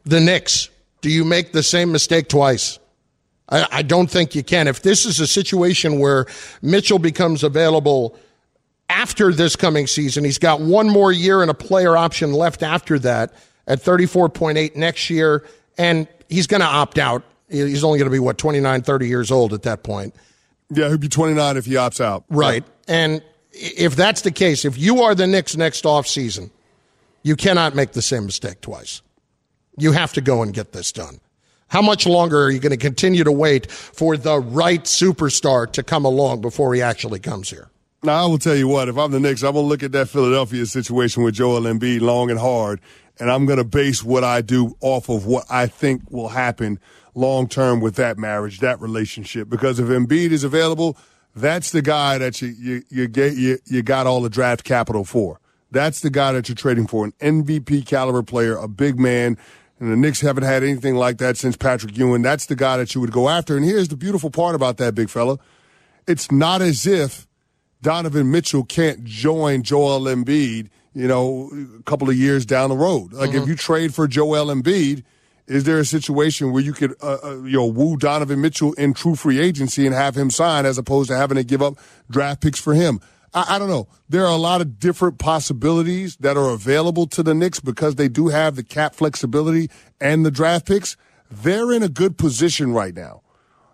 the 0.05 0.19
Knicks, 0.19 0.69
do 1.01 1.09
you 1.09 1.23
make 1.23 1.51
the 1.51 1.63
same 1.63 1.91
mistake 1.91 2.27
twice? 2.29 2.79
I, 3.49 3.67
I 3.71 3.81
don't 3.81 4.07
think 4.09 4.35
you 4.35 4.43
can. 4.43 4.67
If 4.67 4.81
this 4.81 5.05
is 5.05 5.19
a 5.19 5.27
situation 5.27 5.99
where 5.99 6.25
Mitchell 6.61 6.99
becomes 6.99 7.43
available 7.43 8.17
after 8.89 9.31
this 9.31 9.55
coming 9.55 9.87
season, 9.87 10.23
he's 10.23 10.39
got 10.39 10.61
one 10.61 10.89
more 10.89 11.11
year 11.11 11.41
and 11.41 11.51
a 11.51 11.53
player 11.55 11.95
option 11.97 12.33
left 12.33 12.63
after 12.63 12.97
that 12.99 13.33
at 13.67 13.81
34.8 13.81 14.75
next 14.75 15.09
year, 15.09 15.43
and 15.77 16.07
he's 16.29 16.47
going 16.47 16.61
to 16.61 16.67
opt 16.67 16.97
out. 16.97 17.23
He's 17.49 17.83
only 17.83 17.99
going 17.99 18.09
to 18.09 18.13
be, 18.13 18.19
what, 18.19 18.37
29, 18.37 18.81
30 18.81 19.07
years 19.07 19.31
old 19.31 19.53
at 19.53 19.63
that 19.63 19.83
point. 19.83 20.15
Yeah, 20.69 20.89
he'll 20.89 20.97
be 20.97 21.09
29 21.09 21.57
if 21.57 21.65
he 21.65 21.73
opts 21.73 22.03
out. 22.03 22.25
Right. 22.29 22.63
And 22.87 23.21
if 23.51 23.95
that's 23.95 24.21
the 24.21 24.31
case, 24.31 24.65
if 24.65 24.77
you 24.77 25.03
are 25.03 25.15
the 25.15 25.27
Knicks 25.27 25.55
next 25.55 25.83
offseason, 25.85 26.49
you 27.23 27.35
cannot 27.35 27.75
make 27.75 27.93
the 27.93 28.01
same 28.01 28.25
mistake 28.25 28.61
twice. 28.61 29.01
You 29.77 29.91
have 29.91 30.13
to 30.13 30.21
go 30.21 30.41
and 30.41 30.53
get 30.53 30.71
this 30.71 30.91
done. 30.91 31.19
How 31.67 31.81
much 31.81 32.05
longer 32.05 32.43
are 32.43 32.51
you 32.51 32.59
going 32.59 32.71
to 32.71 32.77
continue 32.77 33.23
to 33.23 33.31
wait 33.31 33.71
for 33.71 34.17
the 34.17 34.39
right 34.39 34.83
superstar 34.83 35.71
to 35.73 35.83
come 35.83 36.05
along 36.05 36.41
before 36.41 36.73
he 36.73 36.81
actually 36.81 37.19
comes 37.19 37.49
here? 37.49 37.69
Now, 38.03 38.23
I 38.23 38.27
will 38.27 38.37
tell 38.37 38.55
you 38.55 38.67
what, 38.67 38.87
if 38.87 38.97
I'm 38.97 39.11
the 39.11 39.19
Knicks, 39.19 39.43
I'm 39.43 39.53
going 39.53 39.65
to 39.65 39.69
look 39.69 39.81
at 39.81 39.91
that 39.93 40.07
Philadelphia 40.07 40.65
situation 40.67 41.23
with 41.23 41.33
Joel 41.33 41.61
Embiid 41.61 42.01
long 42.01 42.29
and 42.29 42.39
hard, 42.39 42.79
and 43.19 43.31
I'm 43.31 43.47
going 43.47 43.57
to 43.57 43.63
base 43.63 44.03
what 44.03 44.23
I 44.23 44.41
do 44.41 44.77
off 44.79 45.09
of 45.09 45.25
what 45.25 45.45
I 45.49 45.65
think 45.65 46.03
will 46.11 46.29
happen 46.29 46.79
long 47.15 47.47
term 47.47 47.79
with 47.79 47.95
that 47.95 48.17
marriage, 48.17 48.59
that 48.59 48.79
relationship. 48.79 49.49
Because 49.49 49.79
if 49.79 49.87
Embiid 49.87 50.31
is 50.31 50.43
available, 50.43 50.97
that's 51.35 51.71
the 51.71 51.81
guy 51.81 52.17
that 52.17 52.41
you, 52.41 52.49
you, 52.49 52.83
you, 52.89 53.07
get, 53.07 53.35
you, 53.35 53.57
you 53.65 53.81
got 53.81 54.05
all 54.05 54.21
the 54.21 54.29
draft 54.29 54.63
capital 54.63 55.03
for. 55.03 55.39
That's 55.71 56.01
the 56.01 56.09
guy 56.09 56.31
that 56.33 56.47
you're 56.47 56.55
trading 56.55 56.87
for, 56.87 57.05
an 57.05 57.13
MVP 57.19 57.85
caliber 57.85 58.23
player, 58.23 58.55
a 58.55 58.67
big 58.67 58.99
man. 58.99 59.37
And 59.79 59.91
the 59.91 59.97
Knicks 59.97 60.21
haven't 60.21 60.43
had 60.43 60.63
anything 60.63 60.95
like 60.95 61.17
that 61.17 61.35
since 61.35 61.57
Patrick 61.57 61.97
Ewing. 61.97 62.21
That's 62.21 62.45
the 62.45 62.55
guy 62.55 62.77
that 62.77 62.95
you 62.95 63.01
would 63.01 63.11
go 63.11 63.27
after. 63.27 63.57
And 63.57 63.65
here's 63.65 63.89
the 63.89 63.97
beautiful 63.97 64.29
part 64.29 64.55
about 64.55 64.77
that, 64.77 64.95
big 64.95 65.09
fella. 65.09 65.37
It's 66.07 66.31
not 66.31 66.61
as 66.61 66.87
if 66.87 67.27
Donovan 67.81 68.31
Mitchell 68.31 68.63
can't 68.63 69.03
join 69.03 69.63
Joel 69.63 70.01
Embiid, 70.01 70.69
you 70.93 71.07
know, 71.07 71.51
a 71.77 71.83
couple 71.83 72.09
of 72.09 72.15
years 72.15 72.45
down 72.45 72.69
the 72.69 72.77
road. 72.77 73.11
Like 73.11 73.31
if 73.31 73.41
mm-hmm. 73.41 73.49
you 73.49 73.55
trade 73.55 73.93
for 73.93 74.07
Joel 74.07 74.45
Embiid, 74.45 75.03
is 75.47 75.63
there 75.65 75.79
a 75.79 75.85
situation 75.85 76.51
where 76.51 76.63
you 76.63 76.73
could, 76.73 76.95
uh, 77.01 77.17
uh, 77.23 77.35
you 77.43 77.57
know, 77.57 77.65
woo 77.65 77.97
Donovan 77.97 78.41
Mitchell 78.41 78.73
in 78.73 78.93
true 78.93 79.15
free 79.15 79.39
agency 79.39 79.85
and 79.85 79.93
have 79.93 80.15
him 80.15 80.29
sign 80.29 80.65
as 80.65 80.77
opposed 80.77 81.09
to 81.09 81.17
having 81.17 81.37
to 81.37 81.43
give 81.43 81.61
up 81.61 81.75
draft 82.09 82.41
picks 82.41 82.59
for 82.59 82.73
him? 82.73 82.99
I, 83.33 83.55
I, 83.55 83.59
don't 83.59 83.69
know. 83.69 83.87
There 84.09 84.25
are 84.25 84.33
a 84.33 84.37
lot 84.37 84.61
of 84.61 84.79
different 84.79 85.19
possibilities 85.19 86.15
that 86.17 86.37
are 86.37 86.49
available 86.49 87.05
to 87.07 87.21
the 87.21 87.35
Knicks 87.35 87.59
because 87.59 87.95
they 87.95 88.07
do 88.07 88.29
have 88.29 88.55
the 88.55 88.63
cap 88.63 88.95
flexibility 88.95 89.69
and 90.01 90.25
the 90.25 90.31
draft 90.31 90.65
picks. 90.65 90.97
They're 91.29 91.71
in 91.71 91.83
a 91.83 91.89
good 91.89 92.17
position 92.17 92.73
right 92.73 92.95
now. 92.95 93.21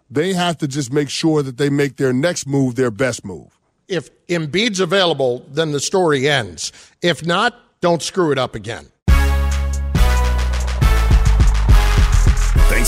They 0.09 0.33
have 0.33 0.57
to 0.57 0.67
just 0.67 0.91
make 0.91 1.09
sure 1.09 1.41
that 1.41 1.57
they 1.57 1.69
make 1.69 1.95
their 1.95 2.11
next 2.11 2.47
move 2.47 2.75
their 2.75 2.91
best 2.91 3.23
move. 3.23 3.57
If 3.87 4.09
Embiid's 4.27 4.79
available, 4.79 5.45
then 5.49 5.71
the 5.71 5.79
story 5.79 6.27
ends. 6.27 6.73
If 7.01 7.25
not, 7.25 7.55
don't 7.79 8.01
screw 8.01 8.31
it 8.31 8.37
up 8.37 8.55
again. 8.55 8.87